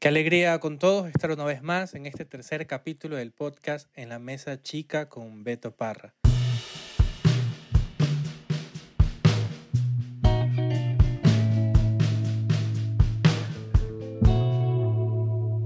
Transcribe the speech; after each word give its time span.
Qué 0.00 0.06
alegría 0.06 0.60
con 0.60 0.78
todos 0.78 1.08
estar 1.08 1.32
una 1.32 1.44
vez 1.44 1.60
más 1.60 1.92
en 1.94 2.06
este 2.06 2.24
tercer 2.24 2.68
capítulo 2.68 3.16
del 3.16 3.32
podcast 3.32 3.88
En 3.96 4.10
la 4.10 4.20
Mesa 4.20 4.62
Chica 4.62 5.08
con 5.08 5.42
Beto 5.42 5.72
Parra. 5.72 6.14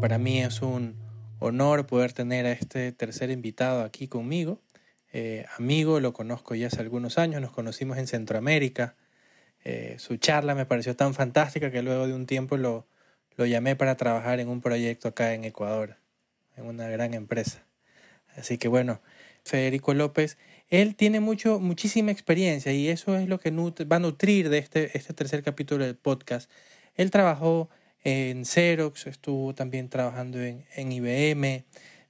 Para 0.01 0.17
mí 0.17 0.41
es 0.41 0.63
un 0.63 0.97
honor 1.39 1.87
poder 1.87 2.15
tener 2.15 2.47
a 2.47 2.53
este 2.53 2.91
tercer 2.93 3.31
invitado 3.31 3.85
aquí 3.85 4.09
conmigo. 4.09 4.63
Eh, 5.13 5.45
amigo, 5.59 6.01
lo 6.01 6.15
conozco 6.15 6.55
ya 6.55 6.69
hace 6.69 6.81
algunos 6.81 7.19
años, 7.19 7.43
nos 7.43 7.53
conocimos 7.53 7.99
en 7.99 8.07
Centroamérica. 8.07 8.97
Eh, 9.63 9.97
su 9.99 10.17
charla 10.17 10.55
me 10.55 10.65
pareció 10.65 10.97
tan 10.97 11.13
fantástica 11.13 11.71
que 11.71 11.83
luego 11.83 12.07
de 12.07 12.15
un 12.15 12.25
tiempo 12.25 12.57
lo, 12.57 12.87
lo 13.37 13.47
llamé 13.47 13.77
para 13.77 13.97
trabajar 13.97 14.41
en 14.41 14.49
un 14.49 14.61
proyecto 14.61 15.09
acá 15.09 15.35
en 15.35 15.45
Ecuador, 15.45 15.97
en 16.57 16.67
una 16.67 16.89
gran 16.89 17.15
empresa. 17.15 17.65
Así 18.37 18.59
que 18.59 18.69
bueno, 18.69 19.01
Federico 19.45 19.95
López, 19.95 20.39
él 20.69 20.95
tiene 20.97 21.21
mucho, 21.21 21.61
muchísima 21.61 22.13
experiencia 22.13 22.73
y 22.73 22.89
eso 22.89 23.17
es 23.17 23.29
lo 23.29 23.39
que 23.39 23.51
va 23.51 23.97
a 23.97 23.99
nutrir 23.99 24.49
de 24.49 24.59
este, 24.59 24.97
este 24.97 25.13
tercer 25.13 25.43
capítulo 25.43 25.85
del 25.85 25.97
podcast. 25.97 26.51
Él 26.95 27.11
trabajó 27.11 27.69
en 28.05 28.45
Xerox, 28.45 29.07
estuvo 29.07 29.55
también 29.55 29.89
trabajando 29.89 30.43
en, 30.43 30.65
en 30.75 30.93
IBM, 30.93 31.65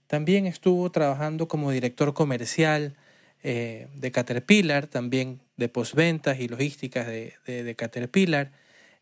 también 0.06 0.46
estuvo 0.46 0.90
trabajando 0.90 1.48
como 1.48 1.70
director 1.70 2.14
comercial 2.14 2.96
eh, 3.42 3.88
de 3.94 4.12
Caterpillar, 4.12 4.86
también 4.86 5.40
de 5.56 5.68
postventas 5.68 6.38
y 6.38 6.46
logísticas 6.46 7.06
de, 7.06 7.34
de, 7.46 7.74
Caterpillar. 7.74 8.52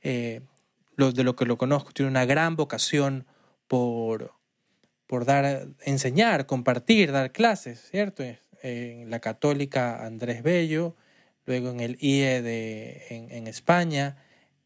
Eh, 0.02 0.40
de 1.08 1.24
lo 1.24 1.34
que 1.36 1.46
lo 1.46 1.58
conozco, 1.58 1.92
tiene 1.92 2.10
una 2.10 2.26
gran 2.26 2.56
vocación 2.56 3.26
por, 3.66 4.32
por 5.06 5.24
dar, 5.24 5.68
enseñar, 5.80 6.46
compartir, 6.46 7.12
dar 7.12 7.32
clases, 7.32 7.88
¿cierto? 7.90 8.22
En 8.62 9.10
la 9.10 9.20
católica 9.20 10.04
Andrés 10.04 10.42
Bello, 10.42 10.94
luego 11.46 11.70
en 11.70 11.80
el 11.80 11.96
IE 12.00 12.42
de, 12.42 13.06
en, 13.08 13.46
España 13.46 14.16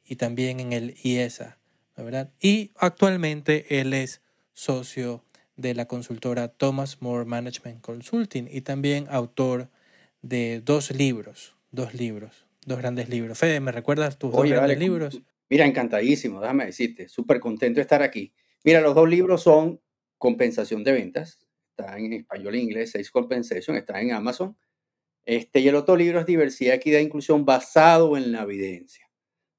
y 0.05 0.17
también 0.17 0.61
en 0.61 0.73
el 0.73 0.97
IESA, 1.03 1.59
¿verdad? 1.97 2.31
Y 2.41 2.73
actualmente 2.77 3.81
él 3.81 3.95
es 3.95 4.21
socio 4.53 5.25
de 5.57 5.75
la 5.75 5.87
consultora 5.87 6.49
Thomas 6.49 7.01
More 7.01 7.25
Management 7.25 7.81
Consulting 7.81 8.49
y 8.51 8.63
también 8.63 9.07
autor 9.09 9.71
de 10.23 10.61
dos 10.65 10.91
libros, 10.91 11.55
dos 11.71 11.95
libros, 11.95 12.47
dos 12.67 12.79
grandes 12.79 13.09
libros. 13.09 13.39
Fede, 13.39 13.61
¿me 13.61 13.73
recuerdas 13.73 14.19
tus 14.19 14.33
dos 14.33 14.49
grandes 14.49 14.79
libros? 14.79 15.21
Mira, 15.49 15.67
encantadísimo, 15.67 16.41
déjame 16.41 16.67
decirte, 16.67 17.09
súper 17.09 17.41
contento 17.41 17.77
de 17.77 17.83
estar 17.83 18.03
aquí. 18.03 18.35
Mira, 18.65 18.81
los 18.81 18.95
dos 18.95 19.09
libros 19.09 19.43
son 19.43 19.81
Compensación 20.19 20.83
de 20.85 20.93
Ventas, 20.93 21.39
está 21.71 21.99
en 21.99 22.13
español 22.15 22.55
e 22.55 22.59
inglés, 22.59 22.93
Sales 22.93 23.11
Compensation, 23.11 23.77
está 23.77 24.01
en 24.01 24.13
Amazon. 24.13 24.57
Este, 25.27 25.61
y 25.61 25.69
el 25.69 25.75
otro 25.75 25.97
libro 25.97 26.21
es 26.21 26.27
Diversidad, 26.27 26.75
Equidad 26.75 27.01
e 27.01 27.05
Inclusión 27.05 27.45
basado 27.45 28.17
en 28.17 28.33
la 28.33 28.43
evidencia. 28.43 29.11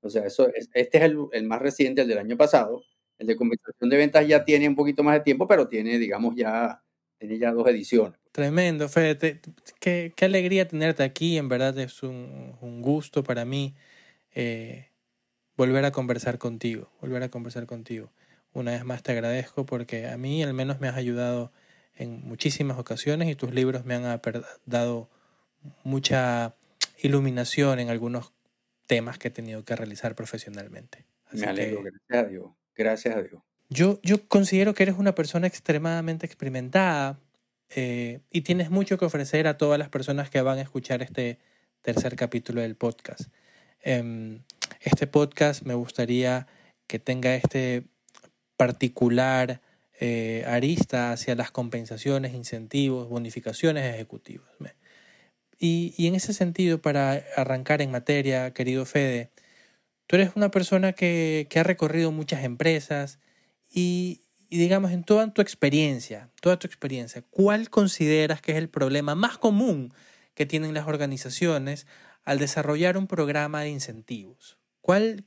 O 0.01 0.09
sea, 0.09 0.25
eso 0.25 0.47
este 0.73 0.97
es 0.97 1.03
el, 1.03 1.43
más 1.45 1.61
reciente, 1.61 2.01
el 2.01 2.07
del 2.07 2.19
año 2.19 2.37
pasado. 2.37 2.83
El 3.17 3.27
de 3.27 3.35
compensación 3.35 3.89
de 3.89 3.97
ventas 3.97 4.27
ya 4.27 4.45
tiene 4.45 4.67
un 4.67 4.75
poquito 4.75 5.03
más 5.03 5.15
de 5.15 5.21
tiempo, 5.21 5.47
pero 5.47 5.67
tiene, 5.67 5.97
digamos, 5.97 6.35
ya, 6.35 6.83
tiene 7.17 7.39
ya 7.39 7.51
dos 7.51 7.67
ediciones. 7.67 8.19
Tremendo, 8.31 8.87
Fede. 8.89 9.41
Qué, 9.79 10.13
qué, 10.15 10.25
alegría 10.25 10.67
tenerte 10.67 11.01
aquí. 11.01 11.37
En 11.37 11.49
verdad 11.49 11.77
es 11.79 12.03
un, 12.03 12.55
un 12.61 12.81
gusto 12.81 13.23
para 13.23 13.45
mí. 13.45 13.73
Eh, 14.35 14.89
volver 15.57 15.85
a 15.85 15.91
conversar 15.91 16.37
contigo, 16.37 16.91
volver 17.01 17.23
a 17.23 17.29
conversar 17.29 17.65
contigo. 17.65 18.11
Una 18.53 18.71
vez 18.71 18.85
más 18.85 19.03
te 19.03 19.11
agradezco 19.11 19.65
porque 19.65 20.07
a 20.07 20.17
mí 20.17 20.43
al 20.43 20.53
menos 20.53 20.79
me 20.79 20.87
has 20.87 20.95
ayudado 20.95 21.51
en 21.95 22.21
muchísimas 22.25 22.77
ocasiones 22.77 23.29
y 23.29 23.35
tus 23.35 23.53
libros 23.53 23.85
me 23.85 23.95
han 23.95 24.21
dado 24.65 25.09
mucha 25.83 26.55
iluminación 27.01 27.79
en 27.79 27.89
algunos 27.89 28.33
temas 28.87 29.17
que 29.17 29.29
he 29.29 29.31
tenido 29.31 29.63
que 29.65 29.75
realizar 29.75 30.15
profesionalmente. 30.15 31.05
me 31.31 31.47
alegro, 31.47 31.81
gracias 31.83 32.17
a 32.17 32.23
Dios. 32.23 32.51
Gracias 32.75 33.15
a 33.15 33.21
Dios. 33.21 33.41
Yo, 33.69 33.99
yo 34.03 34.27
considero 34.27 34.73
que 34.73 34.83
eres 34.83 34.95
una 34.97 35.15
persona 35.15 35.47
extremadamente 35.47 36.25
experimentada 36.25 37.19
eh, 37.69 38.19
y 38.29 38.41
tienes 38.41 38.69
mucho 38.69 38.97
que 38.97 39.05
ofrecer 39.05 39.47
a 39.47 39.57
todas 39.57 39.79
las 39.79 39.89
personas 39.89 40.29
que 40.29 40.41
van 40.41 40.59
a 40.59 40.61
escuchar 40.61 41.01
este 41.01 41.39
tercer 41.81 42.15
capítulo 42.15 42.61
del 42.61 42.75
podcast. 42.75 43.31
Em, 43.81 44.41
este 44.81 45.07
podcast 45.07 45.63
me 45.63 45.73
gustaría 45.73 46.47
que 46.87 46.99
tenga 46.99 47.35
este 47.35 47.83
particular 48.57 49.61
eh, 49.99 50.43
arista 50.47 51.11
hacia 51.11 51.35
las 51.35 51.51
compensaciones, 51.51 52.33
incentivos, 52.33 53.07
bonificaciones 53.09 53.93
ejecutivas. 53.93 54.49
Y, 55.57 56.07
en 56.07 56.15
ese 56.15 56.33
sentido, 56.33 56.81
para 56.81 57.23
arrancar 57.37 57.81
en 57.81 57.91
materia, 57.91 58.53
querido 58.53 58.85
Fede, 58.85 59.31
tú 60.05 60.17
eres 60.17 60.31
una 60.35 60.51
persona 60.51 60.93
que, 60.93 61.47
que 61.49 61.59
ha 61.59 61.63
recorrido 61.63 62.11
muchas 62.11 62.43
empresas 62.43 63.19
y, 63.71 64.21
y, 64.49 64.57
digamos, 64.57 64.91
en 64.91 65.03
toda 65.03 65.33
tu 65.33 65.41
experiencia, 65.41 66.29
toda 66.41 66.59
tu 66.59 66.67
experiencia, 66.67 67.23
¿cuál 67.29 67.69
consideras 67.69 68.41
que 68.41 68.51
es 68.51 68.57
el 68.57 68.69
problema 68.69 69.15
más 69.15 69.37
común 69.37 69.93
que 70.33 70.45
tienen 70.45 70.73
las 70.73 70.87
organizaciones 70.87 71.87
al 72.25 72.39
desarrollar 72.39 72.97
un 72.97 73.07
programa 73.07 73.61
de 73.61 73.69
incentivos? 73.69 74.59
¿Cuál, 74.81 75.25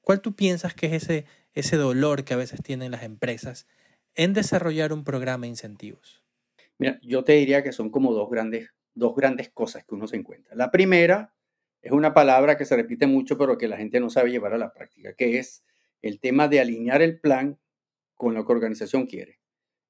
cuál 0.00 0.20
tú 0.20 0.34
piensas 0.34 0.74
que 0.74 0.86
es 0.86 1.04
ese, 1.04 1.26
ese 1.52 1.76
dolor 1.76 2.24
que 2.24 2.34
a 2.34 2.38
veces 2.38 2.62
tienen 2.62 2.92
las 2.92 3.02
empresas 3.02 3.66
en 4.14 4.32
desarrollar 4.32 4.92
un 4.92 5.04
programa 5.04 5.42
de 5.42 5.50
incentivos? 5.50 6.24
Mira, 6.78 6.98
yo 7.02 7.24
te 7.24 7.32
diría 7.32 7.62
que 7.62 7.72
son 7.72 7.90
como 7.90 8.14
dos 8.14 8.30
grandes, 8.30 8.70
dos 8.94 9.14
grandes 9.14 9.50
cosas 9.50 9.84
que 9.84 9.94
uno 9.94 10.06
se 10.06 10.16
encuentra. 10.16 10.54
La 10.54 10.70
primera 10.70 11.34
es 11.82 11.92
una 11.92 12.14
palabra 12.14 12.56
que 12.56 12.64
se 12.64 12.76
repite 12.76 13.06
mucho, 13.06 13.36
pero 13.36 13.58
que 13.58 13.68
la 13.68 13.76
gente 13.76 14.00
no 14.00 14.10
sabe 14.10 14.30
llevar 14.30 14.54
a 14.54 14.58
la 14.58 14.72
práctica, 14.72 15.14
que 15.14 15.38
es 15.38 15.64
el 16.02 16.20
tema 16.20 16.48
de 16.48 16.60
alinear 16.60 17.02
el 17.02 17.20
plan 17.20 17.58
con 18.14 18.34
lo 18.34 18.44
que 18.44 18.52
la 18.52 18.56
organización 18.56 19.06
quiere. 19.06 19.40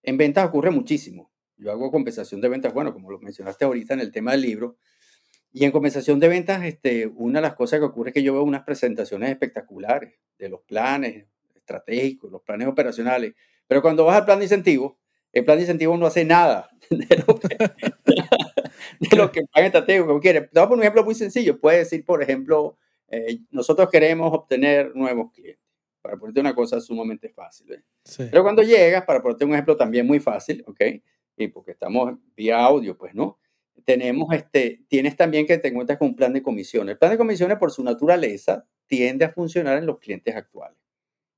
En 0.02 0.16
ventas 0.16 0.46
ocurre 0.46 0.70
muchísimo. 0.70 1.30
Yo 1.56 1.72
hago 1.72 1.90
compensación 1.90 2.40
de 2.40 2.48
ventas, 2.48 2.72
bueno, 2.72 2.92
como 2.92 3.10
lo 3.10 3.18
mencionaste 3.18 3.64
ahorita 3.64 3.94
en 3.94 4.00
el 4.00 4.12
tema 4.12 4.32
del 4.32 4.42
libro, 4.42 4.78
y 5.52 5.64
en 5.64 5.72
compensación 5.72 6.20
de 6.20 6.28
ventas, 6.28 6.62
este, 6.64 7.06
una 7.06 7.40
de 7.40 7.42
las 7.48 7.54
cosas 7.54 7.78
que 7.78 7.86
ocurre 7.86 8.10
es 8.10 8.14
que 8.14 8.22
yo 8.22 8.34
veo 8.34 8.42
unas 8.42 8.64
presentaciones 8.64 9.30
espectaculares 9.30 10.14
de 10.38 10.48
los 10.48 10.60
planes 10.60 11.26
estratégicos, 11.54 12.30
los 12.30 12.42
planes 12.42 12.68
operacionales, 12.68 13.34
pero 13.66 13.82
cuando 13.82 14.04
vas 14.04 14.18
al 14.18 14.24
plan 14.24 14.38
de 14.38 14.44
incentivo, 14.44 14.98
el 15.32 15.44
plan 15.44 15.56
de 15.58 15.62
incentivo 15.62 15.96
no 15.96 16.06
hace 16.06 16.24
nada 16.24 16.70
de 16.90 17.24
lo 17.26 17.38
que, 17.38 17.56
de 19.00 19.16
lo 19.16 19.32
que 19.32 19.40
el 19.40 19.48
plan 19.48 19.64
estratégico 19.64 20.20
quiere. 20.20 20.42
Te 20.42 20.50
voy 20.54 20.62
a 20.62 20.68
poner 20.68 20.78
un 20.78 20.82
ejemplo 20.82 21.04
muy 21.04 21.14
sencillo. 21.14 21.60
Puede 21.60 21.78
decir, 21.78 22.04
por 22.04 22.22
ejemplo, 22.22 22.78
eh, 23.08 23.38
nosotros 23.50 23.88
queremos 23.90 24.32
obtener 24.32 24.94
nuevos 24.94 25.32
clientes. 25.32 25.64
Para 26.00 26.16
ponerte 26.16 26.40
una 26.40 26.54
cosa 26.54 26.80
sumamente 26.80 27.28
fácil. 27.28 27.72
¿eh? 27.72 27.82
Pero 28.30 28.42
cuando 28.42 28.62
llegas, 28.62 29.04
para 29.04 29.20
ponerte 29.20 29.44
un 29.44 29.52
ejemplo 29.52 29.76
también 29.76 30.06
muy 30.06 30.20
fácil, 30.20 30.64
¿ok? 30.66 30.80
Y 31.36 31.48
porque 31.48 31.72
estamos 31.72 32.14
vía 32.34 32.64
audio, 32.64 32.96
pues 32.96 33.14
no 33.14 33.37
tenemos 33.88 34.30
este, 34.34 34.82
tienes 34.86 35.16
también 35.16 35.46
que 35.46 35.56
te 35.56 35.68
encuentras 35.68 35.98
con 35.98 36.08
un 36.08 36.14
plan 36.14 36.34
de 36.34 36.42
comisiones. 36.42 36.92
El 36.92 36.98
plan 36.98 37.10
de 37.10 37.16
comisiones, 37.16 37.56
por 37.56 37.70
su 37.70 37.82
naturaleza, 37.82 38.66
tiende 38.86 39.24
a 39.24 39.30
funcionar 39.30 39.78
en 39.78 39.86
los 39.86 39.98
clientes 39.98 40.36
actuales. 40.36 40.76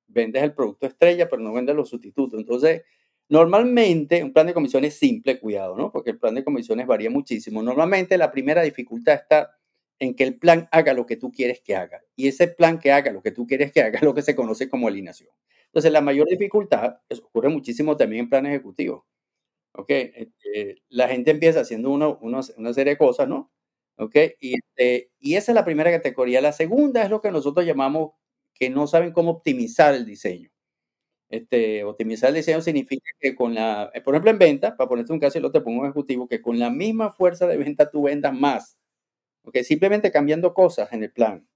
Vendes 0.08 0.42
el 0.42 0.52
producto 0.52 0.88
estrella, 0.88 1.28
pero 1.28 1.42
no 1.42 1.52
vendes 1.52 1.76
los 1.76 1.88
sustitutos. 1.88 2.40
Entonces, 2.40 2.82
normalmente, 3.28 4.24
un 4.24 4.32
plan 4.32 4.48
de 4.48 4.54
comisiones 4.54 4.94
simple, 4.94 5.38
cuidado, 5.38 5.76
¿no? 5.76 5.92
Porque 5.92 6.10
el 6.10 6.18
plan 6.18 6.34
de 6.34 6.42
comisiones 6.42 6.88
varía 6.88 7.08
muchísimo. 7.08 7.62
Normalmente, 7.62 8.18
la 8.18 8.32
primera 8.32 8.62
dificultad 8.62 9.14
está 9.14 9.56
en 10.00 10.16
que 10.16 10.24
el 10.24 10.34
plan 10.36 10.68
haga 10.72 10.92
lo 10.92 11.06
que 11.06 11.14
tú 11.14 11.30
quieres 11.30 11.60
que 11.60 11.76
haga. 11.76 12.02
Y 12.16 12.26
ese 12.26 12.48
plan 12.48 12.80
que 12.80 12.90
haga 12.90 13.12
lo 13.12 13.22
que 13.22 13.30
tú 13.30 13.46
quieres 13.46 13.70
que 13.70 13.82
haga 13.82 13.98
es 13.98 14.02
lo 14.02 14.12
que 14.12 14.22
se 14.22 14.34
conoce 14.34 14.68
como 14.68 14.88
alineación. 14.88 15.30
Entonces, 15.66 15.92
la 15.92 16.00
mayor 16.00 16.26
dificultad, 16.26 16.96
eso 17.08 17.22
ocurre 17.26 17.48
muchísimo 17.48 17.96
también 17.96 18.24
en 18.24 18.28
planes 18.28 18.50
ejecutivos 18.50 19.04
¿ok? 19.74 19.90
Este, 19.90 20.82
la 20.88 21.08
gente 21.08 21.30
empieza 21.30 21.60
haciendo 21.60 21.90
uno, 21.90 22.18
una 22.22 22.42
serie 22.74 22.94
de 22.94 22.98
cosas, 22.98 23.28
¿no? 23.28 23.50
¿ok? 23.98 24.16
Y, 24.40 24.54
este, 24.56 25.10
y 25.20 25.36
esa 25.36 25.52
es 25.52 25.54
la 25.56 25.64
primera 25.64 25.90
categoría. 25.90 26.40
La 26.40 26.52
segunda 26.52 27.02
es 27.04 27.10
lo 27.10 27.20
que 27.20 27.30
nosotros 27.30 27.66
llamamos 27.66 28.12
que 28.54 28.70
no 28.70 28.86
saben 28.86 29.12
cómo 29.12 29.30
optimizar 29.32 29.94
el 29.94 30.06
diseño. 30.06 30.50
Este, 31.30 31.84
optimizar 31.84 32.30
el 32.30 32.36
diseño 32.36 32.60
significa 32.62 33.10
que 33.20 33.36
con 33.36 33.54
la, 33.54 33.90
eh, 33.94 34.00
por 34.02 34.14
ejemplo, 34.14 34.30
en 34.32 34.38
venta, 34.38 34.76
para 34.76 34.88
ponerte 34.88 35.12
un 35.12 35.20
caso 35.20 35.38
y 35.38 35.42
lo 35.42 35.52
te 35.52 35.60
pongo 35.60 35.80
un 35.80 35.86
ejecutivo, 35.86 36.28
que 36.28 36.42
con 36.42 36.58
la 36.58 36.70
misma 36.70 37.12
fuerza 37.12 37.46
de 37.46 37.56
venta 37.58 37.90
tú 37.90 38.02
vendas 38.04 38.34
más. 38.34 38.78
¿ok? 39.44 39.58
Simplemente 39.58 40.12
cambiando 40.12 40.54
cosas 40.54 40.92
en 40.92 41.04
el 41.04 41.12
plan. 41.12 41.46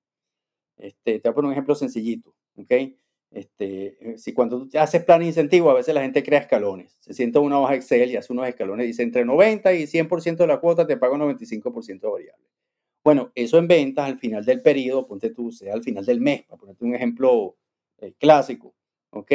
Este, 0.78 1.20
te 1.20 1.28
voy 1.28 1.32
a 1.32 1.34
poner 1.34 1.46
un 1.48 1.52
ejemplo 1.54 1.74
sencillito. 1.76 2.34
¿ok? 2.58 2.72
Este, 3.34 3.96
eh, 4.00 4.18
si 4.18 4.32
cuando 4.32 4.66
tú 4.66 4.78
haces 4.78 5.04
plan 5.04 5.20
de 5.20 5.26
incentivo, 5.26 5.70
a 5.70 5.74
veces 5.74 5.94
la 5.94 6.02
gente 6.02 6.22
crea 6.22 6.40
escalones. 6.40 6.96
Se 7.00 7.12
sienta 7.12 7.40
una 7.40 7.58
hoja 7.58 7.74
Excel 7.74 8.10
y 8.10 8.16
hace 8.16 8.32
unos 8.32 8.48
escalones. 8.48 8.86
Dice 8.86 9.02
entre 9.02 9.24
90 9.24 9.72
y 9.74 9.86
100% 9.86 10.36
de 10.36 10.46
la 10.46 10.60
cuota 10.60 10.86
te 10.86 10.96
pago 10.96 11.16
95% 11.16 12.00
de 12.00 12.08
variable. 12.08 12.44
Bueno, 13.02 13.32
eso 13.34 13.58
en 13.58 13.68
ventas 13.68 14.06
al 14.06 14.18
final 14.18 14.44
del 14.44 14.62
periodo, 14.62 15.06
ponte 15.06 15.30
tú, 15.30 15.52
sea 15.52 15.74
al 15.74 15.82
final 15.82 16.06
del 16.06 16.20
mes, 16.20 16.44
para 16.44 16.58
ponerte 16.58 16.84
un 16.84 16.94
ejemplo 16.94 17.56
eh, 17.98 18.14
clásico, 18.18 18.74
¿ok? 19.10 19.32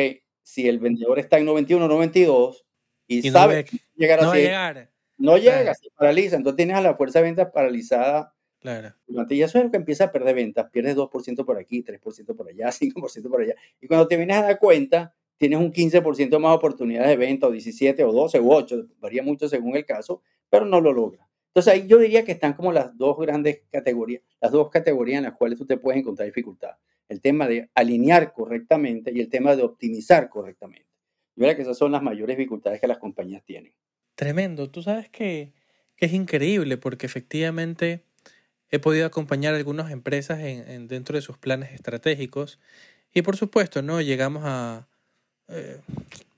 si 0.50 0.68
el 0.68 0.80
vendedor 0.80 1.20
está 1.20 1.38
en 1.38 1.46
91, 1.46 1.88
92 1.88 2.66
y, 3.06 3.30
sabe 3.30 3.66
llegar 3.96 4.20
a 4.20 4.24
no 4.24 4.34
llegar. 4.34 4.92
No 5.18 5.38
llega, 5.38 5.76
se 5.76 5.92
paraliza. 5.92 6.38
Entonces 6.38 6.58
tienes 6.58 6.76
a 6.76 6.82
la 6.82 6.96
fuerza 6.96 7.20
de 7.20 7.26
ventas 7.26 7.52
paralizada. 7.54 8.34
Claro. 8.60 8.94
Y 9.08 9.42
eso 9.42 9.58
es 9.58 9.64
lo 9.64 9.72
que 9.72 9.78
empieza 9.78 10.06
a 10.06 10.12
perder 10.12 10.36
ventas. 10.36 10.70
Pierdes 10.70 10.96
2% 10.96 11.46
por 11.46 11.58
aquí, 11.58 11.84
3% 11.84 12.36
por 12.36 12.48
allá, 12.48 12.68
5% 12.72 13.30
por 13.30 13.42
allá. 13.42 13.56
Y 13.82 13.88
cuando 13.88 14.08
te 14.08 14.18
vienes 14.18 14.38
a 14.38 14.44
dar 14.44 14.60
cuenta, 14.60 15.16
tienes 15.38 15.60
un 15.60 15.72
15% 15.72 16.40
más 16.40 16.56
oportunidades 16.56 17.10
de 17.10 17.18
venta, 17.18 17.48
o 17.48 17.52
17, 17.52 18.04
o 18.04 18.12
12, 18.12 18.40
o 18.40 18.48
8, 18.48 18.88
varía 19.00 19.24
mucho 19.24 19.48
según 19.48 19.76
el 19.76 19.86
caso, 19.86 20.22
pero 20.50 20.66
no 20.66 20.82
lo 20.82 20.92
logra. 20.92 21.30
Entonces 21.50 21.74
ahí 21.74 21.88
yo 21.88 21.98
diría 21.98 22.24
que 22.24 22.34
están 22.34 22.54
como 22.54 22.72
las 22.72 22.96
dos 22.98 23.18
grandes 23.18 23.64
categorías, 23.72 24.22
las 24.40 24.52
dos 24.52 24.70
categorías 24.70 25.18
en 25.18 25.24
las 25.24 25.34
cuales 25.34 25.58
tú 25.58 25.66
te 25.66 25.78
puedes 25.78 26.00
encontrar 26.00 26.28
dificultad. 26.28 26.72
El 27.08 27.22
tema 27.22 27.48
de 27.48 27.70
alinear 27.74 28.34
correctamente 28.34 29.12
y 29.12 29.20
el 29.20 29.30
tema 29.30 29.56
de 29.56 29.64
optimizar 29.64 30.30
correctamente. 30.30 30.88
Yo 31.36 31.46
diría 31.46 31.56
que 31.56 31.64
esas 31.64 31.78
son 31.78 31.92
las 31.92 32.04
mayores 32.04 32.38
dificultades 32.38 32.80
que 32.80 32.88
las 32.88 33.00
compañías 33.00 33.44
tienen. 33.44 33.74
Tremendo. 34.16 34.70
Tú 34.70 34.84
sabes 34.84 35.10
que, 35.10 35.54
es 35.98 36.14
increíble 36.14 36.78
porque 36.78 37.06
efectivamente 37.06 38.06
he 38.72 38.80
podido 38.80 39.06
acompañar 39.06 39.54
a 39.54 39.58
algunas 39.58 39.92
empresas 39.92 40.40
en, 40.40 40.88
dentro 40.88 41.16
de 41.16 41.22
sus 41.22 41.38
planes 41.38 41.72
estratégicos 41.74 42.60
y 43.14 43.22
por 43.24 43.36
supuesto, 43.36 43.82
¿no? 43.82 44.02
Llegamos 44.02 44.44
a 44.46 44.88
eh, 45.48 45.80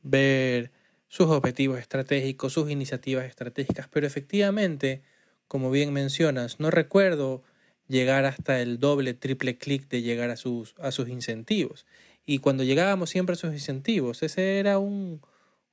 ver 0.04 0.72
sus 1.08 1.28
objetivos 1.28 1.80
estratégicos, 1.80 2.54
sus 2.54 2.70
iniciativas 2.70 3.26
estratégicas, 3.26 3.90
pero 3.90 4.08
efectivamente, 4.08 5.02
como 5.48 5.70
bien 5.70 5.92
mencionas, 5.92 6.60
no 6.62 6.72
recuerdo 6.72 7.44
llegar 7.90 8.24
hasta 8.24 8.62
el 8.62 8.80
doble, 8.80 9.14
triple 9.14 9.58
clic 9.58 9.90
de 9.90 10.02
llegar 10.02 10.30
a 10.30 10.38
sus, 10.38 10.74
a 10.80 10.92
sus 10.92 11.10
incentivos. 11.10 11.86
Y 12.26 12.40
cuando 12.40 12.64
llegábamos 12.64 13.10
siempre 13.10 13.34
a 13.34 13.38
sus 13.38 13.52
incentivos, 13.52 14.24
ese 14.24 14.60
era 14.60 14.80
un, 14.80 15.22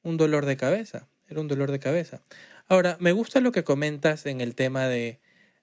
un 0.03 0.17
dolor 0.17 0.45
de 0.45 0.57
cabeza, 0.57 1.07
era 1.29 1.41
un 1.41 1.47
dolor 1.47 1.71
de 1.71 1.79
cabeza. 1.79 2.23
Ahora, 2.67 2.97
me 2.99 3.13
gusta 3.13 3.41
lo 3.41 3.53
que 3.53 3.63
comentas 3.63 4.27
en 4.27 4.41
el 4.41 4.57
tema 4.57 4.89
de, 4.89 5.21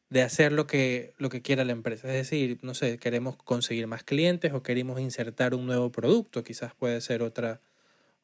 de 0.09 0.21
hacer 0.21 0.51
lo 0.51 0.67
que, 0.67 1.13
lo 1.17 1.29
que 1.29 1.41
quiera 1.41 1.65
la 1.65 1.71
empresa. 1.71 2.07
Es 2.07 2.13
decir, 2.13 2.59
no 2.61 2.73
sé, 2.73 2.97
queremos 2.97 3.37
conseguir 3.37 3.87
más 3.87 4.03
clientes 4.03 4.53
o 4.53 4.63
queremos 4.63 4.99
insertar 4.99 5.55
un 5.55 5.65
nuevo 5.65 5.91
producto, 5.91 6.43
quizás 6.43 6.73
puede 6.75 7.01
ser 7.01 7.21
otra, 7.23 7.61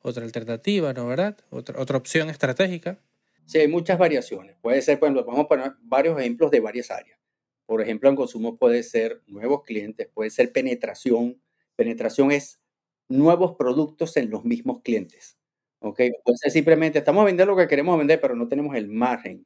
otra 0.01 0.23
alternativa, 0.23 0.93
¿no 0.93 1.07
verdad? 1.07 1.37
Otra, 1.49 1.79
otra 1.79 1.97
opción 1.97 2.29
estratégica. 2.29 2.99
Sí, 3.45 3.59
hay 3.59 3.67
muchas 3.67 3.97
variaciones. 3.97 4.55
Puede 4.61 4.81
ser, 4.81 4.99
por 4.99 5.07
ejemplo, 5.07 5.25
vamos 5.25 5.45
a 5.45 5.47
poner 5.47 5.73
varios 5.81 6.19
ejemplos 6.19 6.51
de 6.51 6.59
varias 6.59 6.91
áreas. 6.91 7.19
Por 7.65 7.81
ejemplo, 7.81 8.09
en 8.09 8.15
consumo 8.15 8.57
puede 8.57 8.83
ser 8.83 9.21
nuevos 9.27 9.63
clientes, 9.63 10.07
puede 10.13 10.29
ser 10.29 10.51
penetración. 10.51 11.41
Penetración 11.75 12.31
es 12.31 12.59
nuevos 13.07 13.55
productos 13.55 14.17
en 14.17 14.29
los 14.29 14.45
mismos 14.45 14.81
clientes. 14.81 15.37
¿Ok? 15.79 15.99
Puede 16.23 16.37
ser 16.37 16.51
simplemente, 16.51 16.99
estamos 16.99 17.25
vendiendo 17.25 17.53
lo 17.53 17.57
que 17.57 17.67
queremos 17.67 17.97
vender, 17.97 18.21
pero 18.21 18.35
no 18.35 18.47
tenemos 18.47 18.75
el 18.75 18.87
margen. 18.87 19.45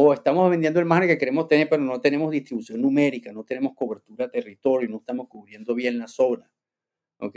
O 0.00 0.12
estamos 0.12 0.48
vendiendo 0.48 0.78
el 0.78 0.86
margen 0.86 1.08
que 1.08 1.18
queremos 1.18 1.48
tener, 1.48 1.68
pero 1.68 1.82
no 1.82 2.00
tenemos 2.00 2.30
distribución 2.30 2.80
numérica, 2.80 3.32
no 3.32 3.42
tenemos 3.42 3.74
cobertura 3.74 4.26
de 4.26 4.30
territorio, 4.30 4.88
no 4.88 4.98
estamos 4.98 5.26
cubriendo 5.28 5.74
bien 5.74 5.98
la 5.98 6.06
zona. 6.06 6.48
¿Ok? 7.18 7.36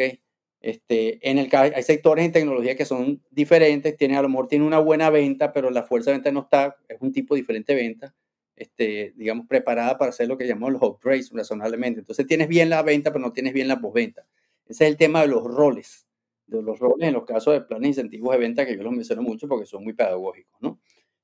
Este, 0.60 1.28
en 1.28 1.40
el 1.40 1.50
hay 1.52 1.82
sectores 1.82 2.24
en 2.24 2.32
tecnología 2.32 2.76
que 2.76 2.86
son 2.86 3.24
diferentes, 3.32 3.98
tiene, 3.98 4.16
a 4.16 4.22
lo 4.22 4.30
mejor 4.30 4.48
tiene 4.48 4.64
una 4.64 4.78
buena 4.78 5.10
venta, 5.10 5.52
pero 5.52 5.72
la 5.72 5.82
fuerza 5.82 6.12
de 6.12 6.18
venta 6.18 6.32
no 6.32 6.42
está, 6.42 6.78
es 6.88 7.02
un 7.02 7.12
tipo 7.12 7.34
diferente 7.34 7.74
de 7.74 7.82
venta, 7.82 8.16
este, 8.56 9.14
digamos, 9.16 9.48
preparada 9.48 9.98
para 9.98 10.10
hacer 10.10 10.28
lo 10.28 10.38
que 10.38 10.46
llamamos 10.46 10.74
los 10.74 10.84
upgrades 10.84 11.32
razonablemente. 11.32 12.02
Entonces 12.02 12.28
tienes 12.28 12.48
bien 12.48 12.70
la 12.70 12.84
venta, 12.84 13.12
pero 13.12 13.26
no 13.26 13.34
tienes 13.34 13.54
bien 13.54 13.68
la 13.70 13.82
postventa. 13.82 14.28
Ese 14.68 14.86
es 14.86 14.92
el 14.92 14.98
tema 14.98 15.22
de 15.22 15.30
los 15.30 15.44
roles, 15.44 16.08
de 16.46 16.62
los 16.62 16.78
roles 16.78 17.08
en 17.08 17.16
los 17.16 17.26
casos 17.26 17.54
de 17.54 17.62
planes 17.62 17.88
incentivos 17.88 18.32
de 18.34 18.38
venta, 18.38 18.64
que 18.64 18.78
yo 18.78 18.84
los 18.84 18.94
menciono 18.94 19.24
mucho 19.24 19.48
porque 19.48 19.66
son 19.66 19.84
muy 19.84 19.94
pedagógicos, 19.94 20.62
¿no? 20.62 20.80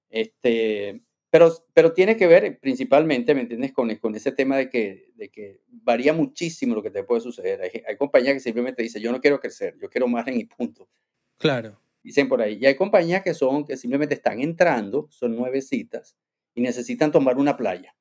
Este, 0.10 1.04
pero, 1.30 1.52
pero 1.74 1.94
tiene 1.94 2.16
que 2.16 2.28
ver 2.28 2.60
principalmente, 2.60 3.36
¿me 3.36 3.42
entiendes?, 3.42 3.74
con, 3.74 3.94
con 3.96 4.16
ese 4.16 4.32
tema 4.32 4.58
de 4.58 4.70
que, 4.70 5.12
de 5.16 5.30
que 5.30 5.62
varía 5.70 6.14
muchísimo 6.14 6.76
lo 6.76 6.84
que 6.84 6.92
te 6.92 7.04
puede 7.04 7.22
suceder. 7.22 7.62
Hay, 7.62 7.84
hay 7.88 7.98
compañías 7.98 8.34
que 8.34 8.40
simplemente 8.40 8.82
dicen, 8.82 9.02
yo 9.02 9.12
no 9.12 9.20
quiero 9.20 9.40
crecer, 9.40 9.76
yo 9.82 9.90
quiero 9.90 10.08
más 10.08 10.28
en 10.28 10.38
mi 10.38 10.46
punto. 10.46 10.88
Claro. 11.38 11.80
Dicen 12.02 12.30
por 12.30 12.42
ahí. 12.42 12.58
Y 12.62 12.66
hay 12.66 12.76
compañías 12.76 13.24
que 13.24 13.34
son, 13.34 13.66
que 13.66 13.76
simplemente 13.76 14.16
están 14.16 14.40
entrando, 14.40 15.08
son 15.10 15.36
nuevecitas, 15.36 16.16
y 16.56 16.62
necesitan 16.62 17.12
tomar 17.12 17.38
una 17.38 17.56
playa. 17.56 17.96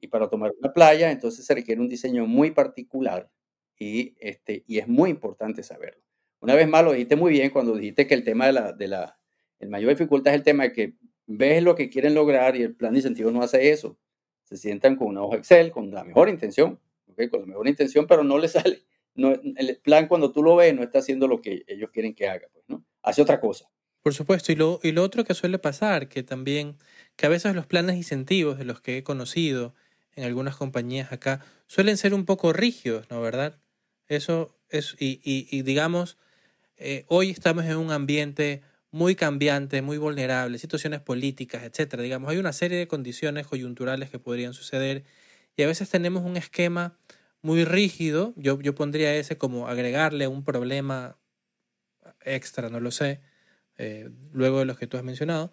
Y 0.00 0.08
para 0.08 0.28
tomar 0.28 0.52
una 0.58 0.72
playa, 0.72 1.12
entonces 1.12 1.46
se 1.46 1.54
requiere 1.54 1.80
un 1.80 1.88
diseño 1.88 2.26
muy 2.26 2.50
particular 2.50 3.30
y, 3.78 4.16
este, 4.18 4.64
y 4.66 4.78
es 4.78 4.88
muy 4.88 5.10
importante 5.10 5.62
saberlo. 5.62 6.02
Una 6.40 6.56
vez 6.56 6.66
más, 6.66 6.84
lo 6.84 6.92
dijiste 6.92 7.14
muy 7.14 7.30
bien 7.30 7.50
cuando 7.50 7.76
dijiste 7.76 8.08
que 8.08 8.14
el 8.14 8.24
tema 8.24 8.46
de 8.46 8.52
la, 8.52 8.72
de 8.72 8.88
la 8.88 9.18
el 9.60 9.68
mayor 9.68 9.90
dificultad 9.90 10.34
es 10.34 10.38
el 10.38 10.44
tema 10.44 10.64
de 10.64 10.72
que 10.72 10.94
ves 11.26 11.62
lo 11.62 11.74
que 11.74 11.88
quieren 11.90 12.14
lograr 12.14 12.56
y 12.56 12.62
el 12.62 12.74
plan 12.74 12.92
de 12.92 12.98
incentivo 13.00 13.30
no 13.30 13.42
hace 13.42 13.70
eso. 13.70 13.98
Se 14.44 14.56
sientan 14.56 14.96
con 14.96 15.08
una 15.08 15.22
hoja 15.22 15.36
Excel, 15.36 15.70
con 15.70 15.90
la 15.90 16.04
mejor 16.04 16.28
intención, 16.28 16.80
con 17.30 17.40
la 17.40 17.46
mejor 17.46 17.68
intención, 17.68 18.06
pero 18.06 18.24
no 18.24 18.38
le 18.38 18.48
sale. 18.48 18.84
No, 19.14 19.32
el 19.32 19.76
plan 19.82 20.08
cuando 20.08 20.32
tú 20.32 20.42
lo 20.42 20.56
ves 20.56 20.74
no 20.74 20.82
está 20.82 21.00
haciendo 21.00 21.28
lo 21.28 21.40
que 21.40 21.64
ellos 21.66 21.90
quieren 21.92 22.14
que 22.14 22.28
haga, 22.28 22.46
pues, 22.52 22.64
¿no? 22.68 22.84
Hace 23.02 23.22
otra 23.22 23.40
cosa. 23.40 23.68
Por 24.02 24.14
supuesto, 24.14 24.50
y 24.50 24.56
lo, 24.56 24.80
y 24.82 24.92
lo 24.92 25.02
otro 25.02 25.24
que 25.24 25.34
suele 25.34 25.58
pasar, 25.58 26.08
que 26.08 26.22
también, 26.22 26.76
que 27.16 27.26
a 27.26 27.28
veces 27.28 27.54
los 27.54 27.66
planes 27.66 27.92
de 27.92 27.98
incentivos 27.98 28.58
de 28.58 28.64
los 28.64 28.80
que 28.80 28.98
he 28.98 29.04
conocido 29.04 29.74
en 30.16 30.24
algunas 30.24 30.56
compañías 30.56 31.12
acá, 31.12 31.44
suelen 31.66 31.96
ser 31.96 32.12
un 32.14 32.24
poco 32.24 32.52
rígidos, 32.52 33.08
¿no? 33.10 33.20
¿Verdad? 33.20 33.60
Eso 34.08 34.58
es, 34.70 34.96
y, 34.98 35.20
y, 35.24 35.62
digamos, 35.62 36.18
eh, 36.76 37.04
hoy 37.08 37.30
estamos 37.30 37.64
en 37.64 37.76
un 37.76 37.92
ambiente 37.92 38.62
muy 38.92 39.16
cambiante, 39.16 39.82
muy 39.82 39.98
vulnerable, 39.98 40.58
situaciones 40.58 41.00
políticas, 41.00 41.64
etcétera. 41.64 42.02
Digamos, 42.02 42.30
hay 42.30 42.38
una 42.38 42.52
serie 42.52 42.78
de 42.78 42.86
condiciones 42.86 43.46
coyunturales 43.46 44.10
que 44.10 44.18
podrían 44.20 44.54
suceder 44.54 45.04
y 45.56 45.62
a 45.62 45.66
veces 45.66 45.90
tenemos 45.90 46.22
un 46.22 46.36
esquema 46.36 46.96
muy 47.40 47.64
rígido. 47.64 48.34
Yo, 48.36 48.60
yo 48.60 48.74
pondría 48.74 49.14
ese 49.16 49.38
como 49.38 49.66
agregarle 49.68 50.28
un 50.28 50.44
problema 50.44 51.18
extra, 52.24 52.68
no 52.68 52.80
lo 52.80 52.90
sé, 52.90 53.20
eh, 53.78 54.10
luego 54.32 54.60
de 54.60 54.66
los 54.66 54.78
que 54.78 54.86
tú 54.86 54.96
has 54.96 55.04
mencionado, 55.04 55.52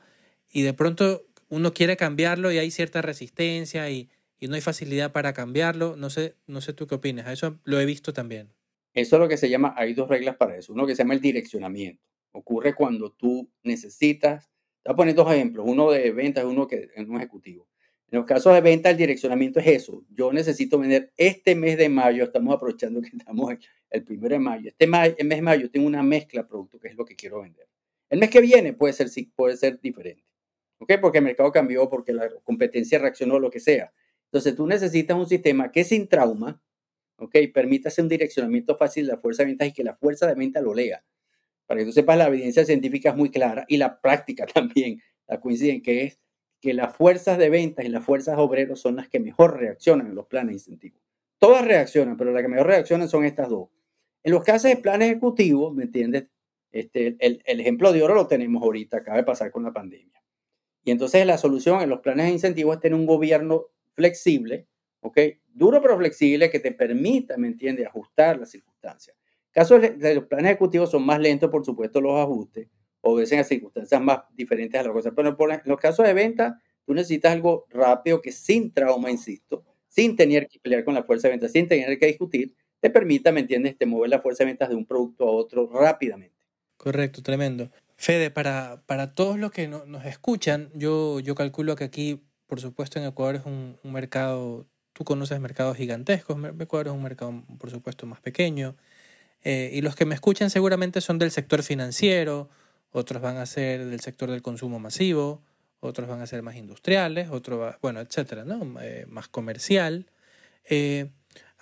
y 0.52 0.62
de 0.64 0.74
pronto 0.74 1.26
uno 1.48 1.74
quiere 1.74 1.98
cambiarlo 1.98 2.52
y 2.52 2.58
hay 2.60 2.72
cierta 2.72 3.02
resistencia 3.02 3.90
y, 3.90 4.10
y 4.40 4.48
no 4.48 4.56
hay 4.56 4.62
facilidad 4.62 5.12
para 5.12 5.34
cambiarlo. 5.34 5.96
No 5.96 6.10
sé, 6.10 6.36
no 6.46 6.62
sé 6.62 6.74
tú 6.74 6.88
qué 6.88 6.96
opinas. 6.96 7.28
Eso 7.28 7.60
lo 7.64 7.80
he 7.80 7.86
visto 7.86 8.14
también. 8.14 8.54
Eso 8.94 9.16
es 9.16 9.20
lo 9.20 9.28
que 9.28 9.38
se 9.38 9.50
llama, 9.50 9.74
hay 9.78 9.94
dos 9.94 10.10
reglas 10.10 10.36
para 10.36 10.58
eso. 10.58 10.74
Uno 10.74 10.86
que 10.86 10.96
se 10.96 11.04
llama 11.04 11.14
el 11.14 11.22
direccionamiento. 11.22 12.04
Ocurre 12.32 12.76
cuando 12.76 13.12
tú 13.12 13.50
necesitas, 13.64 14.50
te 14.84 14.90
voy 14.90 14.94
a 14.94 14.96
poner 14.96 15.16
dos 15.16 15.32
ejemplos, 15.32 15.66
uno 15.68 15.92
de 15.92 16.12
ventas 16.12 16.44
y 16.44 16.48
uno 16.48 16.68
que 16.68 16.90
es 16.96 17.08
un 17.08 17.18
ejecutivo. 17.18 17.68
En 18.12 18.18
los 18.18 18.26
casos 18.26 18.54
de 18.54 18.62
venta, 18.62 18.90
el 18.90 18.98
direccionamiento 18.98 19.60
es 19.60 19.68
eso. 19.68 20.04
Yo 20.10 20.34
necesito 20.34 20.80
vender 20.80 21.12
este 21.16 21.56
mes 21.56 21.78
de 21.78 21.90
mayo, 21.90 22.24
estamos 22.24 22.56
aprovechando 22.56 23.02
que 23.02 23.10
estamos 23.16 23.54
el 23.90 24.04
primero 24.04 24.34
de 24.34 24.40
mayo. 24.40 24.70
Este 24.70 24.88
mes 24.88 25.16
de 25.18 25.42
mayo 25.42 25.70
tengo 25.70 25.86
una 25.86 26.02
mezcla 26.02 26.42
de 26.42 26.48
productos 26.48 26.82
que 26.82 26.88
es 26.88 26.96
lo 26.96 27.06
que 27.06 27.16
quiero 27.16 27.42
vender. 27.42 27.68
El 28.10 28.20
mes 28.20 28.30
que 28.30 28.42
viene 28.42 28.74
puede 28.74 28.94
ser, 28.94 29.10
puede 29.36 29.58
ser 29.58 29.80
diferente. 29.80 30.24
¿Ok? 30.80 30.94
Porque 31.02 31.20
el 31.20 31.26
mercado 31.26 31.52
cambió, 31.52 31.88
porque 31.90 32.14
la 32.14 32.30
competencia 32.44 32.98
reaccionó, 32.98 33.38
lo 33.38 33.52
que 33.52 33.60
sea. 33.60 33.94
Entonces 34.26 34.56
tú 34.56 34.66
necesitas 34.66 35.18
un 35.18 35.28
sistema 35.28 35.72
que 35.72 35.84
sin 35.84 36.08
trauma, 36.08 36.62
¿ok? 37.18 37.36
Permita 37.54 37.90
hacer 37.90 38.04
un 38.04 38.10
direccionamiento 38.10 38.78
fácil 38.78 39.06
de 39.06 39.14
la 39.14 39.20
fuerza 39.20 39.44
de 39.44 39.48
ventas 39.48 39.68
y 39.68 39.74
que 39.74 39.84
la 39.84 39.96
fuerza 39.96 40.26
de 40.28 40.36
venta 40.36 40.62
lo 40.62 40.74
lea 40.74 41.04
para 41.70 41.82
que 41.82 41.86
tú 41.86 41.92
sepas, 41.92 42.18
la 42.18 42.26
evidencia 42.26 42.66
científica 42.66 43.12
es 43.12 43.16
muy 43.16 43.30
clara 43.30 43.64
y 43.68 43.78
la 43.78 44.02
práctica 44.02 44.48
también 44.54 45.04
la 45.28 45.40
coinciden, 45.40 45.84
que 45.84 46.04
es 46.04 46.20
que 46.60 46.74
las 46.74 46.96
fuerzas 46.96 47.38
de 47.38 47.52
ventas 47.52 47.86
y 47.86 47.90
las 47.90 48.04
fuerzas 48.04 48.40
obreros 48.40 48.82
son 48.82 48.96
las 48.96 49.08
que 49.08 49.20
mejor 49.20 49.60
reaccionan 49.60 50.08
en 50.08 50.16
los 50.16 50.26
planes 50.26 50.54
incentivos. 50.54 51.00
Todas 51.38 51.64
reaccionan, 51.64 52.18
pero 52.18 52.32
las 52.32 52.42
que 52.42 52.48
mejor 52.48 52.66
reaccionan 52.66 53.08
son 53.08 53.24
estas 53.24 53.50
dos. 53.50 53.70
En 54.24 54.32
los 54.32 54.44
casos 54.44 54.72
de 54.72 54.78
planes 54.78 55.12
ejecutivos, 55.12 55.72
¿me 55.72 55.84
entiendes? 55.84 56.26
Este, 56.72 57.16
el, 57.20 57.44
el, 57.46 57.60
ejemplo 57.60 57.94
de 57.94 58.02
oro 58.02 58.16
lo 58.16 58.26
tenemos 58.26 58.64
ahorita, 58.64 58.98
acaba 58.98 59.18
de 59.18 59.24
pasar 59.24 59.52
con 59.52 59.62
la 59.62 59.72
pandemia. 59.72 60.24
Y 60.84 60.90
entonces 60.90 61.24
la 61.24 61.38
solución 61.38 61.84
en 61.84 61.90
los 61.90 62.00
planes 62.00 62.26
de 62.26 62.32
incentivos 62.32 62.78
es 62.78 62.82
tener 62.82 63.00
un 63.00 63.06
gobierno 63.06 63.68
flexible, 63.94 64.68
¿ok? 65.02 65.20
Duro 65.48 65.84
pero 65.84 66.00
flexible 66.00 66.50
que 66.50 66.60
te 66.60 66.72
permita, 66.72 67.38
¿me 67.38 67.48
entiendes?, 67.48 67.86
ajustar 67.86 68.40
las 68.40 68.50
circunstancias. 68.50 69.19
Casos 69.52 69.82
de 69.82 70.16
los 70.16 70.26
planes 70.26 70.52
ejecutivos 70.52 70.92
son 70.92 71.06
más 71.06 71.20
lentos, 71.20 71.50
por 71.50 71.66
supuesto, 71.66 72.00
los 72.02 72.20
ajustes, 72.20 72.68
obedecen 73.02 73.40
a 73.40 73.44
circunstancias 73.44 74.02
más 74.02 74.22
diferentes 74.36 74.80
a 74.80 74.84
las 74.84 74.94
cosas. 74.94 75.14
Pero 75.16 75.30
en 75.30 75.62
los 75.66 75.80
casos 75.80 76.06
de 76.06 76.14
venta, 76.14 76.62
tú 76.86 76.94
necesitas 76.94 77.34
algo 77.34 77.66
rápido 77.70 78.22
que 78.22 78.32
sin 78.32 78.72
trauma, 78.72 79.10
insisto, 79.10 79.64
sin 79.88 80.16
tener 80.16 80.48
que 80.48 80.60
pelear 80.60 80.84
con 80.84 80.94
la 80.94 81.04
fuerza 81.04 81.28
de 81.28 81.34
venta, 81.34 81.50
sin 81.50 81.68
tener 81.68 81.98
que 81.98 82.06
discutir, 82.06 82.56
te 82.80 82.90
permita, 82.90 83.32
¿me 83.32 83.42
entiendes?, 83.42 83.78
te 83.78 83.86
mover 83.86 84.10
la 84.10 84.22
fuerza 84.22 84.44
de 84.44 84.52
ventas 84.52 84.70
de 84.70 84.76
un 84.76 84.86
producto 84.86 85.28
a 85.28 85.32
otro 85.32 85.70
rápidamente. 85.72 86.36
Correcto, 86.78 87.22
tremendo. 87.22 87.70
Fede, 87.98 88.32
para, 88.32 88.84
para 88.86 89.14
todos 89.14 89.38
los 89.38 89.52
que 89.52 89.68
nos 89.68 90.06
escuchan, 90.06 90.70
yo, 90.74 91.20
yo 91.20 91.36
calculo 91.36 91.76
que 91.76 91.84
aquí, 91.84 92.24
por 92.48 92.62
supuesto, 92.62 93.00
en 93.00 93.06
Ecuador 93.06 93.36
es 93.36 93.46
un, 93.46 93.78
un 93.84 93.92
mercado, 93.92 94.66
tú 94.94 95.04
conoces 95.04 95.42
mercados 95.42 95.76
gigantescos, 95.76 96.38
Ecuador 96.60 96.88
es 96.88 96.94
un 96.94 97.04
mercado, 97.04 97.44
por 97.58 97.70
supuesto, 97.70 98.06
más 98.06 98.22
pequeño. 98.22 98.78
Eh, 99.44 99.72
y 99.74 99.82
los 99.82 99.96
que 99.96 100.06
me 100.06 100.16
escuchan 100.16 100.50
seguramente 100.50 101.02
son 101.02 101.18
del 101.18 101.32
sector 101.32 101.64
financiero, 101.64 102.50
otros 102.92 103.22
van 103.22 103.38
a 103.38 103.46
ser 103.46 103.86
del 103.86 104.00
sector 104.00 104.30
del 104.32 104.42
consumo 104.42 104.80
masivo, 104.80 105.42
otros 105.80 106.10
van 106.10 106.22
a 106.22 106.28
ser 106.28 106.42
más 106.42 106.56
industriales, 106.56 107.30
otros, 107.30 107.76
bueno, 107.82 108.02
etcétera, 108.02 108.44
¿no? 108.44 108.82
Eh, 108.82 109.06
más 109.08 109.28
comercial. 109.28 110.08
Eh, 110.66 111.12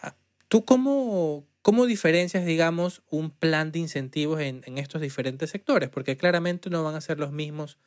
ah, 0.01 0.15
¿Tú 0.47 0.65
cómo, 0.65 1.45
cómo 1.61 1.85
diferencias, 1.85 2.45
digamos, 2.45 3.03
un 3.09 3.29
plan 3.29 3.71
de 3.71 3.79
incentivos 3.79 4.41
en, 4.41 4.63
estos 4.77 5.01
diferentes 5.01 5.51
sectores? 5.51 5.89
Porque 5.89 6.17
claramente 6.17 6.69
no 6.69 6.83
van 6.83 6.95
a 6.95 7.01
ser 7.01 7.19
los 7.19 7.31
mismos 7.31 7.77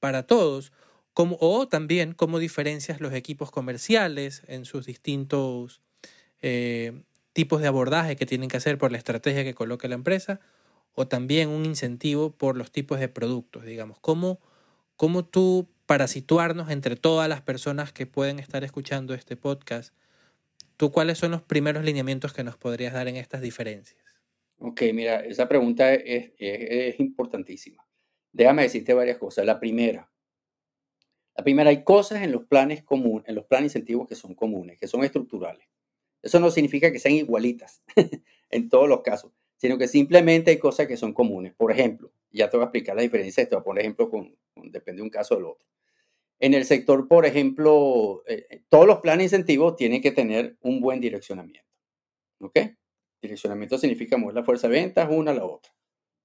para 0.00 0.22
todos. 0.26 0.72
Como, 1.12 1.36
o 1.40 1.68
también 1.68 2.12
cómo 2.12 2.38
diferencias 2.38 3.00
los 3.00 3.12
equipos 3.12 3.50
comerciales 3.50 4.42
en 4.48 4.64
sus 4.64 4.86
distintos 4.86 5.80
eh, 6.42 7.04
tipos 7.34 7.60
de 7.60 7.68
abordaje 7.68 8.16
que 8.16 8.24
tienen 8.24 8.48
que 8.48 8.56
hacer 8.56 8.78
por 8.78 8.90
la 8.90 8.98
estrategia 8.98 9.44
que 9.44 9.54
coloque 9.54 9.88
la 9.88 9.96
empresa, 9.96 10.40
o 10.94 11.06
también 11.06 11.50
un 11.50 11.66
incentivo 11.66 12.30
por 12.30 12.56
los 12.56 12.72
tipos 12.72 12.98
de 12.98 13.08
productos, 13.08 13.64
digamos. 13.64 13.98
¿Cómo, 14.00 14.40
cómo 14.96 15.26
tú 15.26 15.68
para 15.86 16.08
situarnos 16.08 16.70
entre 16.70 16.96
todas 16.96 17.28
las 17.28 17.42
personas 17.42 17.92
que 17.92 18.06
pueden 18.06 18.38
estar 18.38 18.64
escuchando 18.64 19.12
este 19.12 19.36
podcast, 19.36 19.94
¿tú 20.76 20.90
cuáles 20.90 21.18
son 21.18 21.32
los 21.32 21.42
primeros 21.42 21.84
lineamientos 21.84 22.32
que 22.32 22.44
nos 22.44 22.56
podrías 22.56 22.94
dar 22.94 23.08
en 23.08 23.16
estas 23.16 23.42
diferencias? 23.42 24.02
Ok, 24.58 24.82
mira, 24.94 25.20
esa 25.20 25.48
pregunta 25.48 25.92
es, 25.92 26.32
es, 26.38 26.98
importantísima. 27.00 27.84
Déjame 28.32 28.62
decirte 28.62 28.94
varias 28.94 29.18
cosas. 29.18 29.44
La 29.44 29.60
primera, 29.60 30.10
la 31.36 31.44
primera, 31.44 31.70
hay 31.70 31.84
cosas 31.84 32.22
en 32.22 32.32
los 32.32 32.44
planes 32.44 32.82
comunes, 32.82 33.28
en 33.28 33.34
los 33.34 33.44
planes 33.44 33.72
incentivos 33.72 34.08
que 34.08 34.14
son 34.14 34.34
comunes, 34.34 34.78
que 34.78 34.86
son 34.86 35.04
estructurales. 35.04 35.66
Eso 36.24 36.40
no 36.40 36.50
significa 36.50 36.90
que 36.90 36.98
sean 36.98 37.14
igualitas 37.14 37.82
en 38.50 38.68
todos 38.70 38.88
los 38.88 39.02
casos, 39.02 39.32
sino 39.56 39.76
que 39.76 39.86
simplemente 39.86 40.50
hay 40.50 40.58
cosas 40.58 40.86
que 40.86 40.96
son 40.96 41.12
comunes. 41.12 41.52
Por 41.54 41.70
ejemplo, 41.70 42.10
ya 42.30 42.48
te 42.48 42.56
voy 42.56 42.64
a 42.64 42.66
explicar 42.66 42.96
la 42.96 43.02
diferencia, 43.02 43.42
esto 43.42 43.62
por 43.62 43.78
ejemplo, 43.78 44.08
con, 44.08 44.34
depende 44.56 45.00
de 45.00 45.02
un 45.02 45.10
caso 45.10 45.34
del 45.36 45.44
otro. 45.44 45.66
En 46.40 46.54
el 46.54 46.64
sector, 46.64 47.06
por 47.08 47.26
ejemplo, 47.26 48.24
eh, 48.26 48.46
eh, 48.50 48.62
todos 48.68 48.86
los 48.86 49.00
planes 49.00 49.24
incentivos 49.24 49.76
tienen 49.76 50.00
que 50.00 50.12
tener 50.12 50.56
un 50.62 50.80
buen 50.80 51.00
direccionamiento. 51.00 51.68
¿Ok? 52.40 52.58
Direccionamiento 53.20 53.78
significa 53.78 54.16
mover 54.16 54.34
la 54.34 54.44
fuerza 54.44 54.68
de 54.68 54.74
ventas 54.74 55.08
una 55.10 55.30
a 55.30 55.34
la 55.34 55.44
otra. 55.44 55.72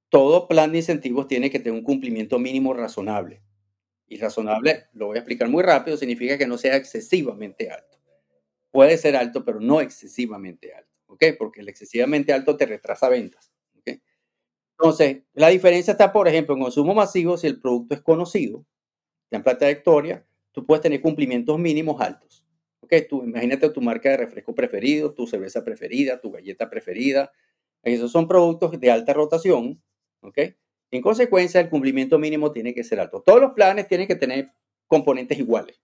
Todo 0.10 0.48
plan 0.48 0.72
de 0.72 0.80
incentivos 0.80 1.28
tiene 1.28 1.50
que 1.52 1.60
tener 1.60 1.78
un 1.78 1.84
cumplimiento 1.84 2.40
mínimo 2.40 2.74
razonable. 2.74 3.42
Y 4.08 4.18
razonable, 4.18 4.88
lo 4.94 5.08
voy 5.08 5.18
a 5.18 5.20
explicar 5.20 5.50
muy 5.50 5.62
rápido, 5.62 5.96
significa 5.96 6.38
que 6.38 6.48
no 6.48 6.58
sea 6.58 6.76
excesivamente 6.76 7.70
alto. 7.70 7.89
Puede 8.72 8.98
ser 8.98 9.16
alto, 9.16 9.44
pero 9.44 9.60
no 9.60 9.82
excesivamente 9.82 10.74
alto. 10.74 10.90
¿Ok? 11.08 11.26
Porque 11.38 11.62
el 11.62 11.70
excesivamente 11.70 12.34
alto 12.34 12.56
te 12.56 12.66
retrasa 12.66 13.10
ventas. 13.10 13.52
¿Ok? 13.78 14.00
Entonces, 14.78 15.24
la 15.34 15.50
diferencia 15.50 15.92
está, 15.92 16.12
por 16.14 16.28
ejemplo, 16.28 16.56
en 16.56 16.62
consumo 16.62 16.94
masivo, 16.94 17.38
si 17.38 17.48
el 17.48 17.60
producto 17.60 17.96
es 17.96 18.02
conocido, 18.02 18.66
en 19.32 19.44
plata 19.44 19.60
trayectoria, 19.60 20.26
tú 20.52 20.66
puedes 20.66 20.82
tener 20.82 21.02
cumplimientos 21.02 21.58
mínimos 21.60 22.00
altos. 22.02 22.46
¿Ok? 22.82 22.94
Imagínate 23.24 23.70
tu 23.70 23.82
marca 23.82 24.10
de 24.10 24.18
refresco 24.18 24.56
preferido, 24.56 25.14
tu 25.14 25.28
cerveza 25.28 25.64
preferida, 25.64 26.20
tu 26.22 26.32
galleta 26.32 26.70
preferida. 26.70 27.32
Esos 27.84 28.12
son 28.12 28.28
productos 28.28 28.80
de 28.80 28.92
alta 28.92 29.14
rotación. 29.14 29.82
¿Ok? 30.22 30.38
En 30.92 31.02
consecuencia, 31.02 31.62
el 31.62 31.70
cumplimiento 31.70 32.18
mínimo 32.18 32.52
tiene 32.52 32.74
que 32.74 32.84
ser 32.84 33.00
alto. 33.00 33.22
Todos 33.22 33.42
los 33.42 33.54
planes 33.54 33.88
tienen 33.88 34.08
que 34.08 34.16
tener 34.16 34.52
componentes 34.90 35.40
iguales. 35.40 35.80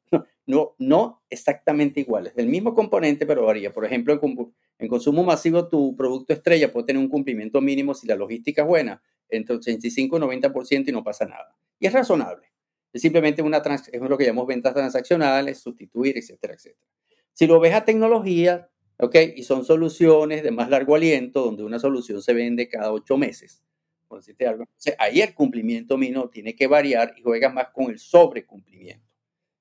No, 0.48 0.76
no 0.78 1.24
exactamente 1.30 2.02
iguales. 2.02 2.36
Del 2.36 2.48
mismo 2.48 2.76
componente, 2.76 3.26
pero 3.26 3.46
varía. 3.46 3.72
Por 3.72 3.86
ejemplo, 3.86 4.14
en, 4.14 4.54
en 4.78 4.88
consumo 4.88 5.24
masivo, 5.24 5.70
tu 5.70 5.96
producto 5.96 6.34
estrella 6.34 6.72
puede 6.72 6.88
tener 6.88 7.02
un 7.02 7.10
cumplimiento 7.10 7.62
mínimo 7.62 7.94
si 7.94 8.06
la 8.06 8.16
logística 8.16 8.64
es 8.64 8.68
buena, 8.68 9.02
entre 9.30 9.56
85 9.56 10.18
y 10.18 10.20
90% 10.20 10.90
y 10.90 10.92
no 10.92 11.04
pasa 11.04 11.26
nada. 11.26 11.56
Y 11.80 11.88
es 11.88 11.94
razonable. 11.94 12.52
Es 12.92 13.02
simplemente 13.02 13.42
una 13.42 13.58
es 13.58 14.02
lo 14.02 14.18
que 14.18 14.26
llamamos 14.26 14.48
ventas 14.48 14.74
transaccionales, 14.74 15.60
sustituir, 15.60 16.18
etcétera, 16.18 16.54
etcétera. 16.54 16.88
Si 17.34 17.48
lo 17.48 17.60
ves 17.60 17.74
a 17.74 17.86
tecnología, 17.86 18.70
¿ok? 18.98 19.16
Y 19.36 19.44
son 19.44 19.66
soluciones 19.66 20.44
de 20.44 20.52
más 20.52 20.70
largo 20.70 20.96
aliento, 20.96 21.44
donde 21.44 21.64
una 21.64 21.80
solución 21.80 22.22
se 22.22 22.34
vende 22.34 22.70
cada 22.70 22.92
ocho 22.92 23.18
meses. 23.18 23.64
Por 24.08 24.20
decirte 24.20 24.48
algo. 24.48 24.66
ahí 24.98 25.22
el 25.22 25.34
cumplimiento 25.34 25.98
mínimo 25.98 26.30
tiene 26.30 26.56
que 26.56 26.68
variar 26.68 27.14
y 27.18 27.22
juega 27.22 27.50
más 27.50 27.70
con 27.70 27.86
el 27.90 28.00
sobrecumplimiento. 28.00 29.06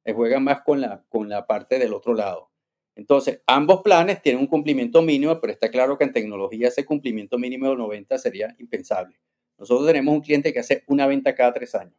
Juega 0.05 0.39
más 0.39 0.63
con 0.63 0.81
la, 0.81 1.03
con 1.09 1.29
la 1.29 1.47
parte 1.47 1.79
del 1.79 1.95
otro 1.95 2.13
lado. 2.13 2.51
Entonces, 2.95 3.41
ambos 3.47 3.83
planes 3.83 4.23
tienen 4.23 4.41
un 4.41 4.47
cumplimiento 4.47 5.03
mínimo, 5.03 5.41
pero 5.41 5.53
está 5.53 5.71
claro 5.71 5.99
que 5.99 6.05
en 6.05 6.13
tecnología 6.13 6.69
ese 6.69 6.85
cumplimiento 6.85 7.39
mínimo 7.39 7.69
de 7.69 7.77
90 7.77 8.19
sería 8.19 8.55
impensable. 8.59 9.19
Nosotros 9.59 9.87
tenemos 9.87 10.15
un 10.15 10.21
cliente 10.21 10.53
que 10.53 10.61
hace 10.61 10.85
una 10.87 11.07
venta 11.07 11.35
cada 11.35 11.53
tres 11.53 11.75
años. 11.75 11.99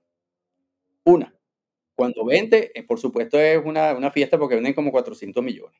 Una. 1.03 1.35
Cuando 1.95 2.25
vende, 2.25 2.71
eh, 2.75 2.83
por 2.83 2.99
supuesto, 2.99 3.39
es 3.39 3.59
una, 3.63 3.93
una, 3.93 4.11
fiesta 4.11 4.37
porque 4.37 4.55
venden 4.55 4.73
como 4.73 4.91
400 4.91 5.43
millones. 5.43 5.79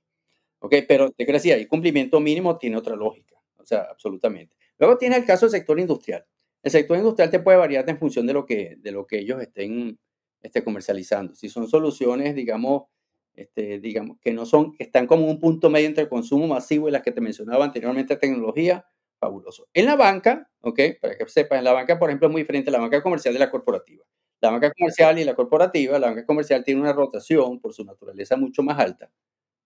¿Ok? 0.60 0.76
Pero 0.88 1.12
te 1.12 1.26
decir, 1.26 1.54
ahí 1.54 1.66
cumplimiento 1.66 2.20
mínimo 2.20 2.58
tiene 2.58 2.78
otra 2.78 2.96
lógica. 2.96 3.36
O 3.58 3.66
sea, 3.66 3.88
absolutamente. 3.90 4.56
Luego 4.78 4.98
tiene 4.98 5.18
el 5.18 5.26
caso 5.26 5.46
del 5.46 5.52
sector 5.52 5.80
industrial. 5.80 6.26
El 6.66 6.72
sector 6.72 6.98
industrial 6.98 7.30
te 7.30 7.40
puede 7.40 7.60
variar 7.60 7.88
en 7.88 8.00
función 8.00 8.26
de 8.26 8.34
lo 8.34 8.44
que, 8.44 8.78
de 8.80 8.92
lo 8.92 9.06
que 9.06 9.20
ellos 9.20 9.40
estén 9.40 10.00
este, 10.42 10.64
comercializando. 10.64 11.36
Si 11.36 11.48
son 11.48 11.68
soluciones, 11.68 12.34
digamos, 12.34 12.86
este, 13.36 13.80
digamos, 13.80 14.18
que 14.20 14.34
no 14.34 14.48
son, 14.48 14.74
están 14.80 15.06
como 15.06 15.28
un 15.28 15.40
punto 15.40 15.70
medio 15.70 15.86
entre 15.86 16.06
el 16.06 16.10
consumo 16.10 16.48
masivo 16.48 16.90
y 16.90 16.92
las 16.92 17.04
que 17.04 17.12
te 17.12 17.22
mencionaba 17.22 17.66
anteriormente, 17.66 18.16
tecnología, 18.16 18.84
fabuloso. 19.20 19.68
En 19.76 19.86
la 19.86 19.96
banca, 19.96 20.50
¿ok? 20.62 20.80
Para 21.00 21.16
que 21.16 21.28
sepas, 21.28 21.60
en 21.60 21.66
la 21.66 21.72
banca, 21.72 22.00
por 22.00 22.10
ejemplo, 22.10 22.30
es 22.30 22.32
muy 22.32 22.42
diferente 22.42 22.72
la 22.72 22.80
banca 22.80 23.04
comercial 23.04 23.36
de 23.36 23.42
la 23.42 23.52
corporativa. 23.52 24.04
La 24.42 24.50
banca 24.50 24.72
comercial 24.72 25.20
y 25.20 25.24
la 25.24 25.36
corporativa, 25.36 26.00
la 26.00 26.08
banca 26.08 26.26
comercial 26.26 26.64
tiene 26.64 26.82
una 26.82 26.94
rotación 26.94 27.60
por 27.60 27.76
su 27.76 27.86
naturaleza 27.86 28.38
mucho 28.38 28.64
más 28.64 28.80
alta. 28.80 29.12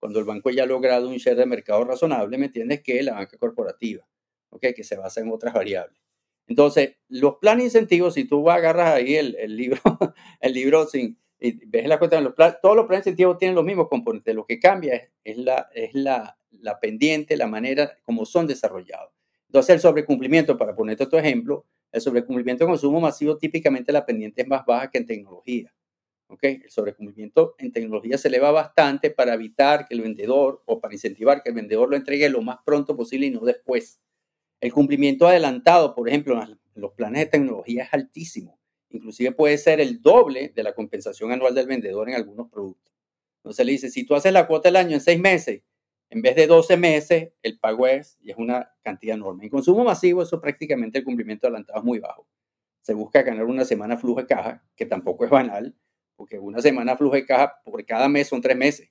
Cuando 0.02 0.20
el 0.20 0.26
banco 0.26 0.50
ya 0.50 0.64
ha 0.64 0.66
logrado 0.66 1.08
un 1.08 1.16
share 1.16 1.38
de 1.38 1.46
mercado 1.46 1.86
razonable, 1.86 2.38
¿me 2.38 2.48
entiendes? 2.48 2.82
Que 2.82 3.02
la 3.04 3.14
banca 3.14 3.38
corporativa, 3.38 4.06
¿ok? 4.50 4.66
Que 4.76 4.84
se 4.84 4.98
basa 4.98 5.22
en 5.22 5.32
otras 5.32 5.54
variables. 5.54 6.09
Entonces, 6.50 6.96
los 7.10 7.36
planes 7.38 7.66
incentivos, 7.66 8.16
si 8.16 8.26
tú 8.26 8.50
agarras 8.50 8.96
ahí 8.96 9.16
el, 9.16 9.56
libro, 9.56 9.80
el 10.42 10.54
libro 10.54 10.88
sin, 10.88 11.18
y 11.40 11.64
ves 11.68 11.88
la 11.88 12.00
cuenta, 12.00 12.20
los 12.20 12.34
todos 12.62 12.76
los 12.76 12.88
planes 12.88 13.06
incentivos 13.06 13.38
tienen 13.38 13.56
los 13.56 13.64
mismos 13.64 13.88
componentes. 13.88 14.34
Lo 14.34 14.46
que 14.46 14.60
cambia 14.60 14.96
es, 14.96 15.10
es, 15.24 15.38
la, 15.38 15.70
es 15.74 15.94
la, 15.94 16.38
la 16.60 16.80
pendiente, 16.80 17.38
la 17.38 17.46
manera 17.46 17.98
como 18.04 18.26
son 18.26 18.48
desarrollados. 18.48 19.12
Entonces, 19.48 19.76
el 19.76 19.82
sobrecumplimiento, 19.82 20.58
para 20.58 20.76
ponerte 20.76 21.04
otro 21.04 21.20
ejemplo, 21.20 21.66
el 21.92 22.02
sobrecumplimiento 22.02 22.66
de 22.66 22.70
consumo 22.70 23.00
masivo 23.00 23.38
típicamente 23.38 23.92
la 23.92 24.06
pendiente 24.06 24.42
es 24.42 24.48
más 24.48 24.66
baja 24.66 24.90
que 24.90 24.98
en 24.98 25.06
tecnología. 25.06 25.72
¿okay? 26.30 26.62
El 26.64 26.72
sobrecumplimiento 26.72 27.56
en 27.60 27.72
tecnología 27.72 28.18
se 28.18 28.28
eleva 28.28 28.50
bastante 28.50 29.12
para 29.12 29.36
evitar 29.36 29.88
que 29.88 29.94
el 29.94 30.02
vendedor 30.02 30.64
o 30.66 30.80
para 30.80 30.96
incentivar 30.96 31.44
que 31.44 31.50
el 31.50 31.56
vendedor 31.56 31.90
lo 31.90 31.96
entregue 31.96 32.28
lo 32.30 32.42
más 32.42 32.58
pronto 32.66 32.96
posible 32.96 33.28
y 33.28 33.32
no 33.32 33.42
después. 33.42 34.00
El 34.62 34.74
cumplimiento 34.74 35.28
adelantado, 35.28 35.96
por 35.96 36.08
ejemplo, 36.10 36.42
en 36.42 36.60
los 36.76 36.94
planes 36.94 37.22
de 37.22 37.26
tecnología 37.28 37.84
es 37.84 37.94
altísimo. 37.94 38.60
Inclusive 38.90 39.32
puede 39.32 39.58
ser 39.58 39.80
el 39.80 40.02
doble 40.02 40.50
de 40.56 40.64
la 40.64 40.74
compensación 40.74 41.32
anual 41.32 41.56
del 41.56 41.68
vendedor 41.68 42.10
en 42.10 42.16
algunos 42.16 42.50
productos. 42.50 42.94
Entonces 43.38 43.66
le 43.66 43.72
dice, 43.72 43.90
si 43.90 44.06
tú 44.06 44.16
haces 44.16 44.34
la 44.34 44.48
cuota 44.48 44.70
del 44.70 44.76
año 44.76 44.96
en 44.96 45.02
seis 45.02 45.20
meses 45.20 45.62
en 46.10 46.22
vez 46.22 46.36
de 46.36 46.48
12 46.48 46.76
meses, 46.78 47.32
el 47.44 47.60
pago 47.60 47.86
es, 47.86 48.18
y 48.22 48.32
es 48.32 48.38
una 48.38 48.72
cantidad 48.82 49.16
enorme. 49.16 49.44
En 49.44 49.50
consumo 49.50 49.84
masivo, 49.84 50.24
eso 50.24 50.42
prácticamente 50.42 50.98
el 50.98 51.04
cumplimiento 51.04 51.48
adelantado 51.48 51.80
es 51.80 51.86
muy 51.86 52.00
bajo. 52.00 52.28
Se 52.82 52.94
busca 52.94 53.22
ganar 53.22 53.46
una 53.46 53.64
semana 53.64 53.96
flujo 53.96 54.22
de 54.22 54.26
caja, 54.26 54.64
que 54.76 54.86
tampoco 54.86 55.24
es 55.26 55.30
banal, 55.30 55.76
porque 56.16 56.40
una 56.40 56.62
semana 56.62 56.98
flujo 56.98 57.16
de 57.16 57.26
caja 57.26 57.62
por 57.64 57.86
cada 57.86 58.10
mes 58.10 58.28
son 58.28 58.42
tres 58.42 58.58
meses. 58.58 58.90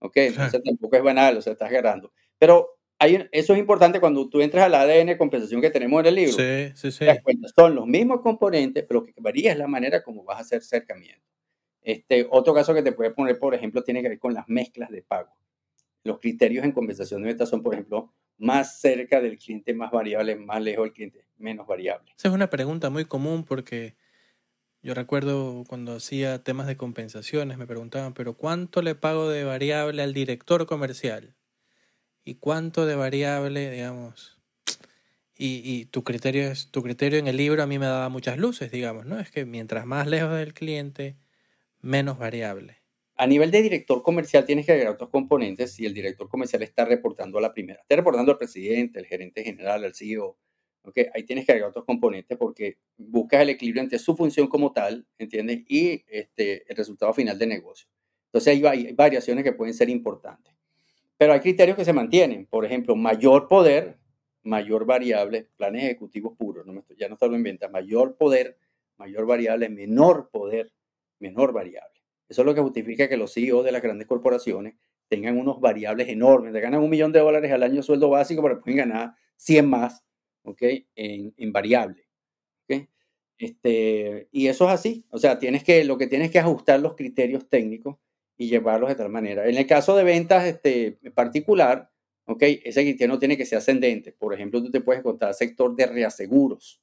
¿Ok? 0.00 0.16
Entonces 0.16 0.62
tampoco 0.62 0.96
es 0.96 1.02
banal, 1.02 1.38
o 1.38 1.42
sea, 1.42 1.54
estás 1.54 1.70
ganando. 1.70 2.12
Pero 2.38 2.77
hay, 2.98 3.28
eso 3.32 3.52
es 3.52 3.58
importante 3.58 4.00
cuando 4.00 4.28
tú 4.28 4.40
entras 4.40 4.64
al 4.64 4.74
ADN 4.74 5.06
de 5.06 5.18
compensación 5.18 5.60
que 5.60 5.70
tenemos 5.70 6.00
en 6.00 6.06
el 6.06 6.14
libro. 6.14 6.32
Sí, 6.32 6.72
sí, 6.74 6.90
sí. 6.90 7.06
son 7.54 7.74
los 7.74 7.86
mismos 7.86 8.20
componentes, 8.20 8.84
pero 8.86 9.00
lo 9.00 9.06
que 9.06 9.14
varía 9.18 9.52
es 9.52 9.58
la 9.58 9.66
manera 9.66 10.02
como 10.02 10.24
vas 10.24 10.38
a 10.38 10.40
hacer 10.42 10.62
cercamiento. 10.62 11.24
Este, 11.82 12.26
otro 12.30 12.52
caso 12.52 12.74
que 12.74 12.82
te 12.82 12.92
puede 12.92 13.10
poner, 13.12 13.38
por 13.38 13.54
ejemplo, 13.54 13.82
tiene 13.82 14.02
que 14.02 14.08
ver 14.08 14.18
con 14.18 14.34
las 14.34 14.48
mezclas 14.48 14.90
de 14.90 15.02
pago 15.02 15.38
los 16.08 16.18
criterios 16.18 16.64
en 16.64 16.72
compensación 16.72 17.22
de 17.22 17.28
ventas 17.28 17.48
son, 17.48 17.62
por 17.62 17.74
ejemplo, 17.74 18.12
más 18.38 18.80
cerca 18.80 19.20
del 19.20 19.38
cliente 19.38 19.74
más 19.74 19.92
variable, 19.92 20.34
más 20.36 20.60
lejos 20.60 20.84
del 20.84 20.92
cliente 20.92 21.24
menos 21.36 21.66
variable. 21.66 22.12
Esa 22.16 22.28
es 22.28 22.34
una 22.34 22.50
pregunta 22.50 22.90
muy 22.90 23.04
común 23.04 23.44
porque 23.44 23.96
yo 24.82 24.94
recuerdo 24.94 25.64
cuando 25.68 25.94
hacía 25.94 26.42
temas 26.42 26.66
de 26.66 26.76
compensaciones, 26.76 27.58
me 27.58 27.66
preguntaban, 27.66 28.14
pero 28.14 28.34
¿cuánto 28.36 28.82
le 28.82 28.94
pago 28.94 29.28
de 29.28 29.44
variable 29.44 30.02
al 30.02 30.14
director 30.14 30.66
comercial? 30.66 31.36
¿Y 32.28 32.34
cuánto 32.34 32.84
de 32.84 32.94
variable, 32.94 33.70
digamos? 33.70 34.38
Y, 35.34 35.62
y, 35.64 35.86
tu 35.86 36.04
criterio 36.04 36.50
es, 36.50 36.70
tu 36.70 36.82
criterio 36.82 37.18
en 37.18 37.26
el 37.26 37.38
libro 37.38 37.62
a 37.62 37.66
mí 37.66 37.78
me 37.78 37.86
daba 37.86 38.10
muchas 38.10 38.36
luces, 38.36 38.70
digamos, 38.70 39.06
¿no? 39.06 39.18
Es 39.18 39.30
que 39.30 39.46
mientras 39.46 39.86
más 39.86 40.06
lejos 40.06 40.36
del 40.36 40.52
cliente, 40.52 41.16
menos 41.80 42.18
variable. 42.18 42.82
A 43.16 43.26
nivel 43.26 43.50
de 43.50 43.62
director 43.62 44.02
comercial 44.02 44.44
tienes 44.44 44.66
que 44.66 44.72
agregar 44.72 44.92
otros 44.92 45.08
componentes 45.08 45.72
si 45.72 45.86
el 45.86 45.94
director 45.94 46.28
comercial 46.28 46.62
está 46.62 46.84
reportando 46.84 47.38
a 47.38 47.40
la 47.40 47.54
primera. 47.54 47.80
Está 47.80 47.96
reportando 47.96 48.32
al 48.32 48.36
presidente, 48.36 48.98
al 48.98 49.06
gerente 49.06 49.42
general, 49.42 49.84
al 49.84 49.94
CEO. 49.94 50.36
¿ok? 50.82 50.98
Ahí 51.14 51.22
tienes 51.22 51.46
que 51.46 51.52
agregar 51.52 51.70
otros 51.70 51.86
componentes 51.86 52.36
porque 52.36 52.76
buscas 52.98 53.40
el 53.40 53.48
equilibrio 53.48 53.82
entre 53.82 53.98
su 53.98 54.14
función 54.14 54.48
como 54.48 54.74
tal, 54.74 55.06
¿entiendes? 55.16 55.60
Y 55.66 56.04
este, 56.06 56.70
el 56.70 56.76
resultado 56.76 57.14
final 57.14 57.38
del 57.38 57.48
negocio. 57.48 57.88
Entonces 58.26 58.62
hay 58.62 58.92
variaciones 58.92 59.44
que 59.44 59.54
pueden 59.54 59.72
ser 59.72 59.88
importantes. 59.88 60.57
Pero 61.18 61.32
hay 61.32 61.40
criterios 61.40 61.76
que 61.76 61.84
se 61.84 61.92
mantienen. 61.92 62.46
Por 62.46 62.64
ejemplo, 62.64 62.96
mayor 62.96 63.48
poder, 63.48 63.98
mayor 64.44 64.86
variable, 64.86 65.48
planes 65.56 65.84
ejecutivos 65.84 66.36
puros, 66.36 66.64
no 66.64 66.84
ya 66.96 67.08
no 67.08 67.14
está 67.14 67.26
en 67.26 67.42
venta, 67.42 67.68
mayor 67.68 68.16
poder, 68.16 68.56
mayor 68.96 69.26
variable, 69.26 69.68
menor 69.68 70.30
poder, 70.30 70.72
menor 71.18 71.52
variable. 71.52 72.00
Eso 72.28 72.42
es 72.42 72.46
lo 72.46 72.54
que 72.54 72.60
justifica 72.60 73.08
que 73.08 73.16
los 73.16 73.34
CEO 73.34 73.62
de 73.62 73.72
las 73.72 73.82
grandes 73.82 74.06
corporaciones 74.06 74.74
tengan 75.08 75.36
unos 75.38 75.60
variables 75.60 76.08
enormes. 76.08 76.52
Te 76.52 76.60
ganan 76.60 76.82
un 76.82 76.90
millón 76.90 77.12
de 77.12 77.20
dólares 77.20 77.52
al 77.52 77.62
año 77.62 77.82
sueldo 77.82 78.10
básico, 78.10 78.42
pero 78.42 78.60
pueden 78.60 78.78
ganar 78.78 79.14
100 79.36 79.68
más, 79.68 80.04
¿ok? 80.42 80.62
En, 80.94 81.34
en 81.36 81.52
variable. 81.52 82.08
Este, 83.38 84.28
y 84.32 84.48
eso 84.48 84.66
es 84.66 84.72
así. 84.72 85.06
O 85.10 85.18
sea, 85.18 85.38
tienes 85.38 85.62
que, 85.62 85.84
lo 85.84 85.96
que 85.96 86.08
tienes 86.08 86.30
que 86.30 86.40
ajustar 86.40 86.80
los 86.80 86.96
criterios 86.96 87.48
técnicos 87.48 87.96
y 88.38 88.48
llevarlos 88.48 88.88
de 88.88 88.94
tal 88.94 89.10
manera. 89.10 89.48
En 89.48 89.56
el 89.56 89.66
caso 89.66 89.96
de 89.96 90.04
ventas 90.04 90.46
este, 90.46 90.92
particular, 91.12 91.90
¿ok? 92.26 92.42
Ese 92.64 92.82
criterio 92.82 93.12
no 93.12 93.18
tiene 93.18 93.36
que 93.36 93.44
ser 93.44 93.58
ascendente. 93.58 94.12
Por 94.12 94.32
ejemplo, 94.32 94.62
tú 94.62 94.70
te 94.70 94.80
puedes 94.80 95.02
contar 95.02 95.34
sector 95.34 95.74
de 95.74 95.86
reaseguros. 95.86 96.80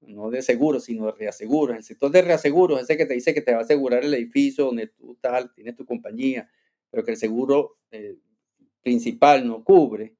No 0.00 0.30
de 0.30 0.42
seguros, 0.42 0.84
sino 0.84 1.06
de 1.06 1.12
reaseguros. 1.12 1.76
El 1.76 1.84
sector 1.84 2.10
de 2.10 2.22
reaseguros 2.22 2.78
es 2.78 2.84
ese 2.84 2.96
que 2.96 3.06
te 3.06 3.14
dice 3.14 3.34
que 3.34 3.42
te 3.42 3.52
va 3.52 3.58
a 3.58 3.62
asegurar 3.62 4.02
el 4.02 4.14
edificio 4.14 4.64
donde 4.64 4.88
tú 4.88 5.16
tal, 5.20 5.52
tienes 5.54 5.76
tu 5.76 5.84
compañía, 5.84 6.50
pero 6.90 7.04
que 7.04 7.12
el 7.12 7.16
seguro 7.18 7.78
eh, 7.90 8.16
principal 8.82 9.46
no 9.46 9.62
cubre. 9.62 10.16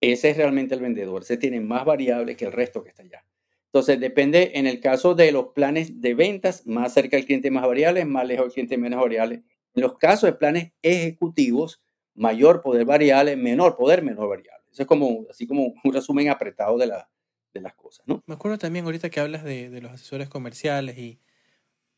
Ese 0.00 0.30
es 0.30 0.36
realmente 0.36 0.74
el 0.74 0.80
vendedor. 0.80 1.22
Ese 1.22 1.36
tiene 1.36 1.60
más 1.60 1.84
variables 1.84 2.36
que 2.36 2.44
el 2.44 2.52
resto 2.52 2.82
que 2.82 2.90
está 2.90 3.04
allá. 3.04 3.24
Entonces, 3.66 4.00
depende, 4.00 4.50
en 4.54 4.66
el 4.66 4.80
caso 4.80 5.14
de 5.14 5.32
los 5.32 5.48
planes 5.54 6.00
de 6.00 6.14
ventas, 6.14 6.66
más 6.66 6.92
cerca 6.92 7.16
del 7.16 7.24
cliente 7.24 7.50
más 7.50 7.66
variables, 7.66 8.04
más 8.04 8.26
lejos 8.26 8.46
del 8.46 8.52
cliente 8.52 8.76
menos 8.76 9.00
variables. 9.00 9.40
En 9.74 9.82
los 9.82 9.98
casos 9.98 10.24
de 10.24 10.32
planes 10.32 10.72
ejecutivos, 10.82 11.82
mayor 12.14 12.62
poder 12.62 12.84
variable, 12.84 13.36
menor 13.36 13.76
poder, 13.76 14.02
menor 14.02 14.28
variable. 14.28 14.64
Eso 14.70 14.82
es 14.82 14.88
como, 14.88 15.26
así 15.30 15.46
como 15.46 15.74
un 15.84 15.92
resumen 15.92 16.28
apretado 16.28 16.78
de, 16.78 16.86
la, 16.86 17.10
de 17.52 17.60
las 17.60 17.74
cosas, 17.74 18.06
¿no? 18.06 18.22
Me 18.26 18.34
acuerdo 18.34 18.58
también 18.58 18.84
ahorita 18.84 19.10
que 19.10 19.20
hablas 19.20 19.44
de, 19.44 19.70
de 19.70 19.80
los 19.80 19.92
asesores 19.92 20.28
comerciales 20.28 20.98
y 20.98 21.20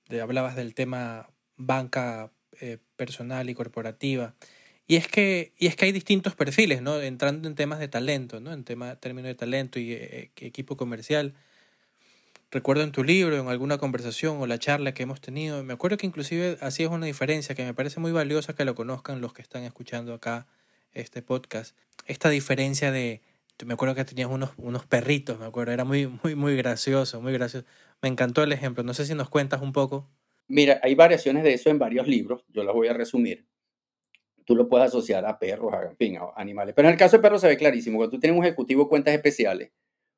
de, 0.09 0.21
hablabas 0.21 0.57
del 0.57 0.75
tema 0.75 1.29
banca 1.57 2.33
eh, 2.61 2.79
personal 2.97 3.49
y 3.49 3.55
corporativa. 3.55 4.35
Y 4.87 4.97
es, 4.97 5.09
que, 5.09 5.55
y 5.59 5.67
es 5.67 5.77
que 5.77 5.87
hay 5.87 5.93
distintos 5.93 6.35
perfiles, 6.35 6.83
¿no? 6.83 7.01
Entrando 7.01 7.49
en 7.49 7.55
temas 7.55 7.79
de 7.79 7.89
talento, 7.89 8.41
¿no? 8.41 8.53
En 8.53 8.65
tema, 8.65 8.97
términos 8.97 9.29
de 9.29 9.35
talento 9.35 9.79
y 9.79 9.93
eh, 9.95 10.31
equipo 10.37 10.77
comercial. 10.77 11.35
Recuerdo 12.55 12.85
en 12.85 12.93
tu 12.93 13.03
libro, 13.03 13.37
en 13.37 13.49
alguna 13.49 13.79
conversación 13.79 14.37
o 14.41 14.47
la 14.47 14.61
charla 14.61 14.95
que 14.95 15.03
hemos 15.03 15.21
tenido, 15.21 15.65
me 15.65 15.73
acuerdo 15.73 15.97
que 15.97 16.07
inclusive 16.07 16.57
hacías 16.61 16.89
una 16.89 17.05
diferencia 17.05 17.57
que 17.57 17.65
me 17.65 17.75
parece 17.75 17.99
muy 17.99 18.13
valiosa 18.13 18.55
que 18.55 18.65
lo 18.65 18.77
conozcan 18.77 19.21
los 19.21 19.33
que 19.33 19.43
están 19.43 19.65
escuchando 19.65 20.15
acá 20.15 20.47
este 20.93 21.21
podcast. 21.21 21.77
Esta 22.07 22.31
diferencia 22.31 22.93
de, 22.93 23.23
me 23.67 23.75
acuerdo 23.75 23.97
que 23.97 24.05
tenías 24.05 24.31
unos, 24.31 24.51
unos 24.57 24.87
perritos, 24.87 25.37
me 25.41 25.47
acuerdo, 25.47 25.73
era 25.73 25.83
muy, 25.83 26.07
muy, 26.23 26.37
muy 26.37 26.57
gracioso, 26.57 27.21
muy 27.21 27.33
gracioso. 27.33 27.67
Me 28.01 28.09
encantó 28.09 28.45
el 28.45 28.53
ejemplo, 28.53 28.85
no 28.85 28.95
sé 28.95 29.05
si 29.05 29.17
nos 29.17 29.29
cuentas 29.29 29.61
un 29.61 29.73
poco. 29.73 30.09
Mira, 30.47 30.79
hay 30.85 30.95
variaciones 30.95 31.43
de 31.43 31.55
eso 31.55 31.71
en 31.71 31.81
varios 31.81 32.07
libros, 32.07 32.45
yo 32.51 32.63
las 32.63 32.73
voy 32.73 32.87
a 32.87 32.93
resumir. 32.93 33.49
Tú 34.45 34.55
lo 34.55 34.69
puedes 34.69 34.87
asociar 34.87 35.27
a 35.27 35.41
perros, 35.41 35.75
a, 35.75 35.83
en 35.87 35.97
fin, 35.97 36.19
a 36.19 36.41
animales. 36.41 36.73
Pero 36.77 36.87
en 36.87 36.93
el 36.93 36.99
caso 37.01 37.17
de 37.17 37.23
perros 37.25 37.41
se 37.41 37.49
ve 37.49 37.57
clarísimo. 37.57 37.97
Cuando 37.97 38.13
tú 38.13 38.21
tienes 38.21 38.39
un 38.39 38.45
ejecutivo 38.45 38.89
cuentas 38.89 39.13
especiales, 39.13 39.73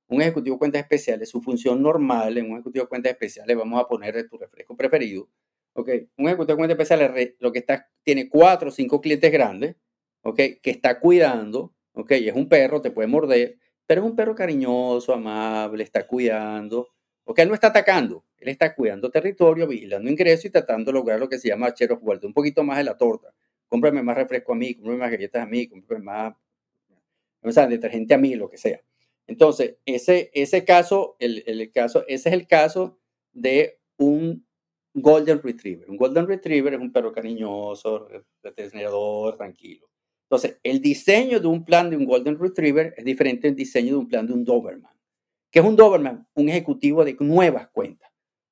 un 0.08 0.22
ejecutivo 0.22 0.56
de 0.56 0.58
cuentas 0.58 0.82
especiales, 0.82 1.28
su 1.28 1.40
función 1.40 1.82
normal 1.82 2.38
en 2.38 2.46
un 2.46 2.52
ejecutivo 2.52 2.84
de 2.84 2.88
cuentas 2.88 3.12
especiales, 3.12 3.56
vamos 3.56 3.80
a 3.80 3.86
poner 3.86 4.28
tu 4.28 4.38
refresco 4.38 4.76
preferido. 4.76 5.28
Ok, 5.72 5.90
un 6.16 6.26
ejecutivo 6.26 6.54
de 6.54 6.56
cuentas 6.56 6.74
especiales 6.78 7.34
lo 7.38 7.52
que 7.52 7.58
está, 7.58 7.88
tiene 8.02 8.28
cuatro 8.28 8.68
o 8.68 8.72
cinco 8.72 9.00
clientes 9.00 9.30
grandes, 9.30 9.76
ok, 10.22 10.36
que 10.62 10.70
está 10.70 10.98
cuidando, 11.00 11.74
ok, 11.92 12.12
es 12.12 12.34
un 12.34 12.48
perro, 12.48 12.80
te 12.80 12.90
puede 12.90 13.08
morder, 13.08 13.58
pero 13.86 14.02
es 14.02 14.06
un 14.08 14.16
perro 14.16 14.34
cariñoso, 14.34 15.12
amable, 15.12 15.84
está 15.84 16.06
cuidando, 16.06 16.88
ok, 17.24 17.40
él 17.40 17.48
no 17.48 17.54
está 17.54 17.68
atacando, 17.68 18.24
él 18.38 18.48
está 18.48 18.74
cuidando 18.74 19.10
territorio, 19.10 19.66
vigilando 19.66 20.10
ingresos 20.10 20.46
y 20.46 20.50
tratando 20.50 20.92
de 20.92 20.98
lograr 20.98 21.18
lo 21.18 21.28
que 21.28 21.38
se 21.38 21.48
llama 21.48 21.74
chero 21.74 21.98
vuelta, 21.98 22.26
un 22.26 22.32
poquito 22.32 22.62
más 22.62 22.78
de 22.78 22.84
la 22.84 22.96
torta. 22.96 23.34
Cómprame 23.68 24.02
más 24.02 24.16
refresco 24.16 24.52
a 24.52 24.56
mí, 24.56 24.74
cómprame 24.74 24.98
más 24.98 25.10
galletas 25.10 25.42
a 25.42 25.46
mí, 25.46 25.66
cómprame 25.66 26.04
más, 26.04 26.34
o 27.42 27.52
sea, 27.52 27.66
detergente 27.66 28.14
a 28.14 28.18
mí, 28.18 28.34
lo 28.34 28.48
que 28.48 28.56
sea. 28.56 28.80
Entonces, 29.26 29.76
ese, 29.84 30.30
ese 30.34 30.64
caso, 30.64 31.16
el, 31.18 31.42
el, 31.46 31.70
caso, 31.72 32.04
ese 32.06 32.28
es 32.28 32.34
el 32.34 32.46
caso 32.46 32.98
de 33.32 33.78
un 33.96 34.46
Golden 34.94 35.42
Retriever. 35.42 35.90
Un 35.90 35.96
Golden 35.96 36.26
Retriever 36.26 36.74
es 36.74 36.80
un 36.80 36.92
perro 36.92 37.12
cariñoso, 37.12 38.08
retenedor, 38.42 39.36
tranquilo. 39.36 39.90
Entonces, 40.24 40.58
el 40.62 40.80
diseño 40.80 41.38
de 41.38 41.46
un 41.46 41.64
plan 41.64 41.90
de 41.90 41.96
un 41.96 42.04
Golden 42.04 42.38
Retriever 42.38 42.94
es 42.96 43.04
diferente 43.04 43.46
del 43.46 43.56
diseño 43.56 43.92
de 43.92 43.98
un 43.98 44.08
plan 44.08 44.26
de 44.26 44.32
un 44.32 44.44
Doberman. 44.44 44.92
¿Qué 45.50 45.60
es 45.60 45.64
un 45.64 45.76
Doberman? 45.76 46.26
Un 46.34 46.48
ejecutivo 46.48 47.04
de 47.04 47.16
nuevas 47.20 47.68
cuentas. 47.68 48.05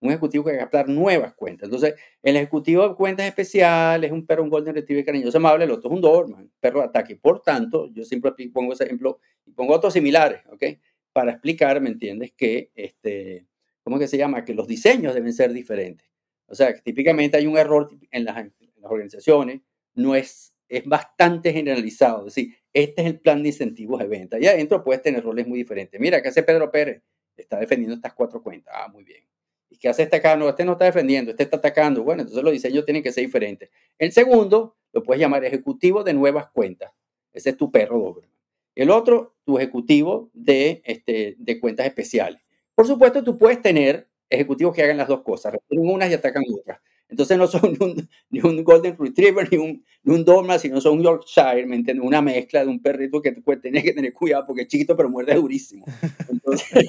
Un 0.04 0.10
ejecutivo 0.10 0.44
que 0.44 0.50
va 0.50 0.56
a 0.56 0.60
captar 0.60 0.86
nuevas 0.86 1.32
cuentas. 1.32 1.64
Entonces, 1.64 1.94
el 2.22 2.36
ejecutivo 2.36 2.86
de 2.86 2.94
cuentas 2.94 3.26
especiales 3.26 4.08
es 4.08 4.12
un 4.12 4.26
perro, 4.26 4.42
un 4.42 4.50
Golden 4.50 4.74
Retriever 4.74 5.02
cariñoso, 5.02 5.38
amable, 5.38 5.64
el 5.64 5.70
otro 5.70 5.88
es 5.88 5.96
un 5.96 6.02
Doberman, 6.02 6.52
perro 6.60 6.80
de 6.80 6.88
ataque. 6.88 7.16
Por 7.16 7.40
tanto, 7.40 7.90
yo 7.90 8.04
siempre 8.04 8.30
pongo 8.52 8.74
ese 8.74 8.84
ejemplo 8.84 9.18
y 9.46 9.52
pongo 9.52 9.72
otros 9.72 9.94
similares, 9.94 10.42
¿ok? 10.50 10.62
Para 11.10 11.30
explicar, 11.30 11.80
¿me 11.80 11.88
entiendes? 11.88 12.34
Que, 12.36 12.70
este, 12.74 13.46
¿cómo 13.82 13.98
que 13.98 14.06
se 14.06 14.18
llama? 14.18 14.44
Que 14.44 14.52
los 14.52 14.68
diseños 14.68 15.14
deben 15.14 15.32
ser 15.32 15.54
diferentes. 15.54 16.06
O 16.48 16.54
sea, 16.54 16.74
que 16.74 16.82
típicamente 16.82 17.38
hay 17.38 17.46
un 17.46 17.56
error 17.56 17.88
en 18.10 18.24
las, 18.26 18.46
organizaciones, 18.82 19.62
no 19.94 20.14
es, 20.14 20.54
es 20.68 20.84
bastante 20.84 21.50
generalizado. 21.54 22.28
Es 22.28 22.34
decir, 22.34 22.54
este 22.74 23.00
es 23.00 23.06
el 23.08 23.20
plan 23.20 23.42
de 23.42 23.48
incentivos 23.48 24.00
de 24.00 24.06
venta. 24.06 24.38
Y 24.38 24.46
adentro 24.48 24.84
puedes 24.84 25.00
tener 25.00 25.24
roles 25.24 25.46
muy 25.46 25.60
diferentes. 25.60 25.98
Mira, 25.98 26.20
¿qué 26.20 26.28
hace 26.28 26.42
Pedro 26.42 26.70
Pérez? 26.70 27.02
Está 27.34 27.58
defendiendo 27.58 27.94
estas 27.94 28.12
cuatro 28.12 28.42
cuentas. 28.42 28.74
Ah, 28.76 28.88
muy 28.92 29.02
bien. 29.02 29.24
¿Y 29.74 29.76
qué 29.76 29.88
hace 29.88 30.04
este? 30.04 30.22
No, 30.36 30.48
este 30.48 30.64
no 30.64 30.72
está 30.72 30.84
defendiendo, 30.84 31.32
este 31.32 31.42
está 31.42 31.56
atacando. 31.56 32.04
Bueno, 32.04 32.22
entonces 32.22 32.44
los 32.44 32.52
diseños 32.52 32.84
tienen 32.84 33.02
que 33.02 33.10
ser 33.10 33.24
diferentes. 33.24 33.70
El 33.98 34.12
segundo 34.12 34.76
lo 34.92 35.02
puedes 35.02 35.20
llamar 35.20 35.44
ejecutivo 35.44 36.04
de 36.04 36.14
nuevas 36.14 36.46
cuentas. 36.52 36.92
Ese 37.32 37.50
es 37.50 37.56
tu 37.56 37.72
perro 37.72 37.98
doble. 37.98 38.28
El 38.76 38.90
otro, 38.90 39.34
tu 39.44 39.58
ejecutivo 39.58 40.30
de, 40.32 40.80
este, 40.84 41.34
de 41.38 41.58
cuentas 41.58 41.86
especiales. 41.86 42.40
Por 42.72 42.86
supuesto, 42.86 43.24
tú 43.24 43.36
puedes 43.36 43.60
tener 43.60 44.06
ejecutivos 44.30 44.72
que 44.74 44.82
hagan 44.84 44.96
las 44.96 45.08
dos 45.08 45.22
cosas, 45.22 45.54
reciben 45.54 45.90
unas 45.90 46.08
y 46.08 46.14
atacan 46.14 46.44
otras. 46.56 46.78
Entonces 47.08 47.36
no 47.36 47.48
son 47.48 47.76
ni 48.30 48.40
un, 48.42 48.62
Golden 48.62 48.96
Retriever 48.96 49.50
ni 49.50 49.58
un, 49.58 49.84
ni 50.04 50.14
un 50.14 50.58
sino 50.60 50.80
son 50.80 50.98
un 50.98 51.02
Yorkshire, 51.02 51.66
¿me 51.66 51.74
entiendes? 51.74 52.06
Una 52.06 52.22
mezcla 52.22 52.64
de 52.64 52.70
un 52.70 52.80
perrito 52.80 53.20
que 53.20 53.32
tú 53.32 53.42
tienes 53.60 53.82
que 53.82 53.92
tener 53.92 54.12
cuidado 54.12 54.46
porque 54.46 54.62
es 54.62 54.68
chiquito 54.68 54.96
pero 54.96 55.10
muerde 55.10 55.34
durísimo. 55.34 55.84
Entonces 56.28 56.86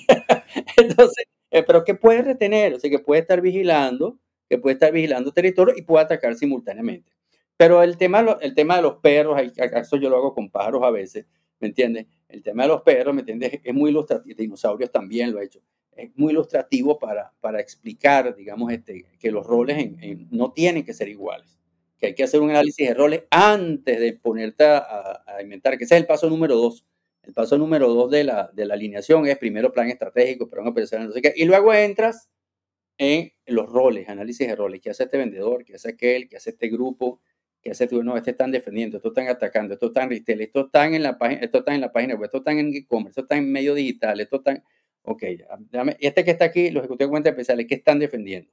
eh, 1.56 1.64
pero 1.64 1.86
que 1.86 1.96
puede 1.96 2.22
retener, 2.22 2.74
o 2.74 2.80
sea, 2.82 2.90
que 2.90 3.00
puede 3.00 3.22
estar 3.22 3.40
vigilando, 3.40 4.20
que 4.50 4.58
puede 4.58 4.74
estar 4.74 4.92
vigilando 4.92 5.32
territorio 5.32 5.74
y 5.78 5.84
puede 5.84 6.04
atacar 6.04 6.36
simultáneamente. 6.36 7.14
Pero 7.56 7.82
el 7.82 7.96
tema, 7.98 8.38
el 8.42 8.54
tema 8.54 8.76
de 8.76 8.82
los 8.82 8.98
perros, 8.98 9.40
acaso 9.58 9.96
yo 9.96 10.10
lo 10.10 10.18
hago 10.18 10.34
con 10.34 10.50
pájaros 10.50 10.84
a 10.84 10.92
veces, 10.92 11.26
¿me 11.62 11.70
entiendes? 11.70 12.08
El 12.28 12.44
tema 12.44 12.64
de 12.64 12.68
los 12.70 12.82
perros, 12.82 13.16
¿me 13.16 13.22
entiendes? 13.22 13.62
Es 13.64 13.74
muy 13.74 13.90
ilustrativo, 13.90 14.36
dinosaurios 14.38 14.92
también 14.92 15.32
lo 15.32 15.40
he 15.40 15.46
hecho, 15.46 15.62
es 15.96 16.10
muy 16.18 16.34
ilustrativo 16.34 17.00
para, 17.00 17.32
para 17.40 17.62
explicar, 17.62 18.36
digamos, 18.36 18.74
este, 18.74 19.06
que 19.18 19.32
los 19.32 19.48
roles 19.48 19.94
no 20.32 20.52
tienen 20.52 20.84
que 20.84 20.94
ser 20.94 21.08
iguales, 21.08 21.58
que 21.98 22.08
hay 22.08 22.16
que 22.16 22.24
hacer 22.26 22.42
un 22.42 22.50
análisis 22.50 22.86
de 22.86 22.94
roles 22.94 23.24
antes 23.30 23.98
de 23.98 24.12
ponerte 24.12 24.66
a, 24.66 25.24
inventar, 25.42 25.78
que 25.78 25.86
ese 25.86 25.96
es 25.96 26.02
el 26.02 26.08
paso 26.08 26.30
número 26.30 26.58
dos. 26.58 26.86
El 27.26 27.34
paso 27.34 27.58
número 27.58 27.94
dos 27.94 28.12
de 28.12 28.24
la, 28.24 28.52
de 28.54 28.66
la 28.66 28.76
alineación 28.76 29.26
es 29.28 29.38
primero 29.38 29.72
plan 29.72 29.90
estratégico, 29.90 30.50
plan 30.50 30.68
operacional, 30.68 31.08
no 31.08 31.14
sé 31.14 31.22
qué, 31.22 31.34
y 31.36 31.46
luego 31.46 31.74
entras 31.74 32.30
en 32.98 33.34
los 33.46 33.68
roles, 33.70 34.08
análisis 34.10 34.48
de 34.48 34.56
roles, 34.56 34.82
qué 34.82 34.92
hace 34.92 35.04
este 35.04 35.18
vendedor, 35.18 35.66
qué 35.66 35.76
hace 35.76 35.90
aquel, 35.90 36.30
qué 36.30 36.38
hace 36.38 36.52
este 36.52 36.70
grupo, 36.70 37.22
que 37.62 37.72
hace 37.72 37.88
tú, 37.88 38.04
no, 38.04 38.16
este 38.16 38.32
están 38.32 38.52
defendiendo, 38.52 38.98
esto 38.98 39.10
están 39.10 39.28
atacando, 39.28 39.74
esto 39.74 39.88
están 39.88 40.10
retail, 40.10 40.42
esto 40.42 40.66
están 40.68 40.94
en 40.94 41.02
la 41.02 41.18
página, 41.18 41.42
esto 41.42 41.60
están 41.60 41.76
en 41.76 41.82
la 41.82 41.92
página 41.92 42.14
web, 42.14 42.26
esto 42.26 42.38
están 42.38 42.60
en 42.60 42.74
e-commerce, 42.76 43.10
esto 43.10 43.22
está 43.22 43.38
en 43.38 43.52
medio 43.52 43.74
digital, 43.74 44.20
esto 44.20 44.38
están, 44.38 44.64
ok, 45.02 45.24
y 46.00 46.06
este 46.06 46.24
que 46.24 46.32
está 46.32 46.46
aquí, 46.46 46.70
los 46.70 46.82
ejecutivos 46.82 47.10
de 47.10 47.12
cuentas 47.12 47.32
especiales, 47.32 47.66
¿qué 47.68 47.76
están 47.76 47.98
defendiendo? 48.00 48.52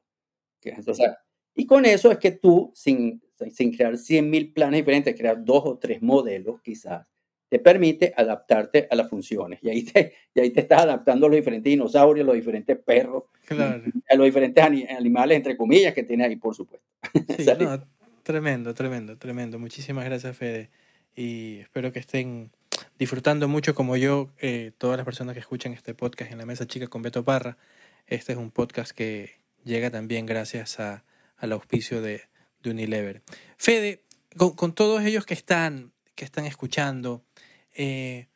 y 1.54 1.66
con 1.66 1.84
eso 1.84 2.10
es 2.10 2.18
que 2.18 2.30
tú, 2.30 2.72
sin, 2.74 3.20
sin 3.50 3.76
crear 3.76 3.94
100.000 3.94 4.54
planes 4.54 4.80
diferentes, 4.80 5.14
crear 5.14 5.44
dos 5.44 5.62
o 5.66 5.78
tres 5.78 6.00
modelos 6.00 6.62
quizás, 6.62 7.06
te 7.52 7.58
permite 7.58 8.14
adaptarte 8.16 8.88
a 8.90 8.96
las 8.96 9.10
funciones. 9.10 9.58
Y 9.60 9.68
ahí 9.68 9.82
te, 9.82 10.14
y 10.34 10.40
ahí 10.40 10.48
te 10.48 10.60
estás 10.60 10.84
adaptando 10.84 11.26
a 11.26 11.28
los 11.28 11.36
diferentes 11.36 11.70
dinosaurios, 11.70 12.24
a 12.24 12.28
los 12.28 12.34
diferentes 12.34 12.78
perros, 12.78 13.24
a 13.50 14.14
los 14.14 14.24
diferentes 14.24 14.64
animales, 14.64 15.36
entre 15.36 15.54
comillas, 15.54 15.92
que 15.92 16.02
tiene 16.02 16.24
ahí, 16.24 16.36
por 16.36 16.54
supuesto. 16.54 16.86
Tremendo, 18.22 18.72
tremendo, 18.72 19.18
tremendo. 19.18 19.58
Muchísimas 19.58 20.06
gracias, 20.06 20.34
Fede. 20.34 20.70
Y 21.14 21.58
espero 21.58 21.92
que 21.92 21.98
estén 21.98 22.52
disfrutando 22.98 23.48
mucho 23.48 23.74
como 23.74 23.98
yo, 23.98 24.30
eh, 24.40 24.72
todas 24.78 24.96
las 24.96 25.04
personas 25.04 25.34
que 25.34 25.40
escuchan 25.40 25.74
este 25.74 25.92
podcast 25.92 26.32
en 26.32 26.38
la 26.38 26.46
mesa 26.46 26.66
chica 26.66 26.86
con 26.86 27.02
Beto 27.02 27.22
Parra. 27.22 27.58
Este 28.06 28.32
es 28.32 28.38
un 28.38 28.50
podcast 28.50 28.92
que 28.92 29.32
llega 29.62 29.90
también 29.90 30.24
gracias 30.24 30.80
a, 30.80 31.04
al 31.36 31.52
auspicio 31.52 32.00
de, 32.00 32.22
de 32.62 32.70
Unilever. 32.70 33.20
Fede, 33.58 34.04
con, 34.36 34.74
todos 34.74 35.02
ellos 35.02 35.26
que 35.26 35.34
están, 35.34 35.92
que 36.14 36.24
están 36.24 36.46
escuchando, 36.46 37.24
eh, 37.74 38.28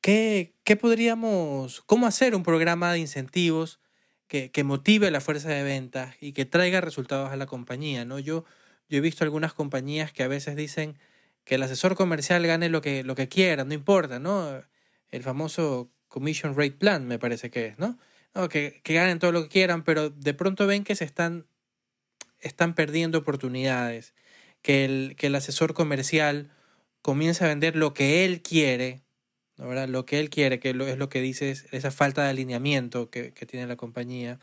¿qué, 0.00 0.54
¿qué, 0.64 0.76
podríamos, 0.76 1.82
cómo 1.82 2.06
hacer 2.06 2.34
un 2.34 2.42
programa 2.42 2.92
de 2.92 2.98
incentivos 2.98 3.80
que, 4.28 4.50
que, 4.50 4.64
motive 4.64 5.10
la 5.10 5.20
fuerza 5.20 5.48
de 5.48 5.62
ventas 5.62 6.16
y 6.20 6.32
que 6.32 6.44
traiga 6.44 6.80
resultados 6.80 7.30
a 7.30 7.36
la 7.36 7.46
compañía? 7.46 8.04
¿no? 8.04 8.18
Yo, 8.18 8.44
yo 8.88 8.98
he 8.98 9.00
visto 9.00 9.24
algunas 9.24 9.52
compañías 9.52 10.12
que 10.12 10.22
a 10.22 10.28
veces 10.28 10.56
dicen 10.56 10.98
que 11.44 11.56
el 11.56 11.62
asesor 11.62 11.96
comercial 11.96 12.46
gane 12.46 12.68
lo 12.68 12.80
que, 12.80 13.04
lo 13.04 13.14
que 13.14 13.28
quiera, 13.28 13.64
no 13.64 13.74
importa, 13.74 14.18
¿no? 14.18 14.62
El 15.10 15.22
famoso 15.22 15.92
Commission 16.08 16.56
Rate 16.56 16.72
Plan, 16.72 17.06
me 17.06 17.18
parece 17.18 17.50
que 17.50 17.66
es, 17.66 17.78
¿no? 17.78 17.98
no 18.34 18.48
que, 18.48 18.80
que 18.82 18.94
ganen 18.94 19.18
todo 19.18 19.32
lo 19.32 19.44
que 19.44 19.48
quieran, 19.48 19.84
pero 19.84 20.10
de 20.10 20.34
pronto 20.34 20.66
ven 20.66 20.82
que 20.82 20.96
se 20.96 21.04
están 21.04 21.46
están 22.40 22.74
perdiendo 22.74 23.18
oportunidades, 23.18 24.14
que 24.62 24.84
el, 24.84 25.14
que 25.16 25.28
el 25.28 25.34
asesor 25.34 25.74
comercial 25.74 26.50
comienza 27.06 27.44
a 27.44 27.48
vender 27.48 27.76
lo 27.76 27.94
que 27.94 28.24
él 28.24 28.42
quiere, 28.42 29.04
¿verdad? 29.56 29.88
lo 29.88 30.04
que 30.06 30.18
él 30.18 30.28
quiere, 30.28 30.58
que 30.58 30.70
es 30.70 30.98
lo 30.98 31.08
que 31.08 31.20
dice 31.20 31.54
esa 31.70 31.92
falta 31.92 32.24
de 32.24 32.30
alineamiento 32.30 33.10
que, 33.10 33.30
tiene 33.30 33.68
la 33.68 33.76
compañía, 33.76 34.40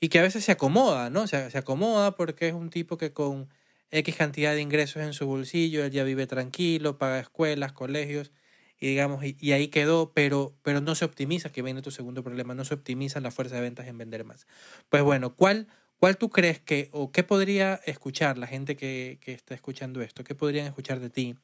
y 0.00 0.08
que 0.08 0.18
a 0.18 0.22
veces 0.22 0.42
se 0.42 0.52
acomoda, 0.52 1.10
¿no? 1.10 1.26
Se, 1.26 1.50
se 1.50 1.58
acomoda 1.58 2.16
porque 2.16 2.48
es 2.48 2.54
un 2.54 2.70
tipo 2.70 2.96
que 2.96 3.12
con 3.12 3.50
X 3.90 4.16
cantidad 4.16 4.54
de 4.54 4.62
ingresos 4.62 5.02
en 5.02 5.12
su 5.12 5.26
bolsillo, 5.26 5.84
él 5.84 5.90
ya 5.90 6.02
vive 6.02 6.26
tranquilo, 6.26 6.96
paga 6.96 7.20
escuelas, 7.20 7.74
colegios, 7.74 8.32
y 8.80 8.86
digamos, 8.88 9.22
y, 9.22 9.52
ahí 9.52 9.68
quedó, 9.68 10.14
pero, 10.14 10.56
pero 10.62 10.80
no 10.80 10.94
se 10.94 11.04
optimiza, 11.04 11.52
que 11.52 11.60
viene 11.60 11.82
tu 11.82 11.90
segundo 11.90 12.24
problema, 12.24 12.54
no 12.54 12.64
se 12.64 12.72
optimiza 12.72 13.20
la 13.20 13.30
fuerza 13.30 13.56
de 13.56 13.60
ventas 13.60 13.86
en 13.86 13.98
vender 13.98 14.24
más. 14.24 14.46
Pues 14.88 15.02
bueno, 15.02 15.36
¿cuál 15.36 15.68
¿Cuál 16.02 16.16
tú 16.16 16.30
crees 16.30 16.58
que, 16.58 16.88
o 16.90 17.12
qué 17.12 17.22
podría 17.22 17.76
escuchar 17.86 18.36
la 18.36 18.48
gente 18.48 18.74
que, 18.74 19.20
está 19.24 19.54
escuchando 19.54 20.02
esto? 20.02 20.24
¿Qué 20.24 20.34
podrían 20.34 20.66
escuchar 20.66 20.98
de 20.98 21.10
ti? 21.10 21.36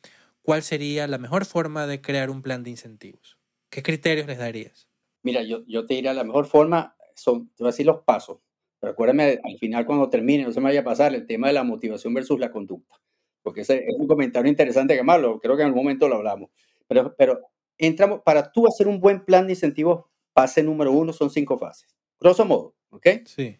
¿Cuál 0.48 0.62
sería 0.62 1.06
la 1.06 1.18
mejor 1.18 1.44
forma 1.44 1.86
de 1.86 2.00
crear 2.00 2.30
un 2.30 2.40
plan 2.40 2.64
de 2.64 2.70
incentivos? 2.70 3.38
¿Qué 3.68 3.82
criterios 3.82 4.26
les 4.26 4.38
darías? 4.38 4.88
Mira, 5.22 5.42
yo, 5.42 5.62
yo 5.66 5.84
te 5.84 5.92
diría 5.92 6.14
la 6.14 6.24
mejor 6.24 6.46
forma, 6.46 6.96
son, 7.14 7.48
te 7.48 7.64
voy 7.64 7.68
a 7.68 7.72
decir 7.72 7.84
los 7.84 8.02
pasos. 8.04 8.38
Pero 8.80 8.94
acuérdame 8.94 9.40
al 9.44 9.58
final 9.58 9.84
cuando 9.84 10.08
termine, 10.08 10.44
no 10.44 10.52
se 10.52 10.60
me 10.60 10.70
vaya 10.70 10.80
a 10.80 10.84
pasar 10.84 11.14
el 11.14 11.26
tema 11.26 11.48
de 11.48 11.52
la 11.52 11.64
motivación 11.64 12.14
versus 12.14 12.40
la 12.40 12.50
conducta. 12.50 12.96
Porque 13.42 13.60
ese 13.60 13.84
es 13.86 13.94
un 13.98 14.08
comentario 14.08 14.48
interesante 14.48 14.96
que 14.96 15.02
más, 15.02 15.20
creo 15.42 15.54
que 15.54 15.64
en 15.64 15.66
algún 15.66 15.82
momento 15.82 16.08
lo 16.08 16.16
hablamos. 16.16 16.48
Pero, 16.86 17.14
pero 17.14 17.42
entramos, 17.76 18.22
para 18.24 18.50
tú 18.50 18.66
hacer 18.66 18.88
un 18.88 19.00
buen 19.00 19.26
plan 19.26 19.48
de 19.48 19.52
incentivos, 19.52 20.06
fase 20.32 20.62
número 20.62 20.92
uno 20.92 21.12
son 21.12 21.28
cinco 21.28 21.58
fases. 21.58 21.94
Grosso 22.18 22.46
modo, 22.46 22.74
¿ok? 22.88 23.06
Sí. 23.26 23.58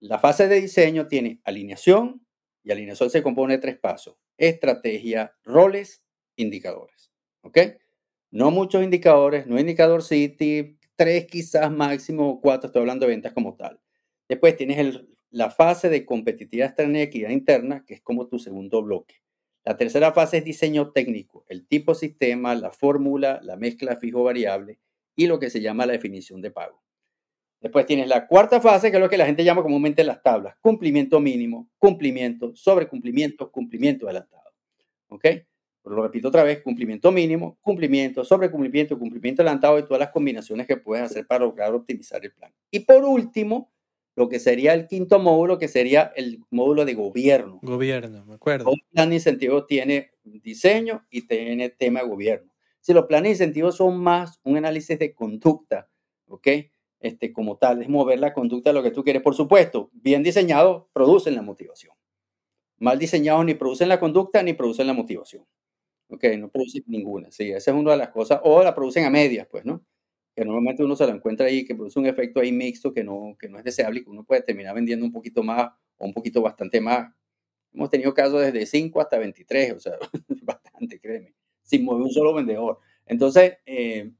La 0.00 0.18
fase 0.18 0.48
de 0.48 0.60
diseño 0.60 1.06
tiene 1.06 1.40
alineación 1.44 2.26
y 2.64 2.72
alineación 2.72 3.08
se 3.08 3.22
compone 3.22 3.54
de 3.54 3.60
tres 3.60 3.78
pasos. 3.78 4.16
Estrategia, 4.36 5.36
roles, 5.44 6.03
indicadores. 6.36 7.12
¿Ok? 7.42 7.58
No 8.30 8.50
muchos 8.50 8.82
indicadores, 8.82 9.46
no 9.46 9.58
indicador 9.58 10.02
City, 10.02 10.78
tres 10.96 11.26
quizás 11.26 11.70
máximo 11.70 12.40
cuatro, 12.40 12.66
estoy 12.66 12.80
hablando 12.80 13.06
de 13.06 13.12
ventas 13.12 13.32
como 13.32 13.54
tal. 13.54 13.80
Después 14.28 14.56
tienes 14.56 15.00
la 15.30 15.50
fase 15.50 15.88
de 15.88 16.04
competitividad 16.04 16.68
externa 16.68 16.98
y 16.98 17.02
equidad 17.02 17.30
interna, 17.30 17.84
que 17.84 17.94
es 17.94 18.00
como 18.00 18.26
tu 18.26 18.38
segundo 18.38 18.82
bloque. 18.82 19.16
La 19.64 19.76
tercera 19.76 20.12
fase 20.12 20.38
es 20.38 20.44
diseño 20.44 20.92
técnico, 20.92 21.44
el 21.48 21.66
tipo 21.66 21.94
sistema, 21.94 22.54
la 22.54 22.70
fórmula, 22.70 23.40
la 23.42 23.56
mezcla 23.56 23.96
fijo 23.96 24.22
variable 24.22 24.78
y 25.16 25.26
lo 25.26 25.38
que 25.38 25.50
se 25.50 25.60
llama 25.60 25.86
la 25.86 25.92
definición 25.92 26.42
de 26.42 26.50
pago. 26.50 26.82
Después 27.60 27.86
tienes 27.86 28.08
la 28.08 28.26
cuarta 28.26 28.60
fase, 28.60 28.90
que 28.90 28.98
es 28.98 29.02
lo 29.02 29.08
que 29.08 29.16
la 29.16 29.24
gente 29.24 29.42
llama 29.42 29.62
comúnmente 29.62 30.04
las 30.04 30.22
tablas. 30.22 30.54
Cumplimiento 30.60 31.18
mínimo, 31.18 31.70
cumplimiento, 31.78 32.54
sobrecumplimiento, 32.54 33.50
cumplimiento 33.50 34.04
adelantado. 34.04 34.52
¿Ok? 35.08 35.24
Pero 35.84 35.96
lo 35.96 36.02
repito 36.02 36.28
otra 36.28 36.42
vez, 36.42 36.62
cumplimiento 36.62 37.12
mínimo, 37.12 37.58
cumplimiento, 37.60 38.24
sobrecumplimiento, 38.24 38.98
cumplimiento 38.98 39.42
adelantado 39.42 39.78
y 39.78 39.84
todas 39.84 40.00
las 40.00 40.10
combinaciones 40.10 40.66
que 40.66 40.76
puedes 40.76 41.04
hacer 41.04 41.26
para 41.26 41.44
lograr 41.44 41.72
optimizar 41.74 42.24
el 42.24 42.32
plan. 42.32 42.52
Y 42.70 42.80
por 42.80 43.04
último, 43.04 43.70
lo 44.16 44.28
que 44.28 44.40
sería 44.40 44.74
el 44.74 44.88
quinto 44.88 45.18
módulo, 45.18 45.58
que 45.58 45.68
sería 45.68 46.12
el 46.16 46.40
módulo 46.50 46.84
de 46.84 46.94
gobierno. 46.94 47.60
Gobierno, 47.62 48.24
me 48.24 48.34
acuerdo. 48.34 48.70
Un 48.70 48.80
plan 48.90 49.10
de 49.10 49.16
incentivos 49.16 49.66
tiene 49.66 50.12
diseño 50.24 51.06
y 51.10 51.26
tiene 51.26 51.68
tema 51.68 52.00
de 52.00 52.08
gobierno. 52.08 52.50
Si 52.80 52.92
los 52.92 53.06
planes 53.06 53.24
de 53.24 53.44
incentivos 53.44 53.76
son 53.76 54.00
más 54.00 54.40
un 54.42 54.56
análisis 54.56 54.98
de 54.98 55.14
conducta, 55.14 55.88
¿ok? 56.26 56.48
este, 57.04 57.34
como 57.34 57.58
tal, 57.58 57.82
es 57.82 57.88
mover 57.88 58.18
la 58.18 58.32
conducta 58.32 58.70
de 58.70 58.74
lo 58.74 58.82
que 58.82 58.90
tú 58.90 59.04
quieres. 59.04 59.20
Por 59.20 59.34
supuesto, 59.34 59.90
bien 59.92 60.22
diseñados 60.22 60.86
producen 60.94 61.34
la 61.34 61.42
motivación. 61.42 61.92
Mal 62.78 62.98
diseñados 62.98 63.44
ni 63.44 63.52
producen 63.52 63.90
la 63.90 64.00
conducta 64.00 64.42
ni 64.42 64.54
producen 64.54 64.86
la 64.86 64.94
motivación. 64.94 65.44
Ok, 66.08 66.24
no 66.38 66.50
producen 66.50 66.84
ninguna. 66.86 67.30
Sí, 67.30 67.50
esa 67.50 67.70
es 67.70 67.76
una 67.76 67.92
de 67.92 67.96
las 67.98 68.10
cosas. 68.10 68.40
O 68.44 68.62
la 68.62 68.74
producen 68.74 69.04
a 69.04 69.10
medias, 69.10 69.46
pues, 69.50 69.64
¿no? 69.64 69.84
Que 70.34 70.44
normalmente 70.44 70.84
uno 70.84 70.96
se 70.96 71.06
la 71.06 71.12
encuentra 71.14 71.46
ahí, 71.46 71.64
que 71.64 71.74
produce 71.74 71.98
un 71.98 72.06
efecto 72.06 72.40
ahí 72.40 72.52
mixto 72.52 72.92
que 72.92 73.04
no, 73.04 73.36
que 73.38 73.48
no 73.48 73.58
es 73.58 73.64
deseable 73.64 74.00
y 74.00 74.04
que 74.04 74.10
uno 74.10 74.24
puede 74.24 74.42
terminar 74.42 74.74
vendiendo 74.74 75.04
un 75.06 75.12
poquito 75.12 75.42
más 75.42 75.70
o 75.96 76.06
un 76.06 76.12
poquito 76.12 76.42
bastante 76.42 76.80
más. 76.80 77.12
Hemos 77.72 77.90
tenido 77.90 78.14
casos 78.14 78.40
desde 78.40 78.66
5 78.66 79.00
hasta 79.00 79.18
23, 79.18 79.72
o 79.72 79.80
sea, 79.80 79.94
bastante, 80.42 81.00
créeme, 81.00 81.34
sin 81.62 81.84
mover 81.84 82.02
un 82.02 82.10
solo 82.10 82.34
vendedor. 82.34 82.78
Entonces, 83.06 83.58
eh, 83.66 84.12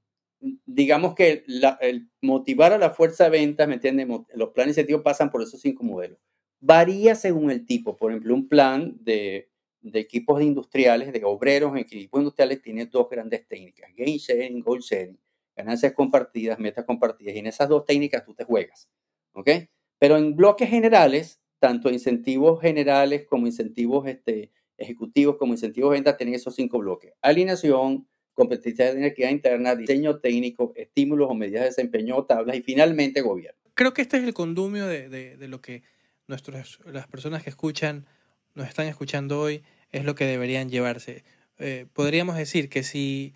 digamos 0.66 1.14
que 1.14 1.44
el 1.80 2.10
motivar 2.20 2.72
a 2.72 2.78
la 2.78 2.90
fuerza 2.90 3.24
de 3.24 3.30
ventas, 3.30 3.68
¿me 3.68 3.74
entiendes? 3.74 4.08
Los 4.34 4.50
planes 4.50 4.72
incentivos 4.72 5.02
pasan 5.02 5.30
por 5.30 5.42
esos 5.42 5.60
cinco 5.60 5.84
modelos. 5.84 6.18
Varía 6.60 7.14
según 7.14 7.50
el 7.50 7.66
tipo. 7.66 7.96
Por 7.96 8.10
ejemplo, 8.10 8.34
un 8.34 8.48
plan 8.48 8.96
de, 9.00 9.50
de 9.90 10.00
equipos 10.00 10.42
industriales, 10.42 11.12
de 11.12 11.22
obreros 11.24 11.72
en 11.72 11.78
equipos 11.78 12.20
industriales, 12.20 12.62
tiene 12.62 12.86
dos 12.86 13.08
grandes 13.10 13.46
técnicas: 13.46 13.90
gain 13.96 14.16
sharing, 14.16 14.60
goal 14.60 14.80
sharing, 14.80 15.18
ganancias 15.54 15.92
compartidas, 15.92 16.58
metas 16.58 16.84
compartidas. 16.84 17.34
Y 17.34 17.38
en 17.38 17.46
esas 17.46 17.68
dos 17.68 17.84
técnicas 17.84 18.24
tú 18.24 18.34
te 18.34 18.44
juegas. 18.44 18.88
¿Ok? 19.32 19.50
Pero 19.98 20.16
en 20.16 20.34
bloques 20.34 20.68
generales, 20.68 21.40
tanto 21.58 21.90
incentivos 21.90 22.60
generales 22.60 23.26
como 23.26 23.46
incentivos 23.46 24.06
este, 24.06 24.50
ejecutivos, 24.78 25.36
como 25.36 25.52
incentivos 25.52 25.90
de 25.90 25.96
ventas, 25.96 26.16
tienen 26.16 26.34
esos 26.34 26.54
cinco 26.54 26.78
bloques: 26.78 27.12
alineación, 27.20 28.08
competitividad 28.32 28.92
de 28.92 28.98
energía 28.98 29.30
interna, 29.30 29.74
diseño 29.74 30.18
técnico, 30.18 30.72
estímulos 30.76 31.30
o 31.30 31.34
medidas 31.34 31.62
de 31.62 31.68
desempeño 31.68 32.16
o 32.16 32.24
tablas 32.24 32.56
y 32.56 32.62
finalmente 32.62 33.20
gobierno. 33.20 33.60
Creo 33.74 33.92
que 33.92 34.02
este 34.02 34.16
es 34.18 34.24
el 34.24 34.34
condumio 34.34 34.86
de, 34.86 35.08
de, 35.08 35.48
lo 35.48 35.60
que 35.60 35.82
nuestros, 36.26 36.80
las 36.86 37.06
personas 37.06 37.42
que 37.42 37.50
escuchan, 37.50 38.06
nos 38.54 38.68
están 38.68 38.86
escuchando 38.86 39.40
hoy, 39.40 39.62
es 39.98 40.04
lo 40.04 40.14
que 40.14 40.26
deberían 40.26 40.70
llevarse. 40.70 41.24
Eh, 41.58 41.86
podríamos 41.92 42.36
decir 42.36 42.68
que 42.68 42.82
si, 42.82 43.34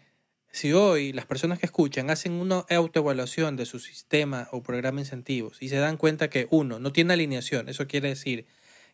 si 0.51 0.73
hoy 0.73 1.13
las 1.13 1.27
personas 1.27 1.59
que 1.59 1.67
escuchan 1.67 2.11
hacen 2.11 2.33
una 2.33 2.65
autoevaluación 2.69 3.57
de 3.57 3.67
su 3.67 3.79
sistema 3.79 4.49
o 4.51 4.63
programa 4.63 4.97
de 4.97 5.03
incentivos 5.03 5.63
y 5.63 5.69
se 5.69 5.77
dan 5.77 5.97
cuenta 5.97 6.31
que 6.31 6.49
uno 6.51 6.79
no 6.79 6.93
tiene 6.93 7.15
alineación, 7.15 7.69
eso 7.69 7.87
quiere 7.87 8.09
decir 8.09 8.47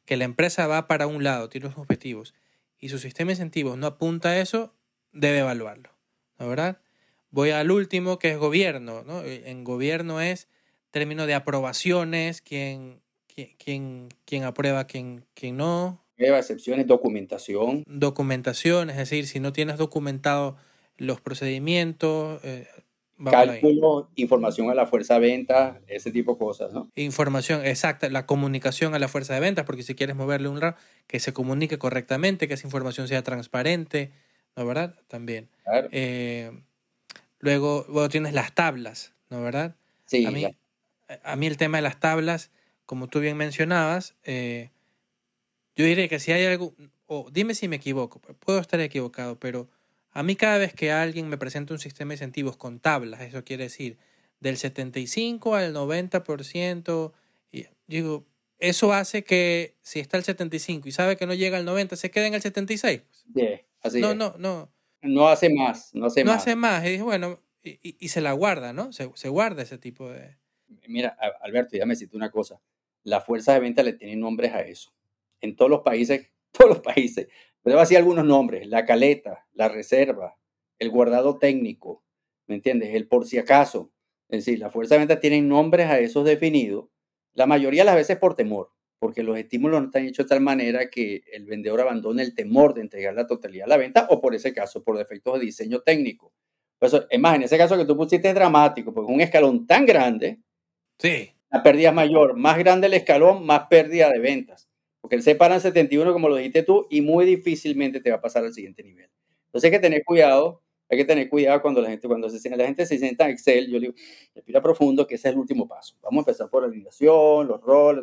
que 0.04 0.16
la 0.16 0.24
empresa 0.24 0.66
va 0.66 0.86
para 0.86 1.06
un 1.06 1.24
lado, 1.24 1.48
tiene 1.48 1.68
unos 1.68 1.78
objetivos, 1.78 2.34
y 2.78 2.90
su 2.90 2.98
sistema 2.98 3.28
de 3.28 3.34
incentivos 3.34 3.78
no 3.78 3.86
apunta 3.86 4.30
a 4.30 4.38
eso, 4.38 4.74
debe 5.12 5.38
evaluarlo. 5.38 5.90
¿no 6.38 6.48
verdad? 6.48 6.80
Voy 7.30 7.50
al 7.50 7.70
último, 7.70 8.18
que 8.18 8.30
es 8.30 8.38
gobierno, 8.38 9.02
¿no? 9.02 9.22
Eh, 9.22 9.50
en 9.50 9.64
gobierno 9.64 10.20
es 10.20 10.48
término 10.90 11.26
de 11.26 11.34
aprobaciones, 11.34 12.42
quién, 12.42 13.00
quién, 13.58 14.08
quién, 14.24 14.44
aprueba, 14.44 14.86
quién, 14.86 15.24
quién 15.34 15.56
no. 15.56 16.03
Excepciones, 16.16 16.86
documentación. 16.86 17.84
Documentación, 17.86 18.90
es 18.90 18.96
decir, 18.96 19.26
si 19.26 19.40
no 19.40 19.52
tienes 19.52 19.78
documentado 19.78 20.56
los 20.96 21.20
procedimientos. 21.20 22.40
Eh, 22.44 22.66
Cálculo, 23.30 24.10
información 24.16 24.70
a 24.70 24.74
la 24.74 24.86
fuerza 24.86 25.14
de 25.14 25.20
ventas, 25.20 25.76
ese 25.86 26.10
tipo 26.10 26.32
de 26.32 26.38
cosas, 26.38 26.72
¿no? 26.72 26.90
Información, 26.96 27.64
exacta, 27.64 28.08
la 28.10 28.26
comunicación 28.26 28.94
a 28.94 28.98
la 28.98 29.06
fuerza 29.06 29.34
de 29.34 29.40
ventas, 29.40 29.64
porque 29.64 29.84
si 29.84 29.94
quieres 29.94 30.16
moverle 30.16 30.48
un 30.48 30.58
lado, 30.58 30.76
que 31.06 31.20
se 31.20 31.32
comunique 31.32 31.78
correctamente, 31.78 32.48
que 32.48 32.54
esa 32.54 32.66
información 32.66 33.06
sea 33.06 33.22
transparente, 33.22 34.10
¿no 34.56 34.66
verdad? 34.66 34.96
También. 35.06 35.48
Eh, 35.92 36.50
luego, 37.38 37.86
bueno, 37.88 38.08
tienes 38.08 38.34
las 38.34 38.52
tablas, 38.52 39.14
¿no 39.30 39.42
verdad? 39.42 39.76
Sí. 40.06 40.26
A 40.26 40.32
mí, 40.32 40.46
a 41.22 41.36
mí 41.36 41.46
el 41.46 41.56
tema 41.56 41.78
de 41.78 41.82
las 41.82 42.00
tablas, 42.00 42.50
como 42.84 43.06
tú 43.06 43.20
bien 43.20 43.36
mencionabas, 43.36 44.16
eh, 44.24 44.70
yo 45.76 45.84
diría 45.84 46.08
que 46.08 46.18
si 46.18 46.32
hay 46.32 46.44
algo, 46.46 46.74
o 47.06 47.28
dime 47.32 47.54
si 47.54 47.68
me 47.68 47.76
equivoco, 47.76 48.20
puedo 48.20 48.58
estar 48.60 48.80
equivocado, 48.80 49.38
pero 49.38 49.68
a 50.12 50.22
mí 50.22 50.36
cada 50.36 50.58
vez 50.58 50.72
que 50.74 50.92
alguien 50.92 51.28
me 51.28 51.38
presenta 51.38 51.74
un 51.74 51.80
sistema 51.80 52.10
de 52.10 52.14
incentivos 52.16 52.56
con 52.56 52.78
tablas, 52.80 53.20
eso 53.22 53.44
quiere 53.44 53.64
decir 53.64 53.98
del 54.40 54.56
75 54.56 55.54
al 55.54 55.72
90%, 55.74 57.12
y 57.52 57.66
digo, 57.86 58.24
eso 58.58 58.92
hace 58.92 59.24
que 59.24 59.76
si 59.82 60.00
está 60.00 60.16
el 60.16 60.24
75 60.24 60.88
y 60.88 60.92
sabe 60.92 61.16
que 61.16 61.26
no 61.26 61.34
llega 61.34 61.58
al 61.58 61.64
90, 61.64 61.96
se 61.96 62.10
quede 62.10 62.26
en 62.28 62.34
el 62.34 62.42
76. 62.42 63.02
Bien. 63.26 63.60
no, 63.94 64.14
no, 64.14 64.34
no. 64.38 64.70
No 65.02 65.28
hace 65.28 65.50
más, 65.52 65.90
no 65.94 66.06
hace 66.06 66.24
no 66.24 66.32
más. 66.32 66.42
hace 66.42 66.56
más. 66.56 66.84
Y 66.86 66.90
dije, 66.90 67.02
bueno, 67.02 67.40
y, 67.62 67.72
y- 67.82 67.96
y 68.00 68.08
se 68.08 68.20
la 68.22 68.32
guarda, 68.32 68.72
¿no? 68.72 68.92
Se, 68.92 69.10
se 69.14 69.28
guarda 69.28 69.62
ese 69.62 69.76
tipo 69.76 70.08
de... 70.10 70.38
Mira, 70.88 71.16
Alberto, 71.42 71.76
ya 71.76 71.84
me 71.84 71.94
cito 71.94 72.16
una 72.16 72.30
cosa. 72.30 72.58
Las 73.02 73.24
fuerzas 73.24 73.54
de 73.56 73.60
venta 73.60 73.82
le 73.82 73.92
tienen 73.92 74.20
nombres 74.20 74.52
a 74.54 74.62
eso. 74.62 74.92
En 75.44 75.56
todos 75.56 75.70
los 75.70 75.80
países, 75.82 76.30
todos 76.52 76.70
los 76.70 76.80
países. 76.80 77.28
Pero 77.62 77.80
así 77.80 77.96
algunos 77.96 78.24
nombres. 78.24 78.66
La 78.68 78.84
caleta, 78.84 79.46
la 79.52 79.68
reserva, 79.68 80.36
el 80.78 80.90
guardado 80.90 81.38
técnico, 81.38 82.04
¿me 82.46 82.56
entiendes? 82.56 82.94
El 82.94 83.08
por 83.08 83.26
si 83.26 83.38
acaso. 83.38 83.90
Es 84.28 84.44
decir, 84.44 84.58
las 84.58 84.72
fuerzas 84.72 84.90
de 84.96 84.98
venta 85.00 85.20
tienen 85.20 85.48
nombres 85.48 85.86
a 85.88 85.98
esos 85.98 86.24
definidos. 86.24 86.86
La 87.34 87.46
mayoría 87.46 87.82
de 87.82 87.86
las 87.86 87.96
veces 87.96 88.16
por 88.18 88.34
temor, 88.34 88.70
porque 88.98 89.22
los 89.22 89.36
estímulos 89.38 89.80
no 89.80 89.86
están 89.88 90.06
hechos 90.06 90.26
de 90.26 90.28
tal 90.30 90.40
manera 90.40 90.88
que 90.90 91.22
el 91.32 91.44
vendedor 91.46 91.80
abandone 91.80 92.22
el 92.22 92.34
temor 92.34 92.74
de 92.74 92.80
entregar 92.82 93.14
la 93.14 93.26
totalidad 93.26 93.66
a 93.66 93.68
la 93.68 93.76
venta 93.76 94.06
o 94.10 94.20
por 94.20 94.34
ese 94.34 94.52
caso, 94.52 94.82
por 94.82 94.96
defectos 94.98 95.38
de 95.38 95.44
diseño 95.46 95.80
técnico. 95.80 96.32
Por 96.78 96.88
eso, 96.88 97.06
es 97.10 97.20
más, 97.20 97.36
en 97.36 97.42
ese 97.44 97.58
caso 97.58 97.76
que 97.76 97.84
tú 97.84 97.96
pusiste 97.96 98.28
es 98.28 98.34
dramático, 98.34 98.92
porque 98.94 99.12
un 99.12 99.20
escalón 99.20 99.66
tan 99.66 99.84
grande 99.86 100.40
Sí. 100.98 101.30
la 101.50 101.62
pérdida 101.62 101.88
es 101.90 101.94
mayor. 101.94 102.36
Más 102.36 102.58
grande 102.58 102.86
el 102.88 102.94
escalón, 102.94 103.44
más 103.46 103.66
pérdida 103.68 104.10
de 104.10 104.18
ventas. 104.20 104.68
Porque 105.04 105.16
él 105.16 105.22
se 105.22 105.34
para 105.34 105.56
en 105.56 105.60
71, 105.60 106.14
como 106.14 106.30
lo 106.30 106.36
dijiste 106.36 106.62
tú, 106.62 106.86
y 106.88 107.02
muy 107.02 107.26
difícilmente 107.26 108.00
te 108.00 108.08
va 108.08 108.16
a 108.16 108.20
pasar 108.22 108.42
al 108.42 108.54
siguiente 108.54 108.82
nivel. 108.82 109.10
Entonces 109.44 109.64
hay 109.64 109.76
que 109.76 109.78
tener 109.78 110.02
cuidado, 110.02 110.62
hay 110.88 110.96
que 110.96 111.04
tener 111.04 111.28
cuidado 111.28 111.60
cuando 111.60 111.82
la 111.82 111.90
gente, 111.90 112.08
cuando 112.08 112.30
se, 112.30 112.56
la 112.56 112.64
gente 112.64 112.86
se 112.86 112.96
sienta 112.96 113.26
en 113.26 113.32
Excel, 113.32 113.66
yo 113.66 113.74
le 113.74 113.88
digo, 113.88 113.94
respira 114.34 114.62
profundo, 114.62 115.06
que 115.06 115.16
ese 115.16 115.28
es 115.28 115.34
el 115.34 115.40
último 115.40 115.68
paso. 115.68 115.94
Vamos 116.00 116.20
a 116.20 116.30
empezar 116.30 116.48
por 116.48 116.62
la 116.62 116.68
alineación, 116.68 117.46
los 117.46 117.60
roles, 117.60 118.02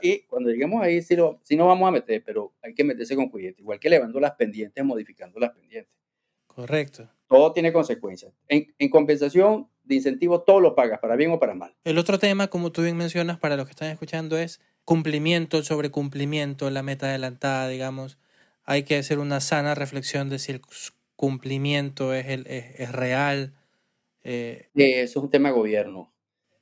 y 0.00 0.20
cuando 0.20 0.48
lleguemos 0.48 0.82
ahí, 0.82 1.02
sí, 1.02 1.16
lo, 1.16 1.38
sí 1.42 1.54
nos 1.54 1.66
vamos 1.66 1.86
a 1.86 1.90
meter, 1.90 2.22
pero 2.24 2.54
hay 2.62 2.72
que 2.72 2.82
meterse 2.82 3.14
con 3.14 3.28
cuidado. 3.28 3.56
Igual 3.58 3.78
que 3.78 3.88
elevando 3.88 4.18
las 4.18 4.32
pendientes, 4.32 4.82
modificando 4.82 5.38
las 5.38 5.50
pendientes. 5.50 5.92
Correcto. 6.46 7.10
Todo 7.26 7.52
tiene 7.52 7.74
consecuencias. 7.74 8.32
En, 8.48 8.74
en 8.78 8.88
compensación 8.88 9.68
de 9.84 9.96
incentivo, 9.96 10.40
todo 10.40 10.60
lo 10.60 10.74
pagas, 10.74 10.98
para 10.98 11.14
bien 11.14 11.30
o 11.30 11.38
para 11.38 11.52
mal. 11.52 11.74
El 11.84 11.98
otro 11.98 12.18
tema, 12.18 12.48
como 12.48 12.72
tú 12.72 12.80
bien 12.80 12.96
mencionas, 12.96 13.38
para 13.38 13.58
los 13.58 13.66
que 13.66 13.72
están 13.72 13.90
escuchando, 13.90 14.38
es 14.38 14.62
cumplimiento 14.88 15.62
sobre 15.62 15.90
cumplimiento, 15.90 16.70
la 16.70 16.82
meta 16.82 17.10
adelantada, 17.10 17.68
digamos. 17.68 18.16
Hay 18.64 18.84
que 18.84 18.96
hacer 18.96 19.18
una 19.18 19.40
sana 19.40 19.74
reflexión 19.74 20.30
de 20.30 20.38
si 20.38 20.50
el 20.52 20.62
cumplimiento 21.14 22.14
es, 22.14 22.26
el, 22.28 22.46
es, 22.46 22.80
es 22.80 22.90
real. 22.92 23.52
eh, 24.24 24.70
Eso 24.74 25.18
es 25.18 25.24
un 25.24 25.30
tema 25.30 25.50
de 25.50 25.56
gobierno. 25.56 26.10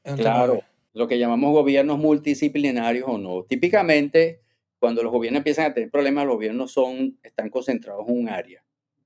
tema 0.03 0.17
Claro, 0.17 0.55
de- 0.55 0.65
lo 0.95 1.07
que 1.07 1.21
llamamos 1.21 1.53
gobiernos 1.53 1.99
multidisciplinarios 1.99 3.05
o 3.09 3.17
no. 3.17 3.45
Típicamente, 3.45 4.41
cuando 4.81 5.05
los 5.05 5.13
gobiernos 5.13 5.39
empiezan 5.39 5.67
a 5.71 5.75
tener 5.75 5.93
problemas, 5.93 6.27
los 6.27 6.35
gobiernos 6.35 6.73
son, 6.73 7.17
están 7.23 7.49
concentrados 7.49 8.09
en 8.09 8.19
un 8.19 8.29
área. 8.29 8.61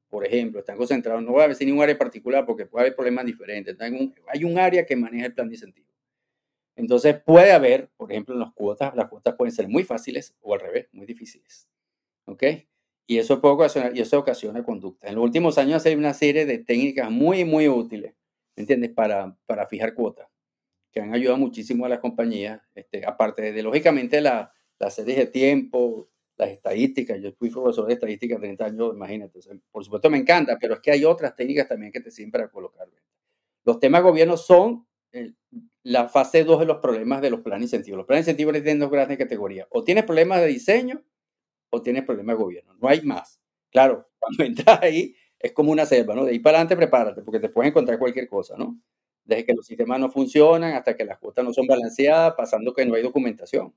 Por 0.09 0.25
ejemplo, 0.25 0.61
están 0.61 0.79
concentrados, 0.79 1.23
no 1.23 1.33
voy 1.33 1.43
a 1.43 1.49
decir 1.49 1.67
ni 1.67 1.75
un 1.75 1.83
área 1.83 1.99
particular 1.99 2.47
porque 2.47 2.65
puede 2.65 2.85
haber 2.87 2.97
problemas 2.97 3.27
diferentes. 3.27 3.77
En 3.81 3.95
un- 3.97 4.15
hay 4.29 4.45
un 4.45 4.59
área 4.59 4.87
que 4.87 4.97
maneja 4.97 5.27
el 5.27 5.35
plan 5.35 5.47
de 5.51 5.57
incentivos. 5.57 5.90
Entonces 6.81 7.21
puede 7.25 7.53
haber, 7.53 7.91
por 7.97 8.11
ejemplo, 8.11 8.35
en 8.35 8.41
las 8.41 8.53
cuotas, 8.55 8.95
las 8.97 9.09
cuotas 9.09 9.35
pueden 9.37 9.53
ser 9.53 9.69
muy 9.69 9.85
fáciles 9.85 10.35
o 10.41 10.55
al 10.55 10.61
revés, 10.61 10.89
muy 10.93 11.07
difíciles. 11.07 11.69
¿Ok? 12.27 12.45
Y 13.07 13.19
eso, 13.19 13.41
puede 13.41 13.55
ocasionar, 13.55 13.97
y 13.97 14.01
eso 14.01 14.19
ocasiona 14.19 14.63
conducta. 14.65 15.09
En 15.09 15.17
los 15.17 15.25
últimos 15.25 15.59
años 15.59 15.85
hay 15.87 15.95
una 15.97 16.15
serie 16.15 16.47
de 16.47 16.59
técnicas 16.59 17.11
muy, 17.11 17.45
muy 17.45 17.69
útiles, 17.69 18.15
¿me 18.57 18.63
entiendes? 18.63 18.91
Para, 18.93 19.37
para 19.47 19.67
fijar 19.67 19.95
cuotas, 19.95 20.29
que 20.93 21.01
han 21.01 21.15
ayudado 21.15 21.39
muchísimo 21.39 21.87
a 21.87 21.89
las 21.91 22.01
compañías, 22.01 22.61
este, 22.75 23.07
aparte 23.07 23.53
de, 23.53 23.63
lógicamente, 23.63 24.21
la, 24.21 24.53
las 24.79 24.95
series 24.95 25.19
de 25.19 25.27
tiempo, 25.27 26.09
las 26.37 26.51
estadísticas. 26.51 27.21
Yo 27.21 27.33
fui 27.33 27.51
profesor 27.51 27.87
de 27.87 27.95
estadística 27.95 28.39
30 28.39 28.67
años, 28.67 28.95
imagínate. 28.95 29.39
o 29.39 29.43
sea, 29.43 29.55
por 29.73 29.85
supuesto 29.85 30.11
me 30.11 30.19
encanta, 30.19 30.59
pero 30.61 30.75
es 30.75 30.81
que 30.81 30.93
hay 30.93 31.05
otras 31.05 31.37
técnicas 31.37 31.69
también 31.69 31.93
que 31.93 32.01
te 32.01 32.11
sirven 32.11 32.33
para 32.33 32.49
colocar. 32.51 32.89
Los 33.65 33.81
temas 33.81 34.03
de 34.03 34.11
gobierno 34.11 34.37
son 34.37 34.87
el- 35.13 35.37
la 35.83 36.09
fase 36.09 36.45
2 36.45 36.61
de 36.61 36.67
los 36.67 36.79
problemas 36.79 37.23
de 37.23 37.31
los 37.31 37.41
planes 37.41 37.65
incentivos. 37.67 37.99
Los 37.99 38.07
planes 38.07 38.25
incentivos 38.27 38.53
tienen 38.55 38.79
dos 38.81 38.91
grandes 38.91 39.19
categorías. 39.19 39.67
O 39.71 39.85
tienes 39.85 40.05
problemas 40.05 40.41
de 40.41 40.47
diseño 40.49 41.03
o 41.71 41.83
tienes 41.83 42.05
problemas 42.05 42.37
de 42.37 42.43
gobierno. 42.43 42.75
No 42.81 42.89
hay 42.89 43.03
más. 43.03 43.41
Claro, 43.71 44.09
cuando 44.19 44.45
entras 44.45 44.81
ahí 44.83 45.15
es 45.39 45.53
como 45.53 45.73
una 45.73 45.87
selva, 45.87 46.15
¿no? 46.15 46.25
De 46.25 46.33
ahí 46.33 46.39
para 46.41 46.59
adelante 46.59 46.77
prepárate 46.77 47.23
porque 47.23 47.41
te 47.41 47.49
puedes 47.49 47.71
encontrar 47.71 47.99
cualquier 47.99 48.29
cosa, 48.29 48.57
¿no? 48.59 48.79
Desde 49.25 49.45
que 49.47 49.55
los 49.55 49.67
sistemas 49.67 50.01
no 50.01 50.11
funcionan 50.11 50.75
hasta 50.75 50.97
que 50.97 51.05
las 51.05 51.19
cuotas 51.19 51.45
no 51.45 51.53
son 51.55 51.67
balanceadas, 51.67 52.35
pasando 52.37 52.75
que 52.75 52.85
no 52.87 52.95
hay 52.95 53.03
documentación. 53.03 53.75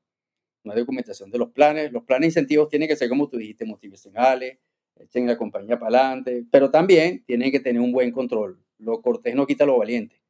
No 0.64 0.74
hay 0.74 0.80
documentación 0.80 1.32
de 1.32 1.38
los 1.40 1.52
planes. 1.52 1.92
Los 1.92 2.04
planes 2.04 2.30
incentivos 2.30 2.70
tienen 2.70 2.88
que 2.90 2.96
ser, 2.96 3.10
como 3.10 3.30
tú 3.30 3.38
dijiste, 3.38 3.66
motivacionales, 3.66 4.60
echen 4.98 5.28
la 5.28 5.38
compañía 5.38 5.80
para 5.80 6.00
adelante, 6.00 6.46
pero 6.52 6.72
también 6.72 7.24
tienen 7.26 7.52
que 7.52 7.60
tener 7.60 7.82
un 7.82 7.92
buen 7.92 8.12
control. 8.12 8.60
Lo 8.80 9.02
cortés 9.02 9.36
no 9.36 9.48
quita 9.48 9.66
lo 9.66 9.78
valiente. 9.78 10.23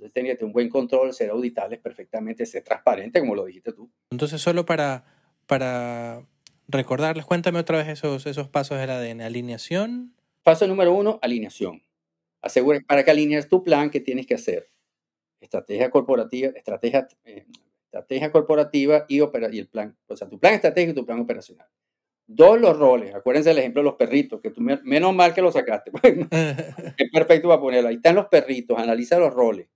Entonces 0.00 0.14
tener 0.14 0.44
un 0.44 0.52
buen 0.52 0.70
control, 0.70 1.12
ser 1.12 1.28
auditables 1.30 1.78
perfectamente, 1.80 2.46
ser 2.46 2.62
transparente, 2.64 3.20
como 3.20 3.34
lo 3.34 3.44
dijiste 3.44 3.72
tú. 3.72 3.90
Entonces, 4.10 4.40
solo 4.40 4.64
para, 4.64 5.04
para 5.46 6.24
recordarles, 6.68 7.26
cuéntame 7.26 7.58
otra 7.58 7.76
vez 7.78 7.88
esos, 7.88 8.24
esos 8.26 8.48
pasos 8.48 8.78
del 8.78 8.88
ADN. 8.90 9.20
Alineación. 9.20 10.14
Paso 10.42 10.66
número 10.66 10.94
uno, 10.94 11.18
alineación. 11.20 11.82
Asegura, 12.40 12.80
para 12.86 13.04
que 13.04 13.10
alinees 13.10 13.48
tu 13.48 13.62
plan, 13.62 13.90
¿qué 13.90 14.00
tienes 14.00 14.26
que 14.26 14.34
hacer? 14.34 14.70
Estrategia 15.40 15.90
corporativa, 15.90 16.48
estrategia, 16.56 17.06
eh, 17.24 17.46
estrategia 17.84 18.32
corporativa 18.32 19.04
y, 19.08 19.20
opera, 19.20 19.48
y 19.52 19.58
el 19.58 19.68
plan. 19.68 19.94
O 20.06 20.16
sea, 20.16 20.28
tu 20.28 20.38
plan 20.38 20.54
estratégico 20.54 20.92
y 20.92 20.94
tu 20.94 21.04
plan 21.04 21.20
operacional. 21.20 21.66
Dos, 22.26 22.58
los 22.60 22.78
roles. 22.78 23.14
Acuérdense 23.14 23.48
del 23.50 23.58
ejemplo 23.58 23.80
de 23.82 23.84
los 23.86 23.96
perritos, 23.96 24.40
que 24.40 24.50
tú, 24.50 24.60
me- 24.60 24.80
menos 24.82 25.14
mal 25.14 25.34
que 25.34 25.42
lo 25.42 25.50
sacaste. 25.52 25.90
es 26.96 27.10
perfecto 27.12 27.48
para 27.48 27.60
ponerlo. 27.60 27.88
Ahí 27.88 27.96
están 27.96 28.14
los 28.14 28.26
perritos. 28.28 28.78
Analiza 28.78 29.18
los 29.18 29.34
roles. 29.34 29.68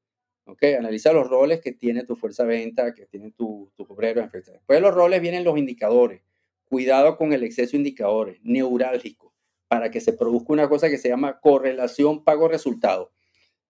¿Ok? 0.47 0.63
Analiza 0.79 1.13
los 1.13 1.29
roles 1.29 1.61
que 1.61 1.73
tiene 1.73 2.05
tu 2.05 2.17
fuerza 2.17 2.45
de 2.45 2.49
venta, 2.49 2.95
que 2.95 3.07
tiene 3.07 3.31
tu, 3.33 3.71
tus 3.77 3.89
obreros. 3.91 4.25
etc. 4.33 4.53
Después 4.53 4.77
de 4.77 4.81
los 4.81 4.95
roles 4.95 5.21
vienen 5.21 5.45
los 5.45 5.59
indicadores. 5.59 6.23
Cuidado 6.65 7.17
con 7.17 7.33
el 7.33 7.43
exceso 7.45 7.73
de 7.73 7.79
indicadores, 7.79 8.39
neurálgicos, 8.43 9.33
para 9.69 9.91
que 9.91 10.01
se 10.01 10.13
produzca 10.13 10.53
una 10.53 10.69
cosa 10.69 10.89
que 10.89 10.99
se 10.99 11.09
llama 11.09 11.41
correlación 11.41 12.25
pago-resultado. 12.25 13.13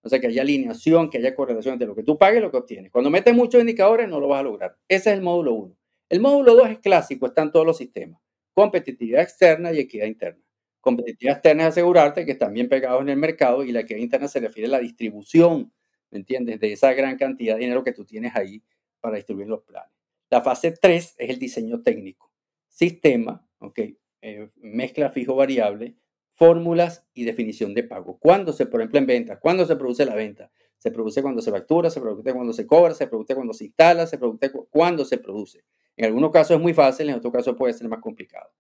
O 0.03 0.09
sea, 0.09 0.21
que 0.21 0.27
haya 0.27 0.43
alineación, 0.43 1.09
que 1.11 1.19
haya 1.19 1.35
correlación 1.35 1.75
entre 1.75 1.89
lo 1.89 1.95
que 1.95 2.03
tú 2.03 2.19
pagues 2.19 2.39
y 2.39 2.43
lo 2.43 2.51
que 2.51 2.59
obtienes. 2.59 2.93
Cuando 2.93 3.11
metes 3.11 3.35
muchos 3.35 3.61
indicadores, 3.61 4.09
no 4.09 4.21
lo 4.21 4.29
vas 4.29 4.41
a 4.41 4.43
lograr. 4.43 4.77
Ese 4.87 5.11
es 5.11 5.17
el 5.17 5.23
módulo 5.23 5.55
1. 5.55 5.77
El 6.11 6.21
módulo 6.21 6.55
2 6.55 6.71
es 6.71 6.79
clásico, 6.81 7.27
está 7.27 7.43
en 7.43 7.51
todos 7.51 7.65
los 7.65 7.79
sistemas. 7.79 8.21
Competitividad 8.53 9.23
externa 9.23 9.73
y 9.73 9.79
equidad 9.79 10.07
interna. 10.07 10.43
Competitividad 10.81 11.37
externa 11.37 11.63
es 11.63 11.69
asegurarte 11.71 12.27
que 12.27 12.33
están 12.33 12.53
bien 12.53 12.69
pegados 12.69 13.01
en 13.01 13.09
el 13.09 13.17
mercado 13.17 13.65
y 13.65 13.73
la 13.73 13.81
equidad 13.81 13.99
interna 13.99 14.29
se 14.29 14.41
refiere 14.41 14.69
a 14.69 14.73
la 14.73 14.79
distribución, 14.79 15.73
¿me 16.15 16.21
entiendes? 16.21 16.59
De 16.61 16.73
esa 16.73 16.95
gran 16.95 17.19
cantidad 17.19 17.55
de 17.57 17.61
dinero 17.61 17.85
que 17.85 17.93
tú 17.93 18.05
tienes 18.07 18.35
ahí 18.35 18.63
para 19.01 19.17
distribuir 19.17 19.49
los 19.49 19.63
planes. 19.65 19.91
La 20.31 20.41
fase 20.41 20.73
3 20.73 21.17
es 21.19 21.31
el 21.31 21.39
diseño 21.39 21.83
técnico. 21.83 22.33
Sistema, 22.69 23.47
¿ok? 23.59 23.79
Eh, 24.23 24.49
mezcla 24.57 25.11
fijo 25.11 25.35
variable, 25.37 25.95
fórmulas 26.33 27.07
y 27.13 27.25
definición 27.25 27.75
de 27.75 27.83
pago. 27.85 28.19
¿Cuándo 28.19 28.53
se, 28.53 28.67
por 28.67 28.81
ejemplo, 28.81 28.99
en 28.99 29.07
ventas? 29.07 29.39
¿Cuándo 29.41 29.67
se 29.67 29.77
produce 29.77 30.07
la 30.07 30.15
venta? 30.15 30.51
Se 30.79 30.91
produce 30.91 31.23
cuando 31.23 31.43
se 31.43 31.51
factura, 31.51 31.91
se 31.91 32.01
produce 32.01 32.33
cuando 32.33 32.53
se 32.53 32.67
cobra, 32.67 32.95
se 32.95 33.07
produce 33.07 33.35
cuando 33.35 33.53
se 33.53 33.65
instala, 33.67 34.07
se 34.07 34.19
produce 34.19 34.51
cu- 34.51 34.67
cuando 34.71 35.05
se 35.05 35.19
produce. 35.19 35.65
En 35.97 36.07
algunos 36.07 36.31
casos 36.31 36.57
es 36.57 36.63
muy 36.63 36.75
fácil, 36.75 37.09
en 37.11 37.17
otros 37.17 37.33
casos 37.33 37.55
puede 37.57 37.75
ser 37.75 37.89
más 37.89 38.01
complicado. 38.01 38.51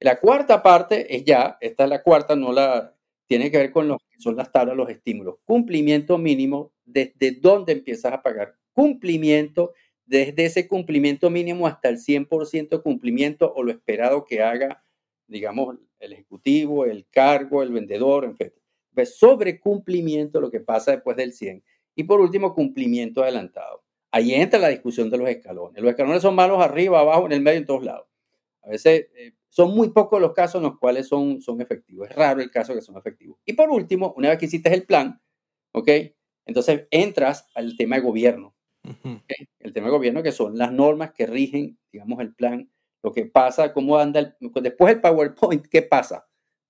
La 0.00 0.18
cuarta 0.18 0.62
parte 0.62 1.14
es 1.14 1.24
ya, 1.24 1.58
esta 1.60 1.84
es 1.84 1.90
la 1.90 2.02
cuarta, 2.02 2.34
no 2.34 2.52
la 2.52 2.94
tiene 3.26 3.50
que 3.50 3.58
ver 3.58 3.70
con 3.70 3.86
lo 3.86 3.98
que 3.98 4.18
son 4.18 4.34
las 4.36 4.50
tablas, 4.50 4.76
los 4.76 4.88
estímulos. 4.88 5.36
Cumplimiento 5.44 6.16
mínimo, 6.18 6.72
desde 6.92 7.32
dónde 7.32 7.72
empiezas 7.72 8.12
a 8.12 8.22
pagar. 8.22 8.56
Cumplimiento, 8.72 9.72
desde 10.06 10.46
ese 10.46 10.66
cumplimiento 10.68 11.30
mínimo 11.30 11.66
hasta 11.66 11.88
el 11.88 11.98
100% 11.98 12.68
de 12.68 12.82
cumplimiento 12.82 13.52
o 13.54 13.62
lo 13.62 13.70
esperado 13.70 14.24
que 14.24 14.42
haga, 14.42 14.82
digamos, 15.26 15.76
el 15.98 16.12
ejecutivo, 16.12 16.84
el 16.84 17.06
cargo, 17.10 17.62
el 17.62 17.72
vendedor, 17.72 18.24
en 18.24 18.36
fin. 18.36 18.52
Sobre 19.06 19.60
cumplimiento, 19.60 20.40
lo 20.40 20.50
que 20.50 20.60
pasa 20.60 20.90
después 20.90 21.16
del 21.16 21.32
100. 21.32 21.62
Y 21.94 22.04
por 22.04 22.20
último, 22.20 22.54
cumplimiento 22.54 23.22
adelantado. 23.22 23.82
Ahí 24.10 24.34
entra 24.34 24.58
la 24.58 24.68
discusión 24.68 25.08
de 25.10 25.18
los 25.18 25.28
escalones. 25.28 25.80
Los 25.80 25.90
escalones 25.90 26.22
son 26.22 26.34
malos 26.34 26.60
arriba, 26.60 27.00
abajo, 27.00 27.26
en 27.26 27.32
el 27.32 27.40
medio, 27.40 27.58
en 27.58 27.66
todos 27.66 27.84
lados. 27.84 28.06
A 28.62 28.70
veces 28.70 29.08
eh, 29.14 29.32
son 29.48 29.74
muy 29.74 29.90
pocos 29.90 30.20
los 30.20 30.32
casos 30.32 30.56
en 30.56 30.64
los 30.64 30.78
cuales 30.78 31.06
son, 31.06 31.40
son 31.40 31.60
efectivos. 31.60 32.08
Es 32.10 32.16
raro 32.16 32.40
el 32.40 32.50
caso 32.50 32.74
que 32.74 32.82
son 32.82 32.96
efectivos. 32.96 33.38
Y 33.44 33.52
por 33.52 33.70
último, 33.70 34.12
una 34.16 34.30
vez 34.30 34.38
que 34.38 34.46
hiciste 34.46 34.72
el 34.72 34.84
plan, 34.84 35.20
¿ok? 35.72 35.88
Entonces 36.46 36.86
entras 36.90 37.48
al 37.54 37.76
tema 37.76 37.96
de 37.96 38.02
gobierno. 38.02 38.54
El 39.58 39.72
tema 39.72 39.86
de 39.86 39.92
gobierno 39.92 40.22
que 40.22 40.32
son 40.32 40.56
las 40.56 40.72
normas 40.72 41.12
que 41.12 41.26
rigen, 41.26 41.78
digamos, 41.92 42.20
el 42.20 42.34
plan, 42.34 42.70
lo 43.02 43.12
que 43.12 43.26
pasa, 43.26 43.72
cómo 43.72 43.98
anda, 43.98 44.20
el- 44.20 44.34
después 44.62 44.92
del 44.94 45.00
PowerPoint, 45.00 45.66
¿qué 45.66 45.82
pasa? 45.82 46.26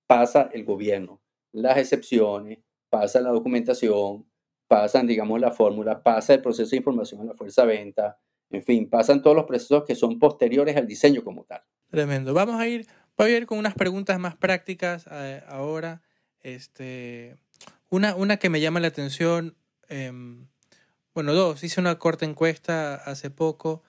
Pasa 0.07 0.49
el 0.53 0.65
gobierno, 0.65 1.21
las 1.53 1.77
excepciones, 1.77 2.59
pasa 2.89 3.21
la 3.21 3.29
documentación, 3.29 4.25
pasan, 4.67 5.07
digamos, 5.07 5.39
la 5.39 5.51
fórmula, 5.51 6.03
pasa 6.03 6.33
el 6.33 6.41
proceso 6.41 6.69
de 6.71 6.77
información 6.77 7.21
a 7.21 7.25
la 7.25 7.33
fuerza 7.33 7.65
de 7.65 7.77
venta, 7.77 8.19
en 8.49 8.63
fin, 8.63 8.89
pasan 8.89 9.21
todos 9.21 9.35
los 9.35 9.45
procesos 9.45 9.85
que 9.85 9.95
son 9.95 10.19
posteriores 10.19 10.75
al 10.75 10.85
diseño 10.87 11.23
como 11.23 11.45
tal. 11.45 11.61
Tremendo. 11.89 12.33
Vamos 12.33 12.59
a 12.59 12.67
ir, 12.67 12.85
voy 13.17 13.31
a 13.31 13.37
ir 13.37 13.45
con 13.45 13.57
unas 13.57 13.73
preguntas 13.73 14.19
más 14.19 14.35
prácticas 14.35 15.07
eh, 15.11 15.41
ahora. 15.47 16.01
Este, 16.41 17.37
una, 17.89 18.15
una 18.15 18.37
que 18.37 18.49
me 18.49 18.59
llama 18.59 18.79
la 18.79 18.87
atención, 18.87 19.55
em, 19.91 20.47
bueno, 21.13 21.33
dos, 21.33 21.63
hice 21.63 21.79
una 21.81 21.99
corta 21.99 22.25
encuesta 22.25 22.95
hace 22.95 23.29
poco. 23.29 23.83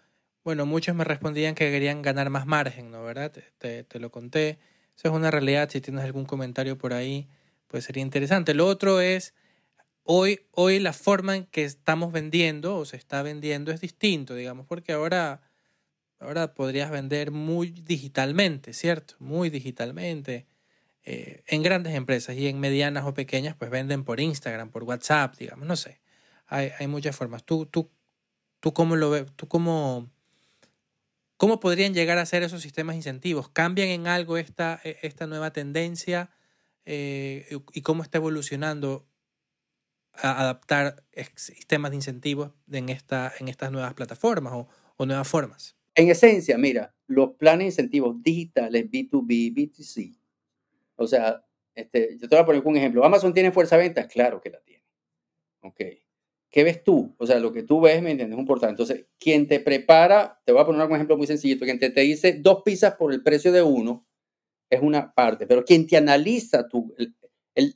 Bueno, 0.45 0.67
muchos 0.67 0.97
me 0.97 1.05
respondían 1.05 1.55
que 1.55 1.71
querían 1.71 2.03
ganar 2.03 2.31
más 2.31 2.47
margen, 2.47 2.91
¿no? 2.91 3.05
¿Verdad? 3.05 3.33
Te, 3.59 3.85
te, 3.85 4.01
lo 4.01 4.11
conté. 4.11 4.59
Eso 4.97 5.09
es 5.09 5.15
una 5.15 5.31
realidad. 5.31 5.71
Si 5.71 5.81
tienes 5.81 6.05
algún 6.05 6.25
comentario 6.27 6.77
por 6.79 6.93
ahí, 6.93 7.29
pues 7.69 7.85
sería 7.85 8.03
interesante. 8.03 8.55
Lo 8.55 8.67
otro 8.67 9.01
es, 9.01 9.35
hoy, 10.05 10.41
hoy 10.51 10.81
la 10.81 10.93
forma 10.93 11.37
en 11.37 11.47
que 11.47 11.65
estamos 11.65 12.13
vendiendo 12.13 12.77
o 12.77 12.85
se 12.85 12.97
está 12.97 13.23
vendiendo 13.23 13.71
es 13.73 13.81
distinto, 13.81 14.35
digamos, 14.35 14.67
porque 14.67 14.93
ahora, 14.93 15.43
ahora 16.19 16.55
podrías 16.55 16.91
vender 16.91 17.31
muy 17.31 17.71
digitalmente, 17.71 18.73
¿cierto? 18.73 19.15
Muy 19.21 19.51
digitalmente. 19.51 20.47
Eh, 21.05 21.43
en 21.49 21.63
grandes 21.63 21.95
empresas 21.95 22.37
y 22.37 22.47
en 22.47 22.61
medianas 22.61 23.05
o 23.05 23.15
pequeñas, 23.15 23.57
pues 23.57 23.71
venden 23.71 24.05
por 24.05 24.21
Instagram, 24.21 24.71
por 24.71 24.85
WhatsApp, 24.85 25.37
digamos, 25.37 25.67
no 25.67 25.77
sé. 25.77 26.01
Hay, 26.47 26.87
muchas 26.87 27.17
formas. 27.17 27.45
¿Tú, 27.45 27.65
tú, 27.65 27.91
tú 28.61 28.75
cómo 28.75 28.95
lo 28.95 29.11
ves? 29.11 29.25
¿Tú 29.37 29.49
cómo, 29.49 30.11
cómo 31.39 31.61
podrían 31.61 31.95
llegar 31.95 32.19
a 32.19 32.27
ser 32.27 32.43
esos 32.43 32.61
sistemas 32.61 32.95
incentivos? 32.95 33.49
¿Cambian 33.49 33.89
en 33.89 34.07
algo 34.07 34.37
esta, 34.37 34.79
e, 34.85 34.99
esta 35.01 35.27
nueva 35.27 35.51
tendencia 35.51 36.31
eh, 36.85 37.49
y 37.73 37.81
cómo 37.81 38.03
está 38.03 38.19
evolucionando 38.19 39.07
a 40.13 40.43
adaptar 40.43 41.05
sistemas 41.37 41.93
de 41.93 41.97
incentivos 41.97 42.53
en, 42.71 42.91
esta, 42.91 43.33
en 43.41 43.49
estas 43.49 43.73
nuevas 43.73 43.95
plataformas 43.95 44.53
o, 44.53 44.69
o 44.99 45.07
nuevas 45.07 45.27
formas? 45.27 45.75
En 45.95 46.11
esencia, 46.11 46.59
mira, 46.59 46.95
los 47.07 47.33
planes 47.33 47.61
de 47.61 47.65
incentivos 47.67 48.23
digitales 48.23 48.91
B2B, 48.91 49.55
B2C, 49.55 50.22
o 51.03 51.07
sea, 51.09 51.45
este, 51.75 52.17
yo 52.19 52.29
te 52.29 52.37
voy 52.37 52.43
a 52.43 52.47
poner 52.47 52.63
un 52.65 52.77
ejemplo. 52.77 53.05
¿Amazon 53.05 53.35
tiene 53.35 53.53
fuerza 53.53 53.77
de 53.77 53.85
ventas? 53.85 54.07
Claro 54.07 54.41
que 54.41 54.51
la 54.51 54.61
tiene. 54.61 54.85
Ok. 55.63 55.81
¿Qué 56.51 56.65
ves 56.65 56.85
tú? 56.85 57.15
O 57.19 57.27
sea, 57.27 57.39
lo 57.39 57.53
que 57.53 57.63
tú 57.63 57.81
ves, 57.81 58.03
¿me 58.03 58.11
entiendes? 58.11 58.37
Es 58.37 58.41
importante. 58.41 58.83
Entonces, 58.83 59.07
quien 59.19 59.49
te 59.49 59.59
prepara, 59.59 60.41
te 60.45 60.53
voy 60.53 60.61
a 60.61 60.67
poner 60.67 60.87
un 60.87 60.95
ejemplo 60.95 61.17
muy 61.17 61.27
sencillito, 61.27 61.65
quien 61.65 61.79
te, 61.79 61.91
dice 62.03 62.35
dos 62.35 62.63
pizzas 62.63 62.95
por 62.97 63.13
el 63.13 63.23
precio 63.23 63.53
de 63.53 63.63
uno, 63.63 64.07
es 64.69 64.83
una 64.83 65.15
parte, 65.15 65.47
pero 65.47 65.65
quien 65.65 65.87
te 65.87 65.97
analiza 65.97 66.69
tu, 66.69 66.95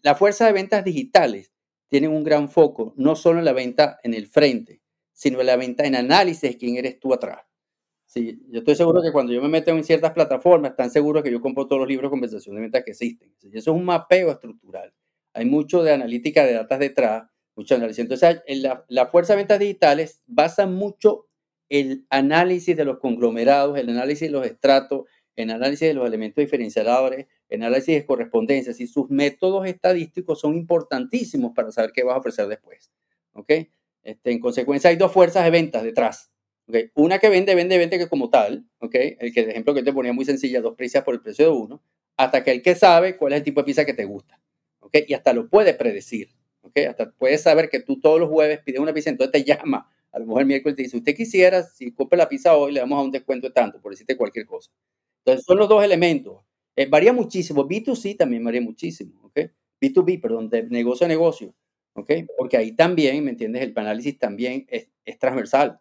la 0.02 0.14
fuerza 0.14 0.46
de 0.46 0.52
ventas 0.52 0.84
digitales 0.84 1.52
tiene 1.88 2.08
un 2.08 2.24
gran 2.24 2.48
foco, 2.50 2.94
no 2.96 3.16
solo 3.16 3.38
en 3.38 3.44
la 3.44 3.52
venta 3.52 3.98
en 4.02 4.14
el 4.14 4.26
frente, 4.26 4.82
sino 5.12 5.40
en 5.40 5.46
la 5.46 5.56
venta 5.56 5.84
en 5.84 5.94
análisis 5.94 6.56
quién 6.56 6.76
eres 6.76 6.98
tú 6.98 7.14
atrás. 7.14 7.44
Sí, 8.16 8.42
yo 8.48 8.60
estoy 8.60 8.74
seguro 8.74 9.02
que 9.02 9.12
cuando 9.12 9.34
yo 9.34 9.42
me 9.42 9.48
meto 9.50 9.70
en 9.72 9.84
ciertas 9.84 10.12
plataformas, 10.12 10.70
están 10.70 10.90
seguros 10.90 11.22
que 11.22 11.30
yo 11.30 11.38
compro 11.42 11.66
todos 11.66 11.80
los 11.80 11.88
libros 11.88 12.08
de 12.08 12.12
conversación 12.12 12.54
de 12.54 12.62
ventas 12.62 12.82
que 12.82 12.92
existen. 12.92 13.30
Y 13.42 13.58
eso 13.58 13.72
es 13.72 13.76
un 13.76 13.84
mapeo 13.84 14.30
estructural. 14.30 14.94
Hay 15.34 15.44
mucho 15.44 15.82
de 15.82 15.92
analítica 15.92 16.46
de 16.46 16.54
datos 16.54 16.78
detrás, 16.78 17.28
mucho 17.54 17.74
análisis. 17.74 17.98
Entonces, 17.98 18.40
la, 18.48 18.86
la 18.88 19.06
fuerza 19.08 19.34
de 19.34 19.36
ventas 19.36 19.58
digitales 19.58 20.22
basa 20.26 20.66
mucho 20.66 21.26
el 21.68 22.06
análisis 22.08 22.74
de 22.74 22.86
los 22.86 23.00
conglomerados, 23.00 23.78
el 23.78 23.90
análisis 23.90 24.28
de 24.28 24.32
los 24.32 24.46
estratos, 24.46 25.02
el 25.34 25.50
análisis 25.50 25.88
de 25.88 25.92
los 25.92 26.06
elementos 26.06 26.40
diferenciadores, 26.40 27.26
el 27.50 27.62
análisis 27.64 27.96
de 27.96 28.06
correspondencias 28.06 28.80
y 28.80 28.86
sus 28.86 29.10
métodos 29.10 29.66
estadísticos 29.66 30.40
son 30.40 30.54
importantísimos 30.54 31.52
para 31.54 31.70
saber 31.70 31.92
qué 31.92 32.02
vas 32.02 32.14
a 32.14 32.20
ofrecer 32.20 32.48
después. 32.48 32.90
¿Ok? 33.34 33.52
Este, 34.02 34.30
en 34.32 34.40
consecuencia, 34.40 34.88
hay 34.88 34.96
dos 34.96 35.12
fuerzas 35.12 35.44
de 35.44 35.50
ventas 35.50 35.82
detrás. 35.82 36.30
Okay. 36.68 36.90
Una 36.94 37.18
que 37.18 37.28
vende, 37.28 37.54
vende, 37.54 37.78
vende 37.78 37.98
que 37.98 38.08
como 38.08 38.28
tal, 38.28 38.64
okay. 38.80 39.16
el, 39.20 39.32
que, 39.32 39.40
el 39.40 39.50
ejemplo 39.50 39.72
que 39.72 39.82
te 39.82 39.92
ponía 39.92 40.12
muy 40.12 40.24
sencilla, 40.24 40.60
dos 40.60 40.74
pizzas 40.74 41.04
por 41.04 41.14
el 41.14 41.20
precio 41.20 41.44
de 41.44 41.50
uno, 41.52 41.82
hasta 42.16 42.42
que 42.42 42.50
el 42.50 42.62
que 42.62 42.74
sabe 42.74 43.16
cuál 43.16 43.34
es 43.34 43.38
el 43.38 43.44
tipo 43.44 43.60
de 43.60 43.66
pizza 43.66 43.84
que 43.84 43.94
te 43.94 44.04
gusta. 44.04 44.40
Okay. 44.80 45.04
Y 45.06 45.14
hasta 45.14 45.32
lo 45.32 45.48
puede 45.48 45.74
predecir. 45.74 46.30
Hasta 46.88 47.10
puede 47.12 47.38
saber 47.38 47.68
que 47.70 47.80
tú 47.80 48.00
todos 48.00 48.20
los 48.20 48.28
jueves 48.28 48.60
pides 48.64 48.80
una 48.80 48.92
pizza, 48.92 49.10
entonces 49.10 49.32
te 49.32 49.44
llama. 49.44 49.90
A 50.12 50.18
lo 50.18 50.26
mejor 50.26 50.42
el 50.42 50.46
miércoles 50.46 50.76
te 50.76 50.82
dice, 50.82 50.96
usted 50.96 51.14
quisiera, 51.14 51.62
si 51.62 51.92
compra 51.92 52.18
la 52.18 52.28
pizza 52.28 52.56
hoy, 52.56 52.72
le 52.72 52.80
damos 52.80 52.98
a 52.98 53.02
un 53.02 53.10
descuento 53.10 53.46
de 53.46 53.52
tanto, 53.52 53.80
por 53.80 53.92
decirte 53.92 54.16
cualquier 54.16 54.46
cosa. 54.46 54.70
Entonces 55.18 55.44
son 55.44 55.58
los 55.58 55.68
dos 55.68 55.84
elementos. 55.84 56.40
Eh, 56.74 56.86
varía 56.86 57.12
muchísimo. 57.12 57.66
B2C 57.66 58.16
también 58.16 58.44
varía 58.44 58.60
muchísimo. 58.60 59.20
¿okay? 59.22 59.50
B2B, 59.80 60.20
perdón, 60.20 60.48
de 60.48 60.64
negocio 60.64 61.06
a 61.06 61.08
negocio. 61.08 61.54
Porque 62.36 62.56
ahí 62.56 62.72
también, 62.72 63.24
¿me 63.24 63.30
entiendes? 63.30 63.62
El 63.62 63.72
análisis 63.76 64.18
también 64.18 64.66
es, 64.68 64.90
es 65.04 65.18
transversal. 65.18 65.80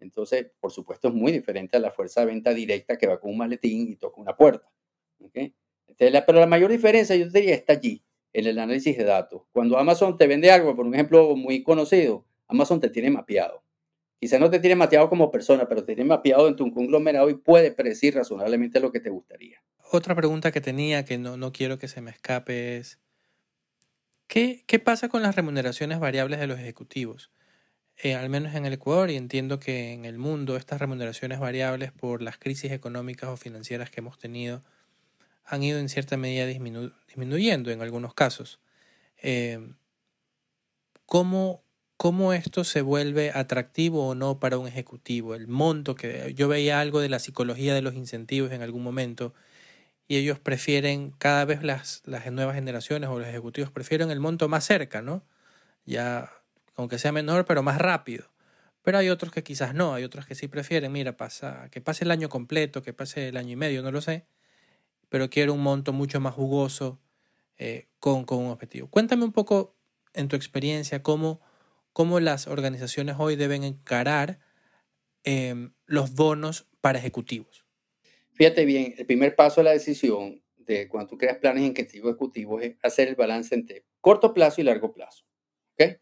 Entonces, 0.00 0.46
por 0.60 0.70
supuesto, 0.70 1.08
es 1.08 1.14
muy 1.14 1.32
diferente 1.32 1.76
a 1.76 1.80
la 1.80 1.90
fuerza 1.90 2.20
de 2.20 2.26
venta 2.26 2.54
directa 2.54 2.96
que 2.96 3.06
va 3.06 3.20
con 3.20 3.30
un 3.30 3.38
maletín 3.38 3.88
y 3.88 3.96
toca 3.96 4.20
una 4.20 4.36
puerta. 4.36 4.70
Entonces, 5.20 6.22
pero 6.26 6.40
la 6.40 6.46
mayor 6.46 6.70
diferencia, 6.70 7.16
yo 7.16 7.28
diría, 7.28 7.54
está 7.54 7.72
allí, 7.74 8.02
en 8.32 8.46
el 8.46 8.58
análisis 8.58 8.96
de 8.96 9.04
datos. 9.04 9.42
Cuando 9.52 9.78
Amazon 9.78 10.16
te 10.16 10.26
vende 10.26 10.50
algo, 10.50 10.76
por 10.76 10.86
un 10.86 10.94
ejemplo 10.94 11.34
muy 11.34 11.62
conocido, 11.62 12.24
Amazon 12.46 12.80
te 12.80 12.90
tiene 12.90 13.10
mapeado. 13.10 13.62
Quizá 14.20 14.38
no 14.38 14.50
te 14.50 14.58
tiene 14.58 14.74
mapeado 14.74 15.08
como 15.08 15.30
persona, 15.30 15.68
pero 15.68 15.84
te 15.84 15.94
tiene 15.94 16.08
mapeado 16.08 16.48
en 16.48 16.56
tu 16.56 16.72
conglomerado 16.72 17.30
y 17.30 17.34
puede 17.34 17.70
predecir 17.70 18.14
razonablemente 18.14 18.80
lo 18.80 18.90
que 18.90 19.00
te 19.00 19.10
gustaría. 19.10 19.62
Otra 19.92 20.14
pregunta 20.14 20.50
que 20.50 20.60
tenía 20.60 21.04
que 21.04 21.18
no, 21.18 21.36
no 21.36 21.52
quiero 21.52 21.78
que 21.78 21.88
se 21.88 22.00
me 22.00 22.10
escape 22.10 22.76
es, 22.76 22.98
¿qué, 24.26 24.64
¿qué 24.66 24.78
pasa 24.78 25.08
con 25.08 25.22
las 25.22 25.36
remuneraciones 25.36 26.00
variables 26.00 26.40
de 26.40 26.48
los 26.48 26.58
ejecutivos? 26.58 27.30
Eh, 28.00 28.14
al 28.14 28.28
menos 28.28 28.54
en 28.54 28.64
el 28.64 28.72
Ecuador, 28.74 29.10
y 29.10 29.16
entiendo 29.16 29.58
que 29.58 29.92
en 29.92 30.04
el 30.04 30.18
mundo 30.18 30.56
estas 30.56 30.80
remuneraciones 30.80 31.40
variables 31.40 31.90
por 31.90 32.22
las 32.22 32.38
crisis 32.38 32.70
económicas 32.70 33.28
o 33.28 33.36
financieras 33.36 33.90
que 33.90 34.00
hemos 34.00 34.18
tenido 34.18 34.62
han 35.44 35.62
ido 35.64 35.78
en 35.80 35.88
cierta 35.88 36.16
medida 36.16 36.46
disminu 36.46 36.92
disminuyendo 37.08 37.70
en 37.70 37.82
algunos 37.82 38.14
casos. 38.14 38.60
Eh, 39.22 39.74
¿cómo, 41.06 41.64
¿Cómo 41.96 42.32
esto 42.32 42.64
se 42.64 42.82
vuelve 42.82 43.32
atractivo 43.34 44.08
o 44.08 44.14
no 44.14 44.38
para 44.38 44.58
un 44.58 44.68
ejecutivo? 44.68 45.34
El 45.34 45.48
monto 45.48 45.94
que 45.96 46.34
yo 46.34 46.46
veía 46.46 46.80
algo 46.80 47.00
de 47.00 47.08
la 47.08 47.18
psicología 47.18 47.74
de 47.74 47.82
los 47.82 47.94
incentivos 47.94 48.52
en 48.52 48.62
algún 48.62 48.84
momento 48.84 49.34
y 50.08 50.16
ellos 50.18 50.38
prefieren 50.38 51.12
cada 51.18 51.44
vez 51.46 51.62
las, 51.64 52.02
las 52.06 52.30
nuevas 52.32 52.54
generaciones 52.54 53.10
o 53.10 53.18
los 53.18 53.28
ejecutivos 53.28 53.72
prefieren 53.72 54.10
el 54.10 54.20
monto 54.20 54.48
más 54.48 54.64
cerca, 54.64 55.02
¿no? 55.02 55.24
Ya 55.86 56.30
aunque 56.78 56.98
sea 56.98 57.10
menor, 57.10 57.44
pero 57.44 57.62
más 57.62 57.78
rápido. 57.78 58.30
Pero 58.82 58.98
hay 58.98 59.10
otros 59.10 59.32
que 59.32 59.42
quizás 59.42 59.74
no, 59.74 59.94
hay 59.94 60.04
otros 60.04 60.26
que 60.26 60.36
sí 60.36 60.46
prefieren, 60.46 60.92
mira, 60.92 61.16
pasa, 61.16 61.68
que 61.72 61.80
pase 61.80 62.04
el 62.04 62.10
año 62.12 62.28
completo, 62.28 62.82
que 62.82 62.92
pase 62.92 63.28
el 63.28 63.36
año 63.36 63.52
y 63.52 63.56
medio, 63.56 63.82
no 63.82 63.90
lo 63.90 64.00
sé, 64.00 64.26
pero 65.08 65.28
quiero 65.28 65.52
un 65.54 65.60
monto 65.60 65.92
mucho 65.92 66.20
más 66.20 66.34
jugoso 66.34 67.00
eh, 67.56 67.88
con, 67.98 68.24
con, 68.24 68.38
un 68.38 68.50
objetivo. 68.52 68.88
Cuéntame 68.88 69.24
un 69.24 69.32
poco 69.32 69.76
en 70.14 70.28
tu 70.28 70.36
experiencia 70.36 71.02
cómo, 71.02 71.40
cómo 71.92 72.20
las 72.20 72.46
organizaciones 72.46 73.16
hoy 73.18 73.34
deben 73.34 73.64
encarar 73.64 74.38
eh, 75.24 75.70
los 75.86 76.14
bonos 76.14 76.68
para 76.80 77.00
ejecutivos. 77.00 77.66
Fíjate 78.34 78.64
bien, 78.64 78.94
el 78.96 79.04
primer 79.04 79.34
paso 79.34 79.60
de 79.60 79.64
la 79.64 79.72
decisión 79.72 80.40
de 80.56 80.86
cuando 80.86 81.10
tú 81.10 81.18
creas 81.18 81.38
planes 81.38 81.64
incentivos 81.64 82.10
ejecutivos 82.10 82.62
es 82.62 82.76
hacer 82.84 83.08
el 83.08 83.16
balance 83.16 83.52
entre 83.52 83.84
corto 84.00 84.32
plazo 84.32 84.60
y 84.60 84.64
largo 84.64 84.92
plazo. 84.92 85.24
¿okay? 85.72 85.96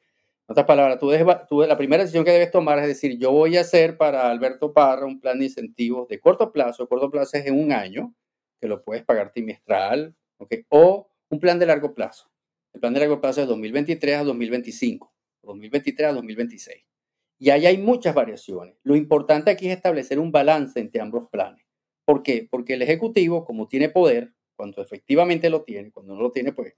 En 0.48 0.52
otras 0.52 0.66
palabras, 0.66 1.00
tú, 1.00 1.10
tú, 1.48 1.62
la 1.62 1.76
primera 1.76 2.04
decisión 2.04 2.24
que 2.24 2.30
debes 2.30 2.52
tomar 2.52 2.78
es 2.78 2.86
decir, 2.86 3.18
yo 3.18 3.32
voy 3.32 3.56
a 3.56 3.62
hacer 3.62 3.96
para 3.96 4.30
Alberto 4.30 4.72
Parra 4.72 5.04
un 5.04 5.18
plan 5.20 5.40
de 5.40 5.46
incentivos 5.46 6.06
de 6.06 6.20
corto 6.20 6.52
plazo. 6.52 6.88
Corto 6.88 7.10
plazo 7.10 7.36
es 7.36 7.46
en 7.46 7.58
un 7.58 7.72
año, 7.72 8.14
que 8.60 8.68
lo 8.68 8.84
puedes 8.84 9.04
pagar 9.04 9.32
trimestral, 9.32 10.14
o 10.68 11.10
un 11.30 11.40
plan 11.40 11.58
de 11.58 11.66
largo 11.66 11.94
plazo. 11.94 12.30
El 12.72 12.80
plan 12.80 12.94
de 12.94 13.00
largo 13.00 13.20
plazo 13.20 13.42
es 13.42 13.48
2023 13.48 14.18
a 14.18 14.22
2025, 14.22 15.12
2023 15.42 16.08
a 16.08 16.12
2026. 16.12 16.84
Y 17.38 17.50
ahí 17.50 17.66
hay 17.66 17.78
muchas 17.78 18.14
variaciones. 18.14 18.76
Lo 18.84 18.94
importante 18.94 19.50
aquí 19.50 19.68
es 19.68 19.76
establecer 19.76 20.18
un 20.20 20.30
balance 20.30 20.78
entre 20.78 21.00
ambos 21.00 21.28
planes. 21.28 21.66
¿Por 22.04 22.22
qué? 22.22 22.46
Porque 22.48 22.74
el 22.74 22.82
ejecutivo, 22.82 23.44
como 23.44 23.66
tiene 23.66 23.88
poder, 23.88 24.32
cuando 24.54 24.80
efectivamente 24.80 25.50
lo 25.50 25.62
tiene, 25.62 25.90
cuando 25.90 26.14
no 26.14 26.22
lo 26.22 26.30
tiene, 26.30 26.52
pues 26.52 26.74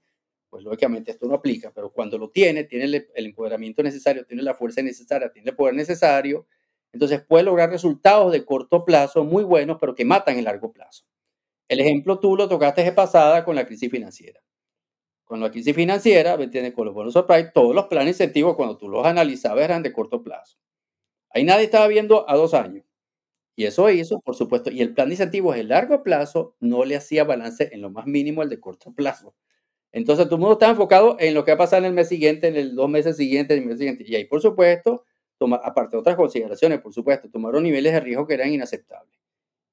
pues 0.51 0.65
lógicamente 0.65 1.11
esto 1.11 1.27
no 1.27 1.35
aplica, 1.35 1.73
pero 1.75 1.93
cuando 1.93 2.19
lo 2.19 2.31
tiene, 2.31 2.65
tiene 2.65 2.85
el, 2.85 3.27
empoderamiento 3.27 3.83
necesario, 3.83 4.25
tiene 4.25 4.43
la 4.43 4.55
fuerza 4.55 4.83
necesaria, 4.83 5.31
tiene 5.31 5.51
el 5.51 5.57
poder 5.57 5.75
necesario, 5.75 6.47
entonces 6.93 7.21
puede 7.21 7.45
lograr 7.45 7.71
resultados 7.71 8.33
de 8.33 8.45
corto 8.45 8.85
plazo 8.85 9.25
muy 9.25 9.45
buenos, 9.45 9.79
pero 9.81 9.95
que 9.95 10.05
matan 10.05 10.39
en 10.39 10.45
largo 10.45 10.73
plazo. 10.73 11.05
El 11.69 11.81
ejemplo 11.81 12.19
tú 12.19 12.35
lo 12.35 12.49
tocaste 12.49 12.83
de 12.83 12.93
pasada 12.93 13.45
con 13.45 13.55
la 13.55 13.67
crisis 13.67 13.91
financiera. 13.91 14.41
Con 15.25 15.41
la 15.41 15.51
crisis 15.51 15.75
financiera, 15.75 16.39
¿me 16.39 16.45
entiendes? 16.45 16.73
Con 16.73 16.87
los 16.87 16.95
bonos 16.95 17.13
surprise, 17.13 17.51
todos 17.53 17.75
los 17.75 17.87
planes 17.87 18.15
incentivos, 18.15 18.57
cuando 18.57 18.79
tú 18.79 18.89
los 18.89 19.05
analizabas, 19.05 19.63
eran 19.63 19.83
de 19.83 19.93
corto 19.93 20.23
plazo. 20.23 20.57
Ahí 21.31 21.45
nadie 21.45 21.65
estaba 21.65 21.87
viendo 21.89 22.29
a 22.31 22.35
dos 22.37 22.55
años. 22.55 22.87
Y 23.55 23.67
eso 23.67 23.91
hizo, 23.91 24.21
por 24.21 24.37
supuesto, 24.37 24.71
y 24.71 24.81
el 24.81 24.95
plan 24.95 25.09
de 25.09 25.15
incentivos 25.15 25.57
de 25.57 25.65
largo 25.65 26.03
plazo 26.03 26.57
no 26.61 26.85
le 26.85 26.97
hacía 26.97 27.25
balance 27.25 27.69
en 27.73 27.83
lo 27.83 27.91
más 27.91 28.07
mínimo 28.07 28.43
el 28.43 28.49
de 28.49 28.61
corto 28.61 28.95
plazo. 28.95 29.35
Entonces, 29.93 30.27
todo 30.27 30.37
el 30.37 30.41
mundo 30.41 30.55
está 30.55 30.71
enfocado 30.71 31.17
en 31.19 31.35
lo 31.35 31.45
que 31.45 31.53
va 31.53 31.57
a 31.57 31.59
pasar 31.59 31.81
en 31.81 31.87
el 31.87 31.93
mes 31.93 32.09
siguiente, 32.09 32.49
en 32.49 32.57
el 32.57 32.75
dos 32.75 32.89
meses 32.89 33.17
siguientes, 33.17 33.57
en 33.57 33.63
el 33.63 33.69
mes 33.69 33.79
siguiente. 33.79 34.05
Y 34.07 34.15
ahí, 34.15 34.25
por 34.25 34.41
supuesto, 34.41 35.05
toma, 35.39 35.57
aparte 35.57 35.97
de 35.97 36.01
otras 36.01 36.17
consideraciones, 36.17 36.81
por 36.81 36.93
supuesto, 36.93 37.31
tomaron 37.31 37.63
niveles 37.63 37.93
de 37.93 38.01
riesgo 38.01 38.27
que 38.27 38.35
eran 38.35 38.53
inaceptables. 38.53 39.19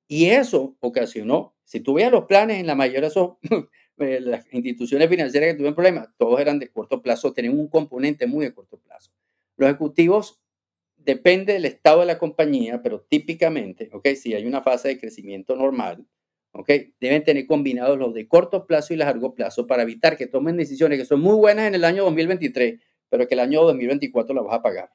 Y 0.08 0.28
eso 0.28 0.76
ocasionó, 0.80 1.56
si 1.64 1.80
tú 1.80 1.96
veas 1.96 2.12
los 2.12 2.26
planes, 2.26 2.60
en 2.60 2.68
la 2.68 2.76
mayoría 2.76 3.10
son 3.10 3.38
eh, 3.98 4.20
las 4.22 4.46
instituciones 4.54 5.10
financieras 5.10 5.50
que 5.50 5.54
tuvieron 5.56 5.76
problemas, 5.76 6.10
todos 6.18 6.40
eran 6.40 6.60
de 6.60 6.70
corto 6.70 7.02
plazo, 7.02 7.34
tienen 7.34 7.58
un 7.58 7.68
componente 7.68 8.28
muy 8.28 8.46
de 8.46 8.54
corto 8.54 8.78
plazo. 8.78 9.12
Los 9.58 9.70
ejecutivos 9.70 10.40
depende 10.98 11.54
del 11.54 11.66
estado 11.66 12.02
de 12.02 12.08
la 12.08 12.18
compañía, 12.18 12.82
pero 12.84 13.02
típicamente, 13.02 13.90
¿ok? 13.94 14.10
Si 14.16 14.34
hay 14.34 14.46
una 14.46 14.62
fase 14.62 14.90
de 14.90 15.00
crecimiento 15.00 15.56
normal, 15.56 16.06
¿ok? 16.56 16.70
Deben 17.00 17.24
tener 17.24 17.46
combinados 17.48 17.98
los 17.98 18.14
de 18.14 18.28
corto 18.28 18.66
plazo 18.66 18.94
y 18.94 18.98
largo 18.98 19.36
plazo 19.36 19.68
para 19.68 19.84
evitar 19.84 20.16
que 20.18 20.26
tomen 20.26 20.56
decisiones 20.56 20.98
que 20.98 21.06
son 21.06 21.20
muy 21.20 21.36
buenas 21.36 21.68
en 21.68 21.76
el 21.76 21.84
año 21.84 22.04
2023, 22.06 22.80
pero 23.10 23.28
que 23.28 23.34
el 23.34 23.42
año 23.42 23.62
2024 23.64 24.34
la 24.34 24.42
vas 24.42 24.56
a 24.56 24.62
pagar, 24.62 24.90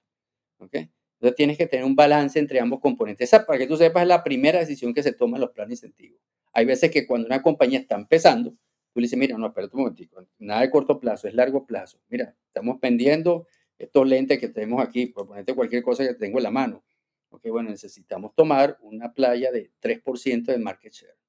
¿ok? 0.59 0.75
Entonces 0.75 1.37
tienes 1.37 1.59
que 1.59 1.67
tener 1.67 1.85
un 1.85 1.95
balance 1.95 2.39
entre 2.39 2.61
ambos 2.61 2.81
componentes. 2.81 3.29
Esa, 3.29 3.45
para 3.45 3.59
que 3.59 3.67
tú 3.67 3.77
sepas, 3.77 4.03
es 4.03 4.09
la 4.09 4.25
primera 4.25 4.59
decisión 4.59 4.95
que 4.95 5.03
se 5.03 5.13
toma 5.13 5.37
en 5.37 5.43
los 5.43 5.51
planes 5.51 5.79
incentivos. 5.79 6.19
Hay 6.55 6.65
veces 6.65 6.91
que 6.91 7.07
cuando 7.07 7.27
una 7.27 7.43
compañía 7.43 7.79
está 7.79 7.95
empezando, 7.95 8.53
tú 8.93 9.01
le 9.01 9.03
dices, 9.03 9.19
mira, 9.19 9.37
no, 9.37 9.49
espérate 9.49 9.77
un 9.77 9.83
momentico, 9.83 10.27
nada 10.39 10.63
de 10.63 10.71
corto 10.71 10.99
plazo, 10.99 11.29
es 11.29 11.35
largo 11.35 11.67
plazo. 11.67 12.01
Mira, 12.09 12.35
estamos 12.47 12.81
vendiendo 12.81 13.47
estos 13.77 14.09
lentes 14.09 14.39
que 14.39 14.49
tenemos 14.49 14.83
aquí, 14.83 15.07
por 15.07 15.27
ponerte 15.27 15.55
cualquier 15.55 15.83
cosa 15.83 16.07
que 16.07 16.15
tengo 16.15 16.39
en 16.39 16.45
la 16.45 16.51
mano. 16.51 16.85
Ok, 17.29 17.49
bueno, 17.51 17.69
necesitamos 17.69 18.35
tomar 18.35 18.79
una 18.81 19.13
playa 19.13 19.53
de 19.53 19.71
3% 19.81 20.47
de 20.47 20.59
market 20.59 20.93
share. 20.93 21.20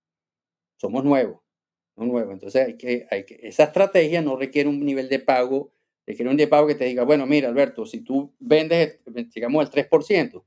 Somos 0.82 1.04
nuevos, 1.04 1.40
no 1.96 2.08
nuevos. 2.08 2.34
Entonces, 2.34 2.66
hay 2.66 2.76
que, 2.76 3.06
hay 3.12 3.24
que, 3.24 3.40
esa 3.44 3.66
estrategia 3.66 4.20
no 4.24 4.36
requiere 4.36 4.68
un 4.68 4.84
nivel 4.84 5.10
de 5.10 5.20
pago, 5.20 5.72
requiere 6.08 6.32
un 6.32 6.38
de 6.38 6.48
pago 6.48 6.66
que 6.66 6.74
te 6.74 6.86
diga, 6.86 7.04
bueno, 7.04 7.28
mira, 7.28 7.50
Alberto, 7.50 7.86
si 7.86 8.00
tú 8.00 8.34
vendes, 8.40 9.00
digamos, 9.32 9.64
el 9.64 9.70
3%, 9.88 10.44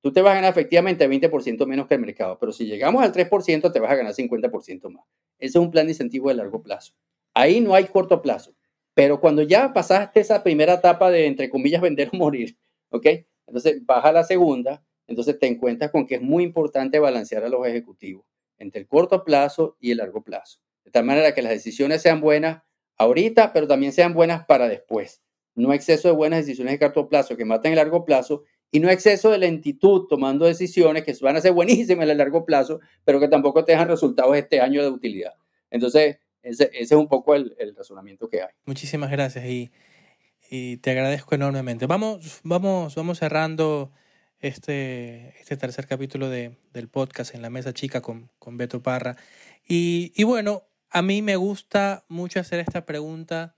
tú 0.00 0.12
te 0.12 0.22
vas 0.22 0.30
a 0.30 0.34
ganar 0.36 0.52
efectivamente 0.52 1.10
20% 1.10 1.66
menos 1.66 1.88
que 1.88 1.94
el 1.94 2.00
mercado, 2.02 2.38
pero 2.38 2.52
si 2.52 2.66
llegamos 2.66 3.02
al 3.02 3.12
3%, 3.12 3.72
te 3.72 3.80
vas 3.80 3.90
a 3.90 3.96
ganar 3.96 4.14
50% 4.14 4.90
más. 4.90 5.04
Ese 5.40 5.58
es 5.58 5.64
un 5.64 5.72
plan 5.72 5.86
de 5.86 5.92
incentivo 5.92 6.28
de 6.28 6.36
largo 6.36 6.62
plazo. 6.62 6.94
Ahí 7.34 7.60
no 7.60 7.74
hay 7.74 7.86
corto 7.86 8.22
plazo. 8.22 8.54
Pero 8.94 9.18
cuando 9.18 9.42
ya 9.42 9.72
pasaste 9.72 10.20
esa 10.20 10.44
primera 10.44 10.74
etapa 10.74 11.10
de, 11.10 11.26
entre 11.26 11.50
comillas, 11.50 11.82
vender 11.82 12.10
o 12.12 12.16
morir, 12.16 12.56
¿ok? 12.90 13.06
Entonces 13.48 13.84
baja 13.84 14.12
la 14.12 14.22
segunda, 14.22 14.84
entonces 15.08 15.36
te 15.36 15.48
encuentras 15.48 15.90
con 15.90 16.06
que 16.06 16.14
es 16.14 16.22
muy 16.22 16.44
importante 16.44 17.00
balancear 17.00 17.42
a 17.42 17.48
los 17.48 17.66
ejecutivos 17.66 18.24
entre 18.58 18.80
el 18.80 18.86
corto 18.86 19.24
plazo 19.24 19.76
y 19.80 19.90
el 19.90 19.98
largo 19.98 20.22
plazo. 20.22 20.60
De 20.84 20.90
tal 20.90 21.04
manera 21.04 21.34
que 21.34 21.42
las 21.42 21.52
decisiones 21.52 22.02
sean 22.02 22.20
buenas 22.20 22.62
ahorita, 22.96 23.52
pero 23.52 23.66
también 23.66 23.92
sean 23.92 24.14
buenas 24.14 24.44
para 24.46 24.68
después. 24.68 25.22
No 25.54 25.72
exceso 25.72 26.08
de 26.08 26.14
buenas 26.14 26.40
decisiones 26.40 26.72
de 26.72 26.78
corto 26.78 27.08
plazo 27.08 27.36
que 27.36 27.44
maten 27.44 27.72
el 27.72 27.76
largo 27.76 28.04
plazo 28.04 28.44
y 28.70 28.80
no 28.80 28.90
exceso 28.90 29.30
de 29.30 29.38
lentitud 29.38 30.06
tomando 30.08 30.46
decisiones 30.46 31.04
que 31.04 31.14
van 31.20 31.36
a 31.36 31.40
ser 31.40 31.52
buenísimas 31.52 32.04
en 32.04 32.10
el 32.10 32.18
largo 32.18 32.44
plazo, 32.44 32.80
pero 33.04 33.20
que 33.20 33.28
tampoco 33.28 33.64
te 33.64 33.72
dejan 33.72 33.88
resultados 33.88 34.36
este 34.36 34.60
año 34.60 34.82
de 34.82 34.88
utilidad. 34.88 35.34
Entonces, 35.70 36.18
ese, 36.42 36.70
es 36.72 36.90
un 36.92 37.08
poco 37.08 37.34
el, 37.34 37.54
razonamiento 37.76 38.28
que 38.28 38.42
hay. 38.42 38.48
Muchísimas 38.66 39.10
gracias 39.10 39.44
y, 39.46 39.70
te 40.82 40.90
agradezco 40.90 41.34
enormemente. 41.34 41.86
Vamos, 41.86 42.40
vamos, 42.44 42.94
vamos 42.94 43.18
cerrando 43.18 43.90
este, 44.46 45.34
este 45.40 45.56
tercer 45.56 45.86
capítulo 45.86 46.28
de, 46.28 46.58
del 46.74 46.88
podcast 46.88 47.34
en 47.34 47.40
la 47.40 47.48
mesa 47.48 47.72
chica 47.72 48.02
con, 48.02 48.30
con 48.38 48.58
Beto 48.58 48.82
Parra. 48.82 49.16
Y, 49.66 50.22
bueno, 50.24 50.64
a 50.90 51.00
mí 51.00 51.22
me 51.22 51.36
gusta 51.36 52.04
mucho 52.08 52.40
hacer 52.40 52.60
esta 52.60 52.84
pregunta. 52.84 53.56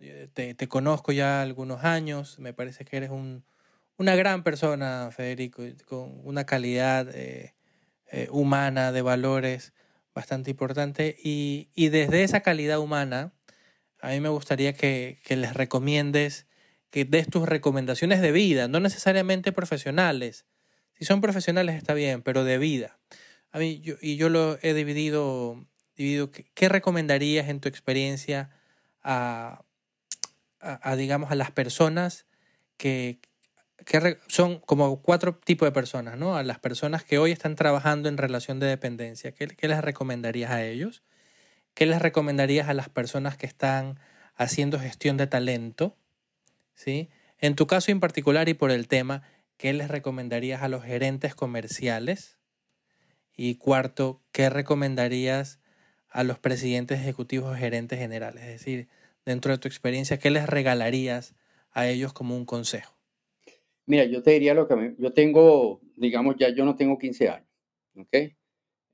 Eh, 0.00 0.28
te, 0.32 0.68
conozco 0.68 1.12
ya 1.12 1.40
algunos 1.40 1.82
años, 1.82 2.38
me 2.38 2.52
parece 2.52 2.84
que 2.84 2.98
eres 2.98 3.10
un, 3.10 3.44
una 3.96 4.14
gran 4.16 4.42
persona, 4.42 5.08
Federico, 5.12 5.62
con 5.86 6.20
una 6.24 6.44
calidad 6.44 7.08
eh, 7.14 7.54
eh, 8.12 8.28
humana 8.30 8.92
de 8.92 9.00
valores 9.00 9.72
bastante 10.14 10.50
importante. 10.50 11.16
Y, 11.24 11.70
desde 11.88 12.22
esa 12.22 12.40
calidad 12.40 12.80
humana, 12.80 13.32
a 14.00 14.10
mí 14.10 14.20
me 14.20 14.28
gustaría 14.28 14.74
que, 14.74 15.20
les 15.30 15.54
recomiendes, 15.54 16.47
que 16.90 17.04
des 17.04 17.28
tus 17.28 17.48
recomendaciones 17.48 18.20
de 18.20 18.32
vida, 18.32 18.68
no 18.68 18.80
necesariamente 18.80 19.52
profesionales. 19.52 20.46
Si 20.94 21.04
son 21.04 21.20
profesionales 21.20 21.76
está 21.76 21.94
bien, 21.94 22.22
pero 22.22 22.44
de 22.44 22.58
vida. 22.58 22.98
A 23.50 23.58
mí, 23.58 23.80
yo, 23.80 23.94
y 24.00 24.16
yo 24.16 24.28
lo 24.28 24.58
he 24.62 24.74
dividido, 24.74 25.66
dividido 25.96 26.30
¿qué, 26.30 26.68
recomendarías 26.68 27.48
en 27.48 27.60
tu 27.60 27.68
experiencia 27.68 28.50
a, 29.02 29.64
a, 30.60 30.96
digamos, 30.96 31.30
a 31.30 31.34
las 31.34 31.50
personas 31.50 32.26
que, 32.76 33.20
que 33.84 34.18
son 34.28 34.60
como 34.60 35.02
cuatro 35.02 35.36
tipos 35.36 35.66
de 35.66 35.72
personas, 35.72 36.18
¿no? 36.18 36.36
A 36.36 36.42
las 36.42 36.58
personas 36.58 37.04
que 37.04 37.18
hoy 37.18 37.32
están 37.32 37.54
trabajando 37.54 38.08
en 38.08 38.18
relación 38.18 38.60
de 38.60 38.66
dependencia, 38.66 39.32
¿qué, 39.32 39.68
les 39.68 39.80
recomendarías 39.80 40.50
a 40.50 40.64
ellos? 40.64 41.02
¿Qué 41.74 41.86
les 41.86 42.02
recomendarías 42.02 42.68
a 42.68 42.74
las 42.74 42.88
personas 42.88 43.36
que 43.36 43.46
están 43.46 43.98
haciendo 44.34 44.78
gestión 44.78 45.16
de 45.16 45.26
talento? 45.26 45.96
¿Sí? 46.78 47.08
En 47.40 47.56
tu 47.56 47.66
caso 47.66 47.90
en 47.90 47.98
particular 47.98 48.48
y 48.48 48.54
por 48.54 48.70
el 48.70 48.86
tema, 48.86 49.22
¿qué 49.56 49.72
les 49.72 49.88
recomendarías 49.88 50.62
a 50.62 50.68
los 50.68 50.84
gerentes 50.84 51.34
comerciales? 51.34 52.38
Y 53.36 53.56
cuarto, 53.56 54.22
¿qué 54.30 54.48
recomendarías 54.48 55.58
a 56.08 56.22
los 56.22 56.38
presidentes 56.38 57.00
ejecutivos 57.00 57.52
o 57.52 57.56
gerentes 57.56 57.98
generales? 57.98 58.44
Es 58.44 58.50
decir, 58.50 58.86
dentro 59.26 59.50
de 59.50 59.58
tu 59.58 59.66
experiencia, 59.66 60.20
¿qué 60.20 60.30
les 60.30 60.46
regalarías 60.46 61.34
a 61.72 61.88
ellos 61.88 62.12
como 62.12 62.36
un 62.36 62.44
consejo? 62.44 62.96
Mira, 63.86 64.04
yo 64.04 64.22
te 64.22 64.30
diría 64.30 64.54
lo 64.54 64.68
que 64.68 64.94
yo 64.98 65.12
tengo, 65.12 65.80
digamos, 65.96 66.36
ya 66.38 66.48
yo 66.50 66.64
no 66.64 66.76
tengo 66.76 66.96
15 66.96 67.28
años, 67.28 67.48
¿ok? 67.96 68.16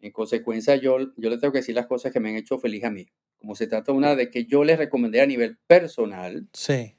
En 0.00 0.10
consecuencia, 0.10 0.76
yo, 0.76 0.98
yo 1.18 1.28
le 1.28 1.36
tengo 1.36 1.52
que 1.52 1.58
decir 1.58 1.74
las 1.74 1.86
cosas 1.86 2.12
que 2.14 2.20
me 2.20 2.30
han 2.30 2.36
hecho 2.36 2.58
feliz 2.58 2.84
a 2.84 2.90
mí. 2.90 3.08
Como 3.36 3.54
se 3.54 3.66
trata 3.66 3.92
una 3.92 4.16
de 4.16 4.30
que 4.30 4.46
yo 4.46 4.64
les 4.64 4.78
recomendé 4.78 5.20
a 5.20 5.26
nivel 5.26 5.58
personal, 5.66 6.48
sí. 6.54 6.94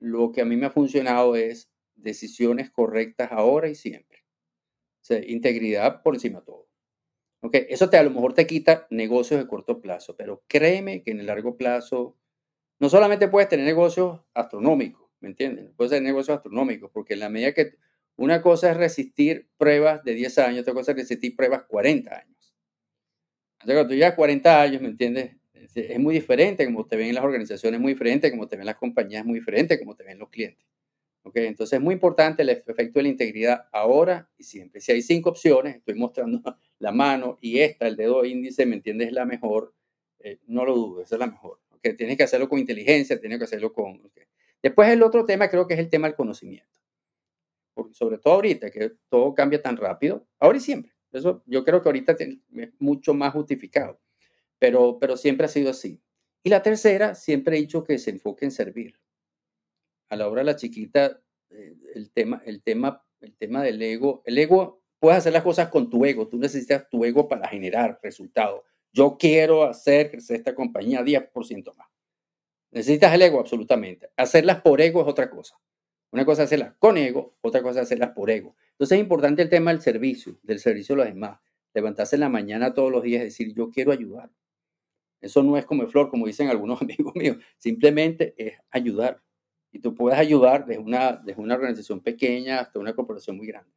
Lo 0.00 0.32
que 0.32 0.40
a 0.40 0.44
mí 0.44 0.56
me 0.56 0.66
ha 0.66 0.70
funcionado 0.70 1.36
es 1.36 1.70
decisiones 1.94 2.70
correctas 2.70 3.30
ahora 3.32 3.68
y 3.68 3.74
siempre. 3.74 4.24
O 5.02 5.04
sea, 5.04 5.24
integridad 5.24 6.02
por 6.02 6.14
encima 6.14 6.40
de 6.40 6.46
todo. 6.46 6.68
¿Ok? 7.42 7.54
Eso 7.68 7.88
te, 7.88 7.96
a 7.96 8.02
lo 8.02 8.10
mejor 8.10 8.34
te 8.34 8.46
quita 8.46 8.86
negocios 8.90 9.40
de 9.40 9.46
corto 9.46 9.80
plazo, 9.80 10.16
pero 10.16 10.42
créeme 10.46 11.02
que 11.02 11.10
en 11.12 11.20
el 11.20 11.26
largo 11.26 11.56
plazo 11.56 12.16
no 12.78 12.88
solamente 12.88 13.28
puedes 13.28 13.48
tener 13.48 13.66
negocios 13.66 14.20
astronómicos, 14.34 15.10
¿me 15.20 15.28
entienden? 15.28 15.72
Puede 15.76 15.90
ser 15.90 16.02
negocios 16.02 16.36
astronómicos, 16.36 16.90
porque 16.92 17.14
en 17.14 17.20
la 17.20 17.28
medida 17.28 17.52
que 17.52 17.74
una 18.16 18.42
cosa 18.42 18.70
es 18.70 18.76
resistir 18.76 19.48
pruebas 19.56 20.04
de 20.04 20.14
10 20.14 20.38
años, 20.38 20.60
otra 20.62 20.74
cosa 20.74 20.92
es 20.92 20.98
resistir 20.98 21.36
pruebas 21.36 21.62
40 21.68 22.14
años. 22.14 22.54
O 23.62 23.66
sea, 23.66 23.74
cuando 23.74 23.88
tú 23.88 23.94
llevas 23.94 24.14
40 24.14 24.62
años, 24.62 24.82
¿me 24.82 24.88
entiendes? 24.88 25.36
Es 25.74 25.98
muy 25.98 26.14
diferente 26.14 26.64
como 26.64 26.86
te 26.86 26.96
ven 26.96 27.08
en 27.08 27.14
las 27.14 27.24
organizaciones, 27.24 27.80
muy 27.80 27.92
diferente 27.92 28.30
como 28.30 28.48
te 28.48 28.56
ven 28.56 28.66
las 28.66 28.76
compañías, 28.76 29.24
muy 29.24 29.38
diferente 29.38 29.78
como 29.78 29.94
te 29.94 30.04
ven 30.04 30.18
los 30.18 30.30
clientes. 30.30 30.66
¿Ok? 31.22 31.36
Entonces 31.36 31.78
es 31.78 31.82
muy 31.82 31.94
importante 31.94 32.42
el 32.42 32.48
efecto 32.48 32.98
de 32.98 33.02
la 33.02 33.08
integridad 33.08 33.68
ahora 33.72 34.30
y 34.38 34.44
siempre. 34.44 34.80
Si 34.80 34.90
hay 34.92 35.02
cinco 35.02 35.30
opciones, 35.30 35.76
estoy 35.76 35.94
mostrando 35.94 36.40
la 36.78 36.92
mano 36.92 37.38
y 37.40 37.58
esta, 37.58 37.86
el 37.86 37.96
dedo 37.96 38.24
índice, 38.24 38.64
¿me 38.64 38.76
entiendes? 38.76 39.08
Es 39.08 39.12
la 39.12 39.26
mejor. 39.26 39.74
Eh, 40.20 40.38
no 40.46 40.64
lo 40.64 40.74
dudes, 40.74 41.12
es 41.12 41.18
la 41.18 41.26
mejor. 41.26 41.60
¿Ok? 41.70 41.96
Tienes 41.96 42.16
que 42.16 42.22
hacerlo 42.22 42.48
con 42.48 42.58
inteligencia, 42.58 43.20
tienes 43.20 43.38
que 43.38 43.44
hacerlo 43.44 43.72
con... 43.72 44.10
Después 44.62 44.88
el 44.90 45.02
otro 45.02 45.24
tema 45.24 45.48
creo 45.48 45.66
que 45.66 45.74
es 45.74 45.80
el 45.80 45.88
tema 45.88 46.06
del 46.06 46.16
conocimiento. 46.16 46.68
Porque 47.74 47.94
sobre 47.94 48.18
todo 48.18 48.34
ahorita, 48.34 48.70
que 48.70 48.92
todo 49.08 49.34
cambia 49.34 49.62
tan 49.62 49.76
rápido, 49.76 50.26
ahora 50.38 50.58
y 50.58 50.60
siempre. 50.60 50.92
Eso 51.12 51.42
yo 51.46 51.64
creo 51.64 51.82
que 51.82 51.88
ahorita 51.88 52.16
es 52.18 52.38
mucho 52.78 53.14
más 53.14 53.32
justificado, 53.32 53.98
pero, 54.60 54.98
pero 55.00 55.16
siempre 55.16 55.46
ha 55.46 55.48
sido 55.48 55.70
así. 55.70 56.00
Y 56.44 56.50
la 56.50 56.62
tercera, 56.62 57.16
siempre 57.16 57.56
he 57.56 57.60
dicho 57.60 57.82
que 57.82 57.98
se 57.98 58.10
enfoque 58.10 58.44
en 58.44 58.52
servir. 58.52 59.00
A 60.08 60.16
la 60.16 60.28
hora 60.28 60.42
de 60.42 60.46
la 60.46 60.56
chiquita, 60.56 61.20
eh, 61.50 61.74
el 61.94 62.12
tema, 62.12 62.42
el 62.46 62.62
tema, 62.62 63.04
el 63.20 63.34
tema 63.36 63.62
del 63.64 63.82
ego, 63.82 64.22
el 64.24 64.38
ego, 64.38 64.82
puedes 65.00 65.18
hacer 65.18 65.32
las 65.32 65.42
cosas 65.42 65.68
con 65.68 65.90
tu 65.90 66.04
ego, 66.04 66.28
tú 66.28 66.38
necesitas 66.38 66.88
tu 66.88 67.04
ego 67.04 67.26
para 67.26 67.48
generar 67.48 67.98
resultados. 68.02 68.62
Yo 68.92 69.16
quiero 69.18 69.64
hacer 69.64 70.16
esta 70.16 70.54
compañía 70.54 71.02
10% 71.02 71.74
más. 71.74 71.88
Necesitas 72.70 73.12
el 73.14 73.22
ego, 73.22 73.40
absolutamente. 73.40 74.10
Hacerlas 74.16 74.60
por 74.62 74.80
ego 74.80 75.02
es 75.02 75.08
otra 75.08 75.30
cosa. 75.30 75.58
Una 76.12 76.24
cosa 76.24 76.42
es 76.42 76.48
hacerlas 76.48 76.74
con 76.78 76.96
ego, 76.96 77.36
otra 77.40 77.62
cosa 77.62 77.80
es 77.80 77.86
hacerlas 77.86 78.10
por 78.10 78.30
ego. 78.30 78.56
Entonces 78.72 78.96
es 78.96 79.02
importante 79.02 79.42
el 79.42 79.48
tema 79.48 79.72
del 79.72 79.80
servicio, 79.80 80.38
del 80.42 80.58
servicio 80.58 80.94
a 80.94 80.98
los 80.98 81.06
demás. 81.06 81.40
Levantarse 81.72 82.16
en 82.16 82.20
la 82.20 82.28
mañana 82.28 82.74
todos 82.74 82.90
los 82.90 83.02
días 83.02 83.22
y 83.22 83.24
decir, 83.26 83.54
yo 83.54 83.70
quiero 83.70 83.92
ayudar. 83.92 84.30
Eso 85.20 85.42
no 85.42 85.56
es 85.56 85.64
como 85.64 85.86
flor, 85.86 86.10
como 86.10 86.26
dicen 86.26 86.48
algunos 86.48 86.80
amigos 86.82 87.14
míos. 87.14 87.36
Simplemente 87.58 88.34
es 88.36 88.54
ayudar. 88.70 89.22
Y 89.72 89.78
tú 89.78 89.94
puedes 89.94 90.18
ayudar 90.18 90.66
desde 90.66 90.80
una, 90.80 91.12
desde 91.12 91.40
una 91.40 91.54
organización 91.54 92.00
pequeña 92.00 92.60
hasta 92.60 92.78
una 92.78 92.94
corporación 92.94 93.36
muy 93.36 93.46
grande. 93.46 93.70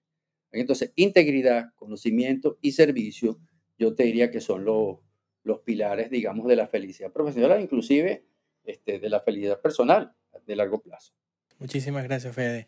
Entonces, 0.52 0.92
integridad, 0.96 1.74
conocimiento 1.76 2.58
y 2.62 2.74
servicio, 2.74 3.40
yo 3.78 3.96
te 3.96 4.04
diría 4.04 4.30
que 4.32 4.40
son 4.40 4.66
los, 4.66 5.00
los 5.44 5.60
pilares, 5.60 6.10
digamos, 6.10 6.48
de 6.48 6.56
la 6.56 6.68
felicidad 6.68 7.12
profesional, 7.12 7.62
inclusive 7.62 8.26
este, 8.64 9.00
de 9.00 9.10
la 9.10 9.20
felicidad 9.20 9.60
personal 9.62 10.16
de 10.46 10.56
largo 10.56 10.82
plazo. 10.82 11.14
Muchísimas 11.60 12.04
gracias, 12.04 12.36
Fede. 12.36 12.68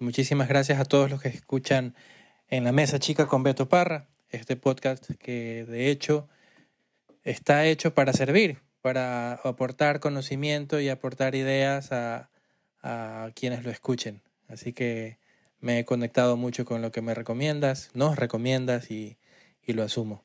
Y 0.00 0.04
muchísimas 0.04 0.48
gracias 0.48 0.78
a 0.78 0.84
todos 0.84 1.10
los 1.10 1.20
que 1.20 1.28
escuchan 1.28 1.94
en 2.48 2.64
la 2.64 2.72
mesa 2.72 2.98
chica 2.98 3.26
con 3.26 3.42
Beto 3.42 3.68
Parra, 3.68 4.08
este 4.30 4.56
podcast 4.56 5.10
que 5.18 5.64
de 5.64 5.90
hecho 5.90 6.28
está 7.26 7.66
hecho 7.66 7.92
para 7.92 8.12
servir, 8.12 8.60
para 8.80 9.32
aportar 9.32 10.00
conocimiento 10.00 10.80
y 10.80 10.88
aportar 10.88 11.34
ideas 11.34 11.90
a, 11.92 12.30
a 12.82 13.30
quienes 13.34 13.64
lo 13.64 13.70
escuchen. 13.70 14.22
Así 14.48 14.72
que 14.72 15.18
me 15.58 15.80
he 15.80 15.84
conectado 15.84 16.36
mucho 16.36 16.64
con 16.64 16.82
lo 16.82 16.92
que 16.92 17.02
me 17.02 17.14
recomiendas, 17.14 17.90
nos 17.94 18.16
recomiendas 18.16 18.90
y, 18.90 19.18
y 19.60 19.72
lo 19.72 19.82
asumo. 19.82 20.24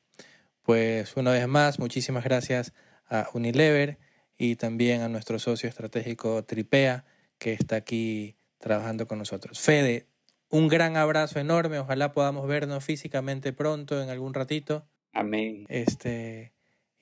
Pues 0.62 1.16
una 1.16 1.32
vez 1.32 1.48
más, 1.48 1.80
muchísimas 1.80 2.22
gracias 2.22 2.72
a 3.06 3.28
Unilever 3.34 3.98
y 4.38 4.54
también 4.54 5.02
a 5.02 5.08
nuestro 5.08 5.40
socio 5.40 5.68
estratégico 5.68 6.44
Tripea, 6.44 7.04
que 7.38 7.52
está 7.52 7.76
aquí 7.76 8.36
trabajando 8.58 9.08
con 9.08 9.18
nosotros. 9.18 9.58
Fede, 9.58 10.06
un 10.50 10.68
gran 10.68 10.96
abrazo 10.96 11.40
enorme, 11.40 11.80
ojalá 11.80 12.12
podamos 12.12 12.46
vernos 12.46 12.84
físicamente 12.84 13.52
pronto, 13.52 14.00
en 14.00 14.08
algún 14.08 14.34
ratito. 14.34 14.86
Amén. 15.12 15.66
Este, 15.68 16.52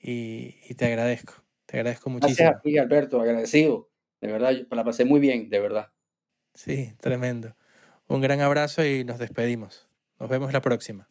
y, 0.01 0.57
y 0.67 0.75
te 0.75 0.85
agradezco, 0.85 1.33
te 1.65 1.77
agradezco 1.77 2.09
muchísimo. 2.09 2.49
Gracias 2.49 2.59
a 2.59 2.61
ti, 2.61 2.77
Alberto, 2.77 3.21
agradecido. 3.21 3.89
De 4.19 4.31
verdad, 4.31 4.51
yo 4.51 4.65
la 4.75 4.83
pasé 4.83 5.05
muy 5.05 5.19
bien, 5.19 5.49
de 5.49 5.59
verdad. 5.59 5.91
Sí, 6.53 6.93
tremendo. 6.99 7.55
Un 8.07 8.21
gran 8.21 8.41
abrazo 8.41 8.85
y 8.85 9.03
nos 9.03 9.19
despedimos. 9.19 9.87
Nos 10.19 10.29
vemos 10.29 10.53
la 10.53 10.61
próxima. 10.61 11.07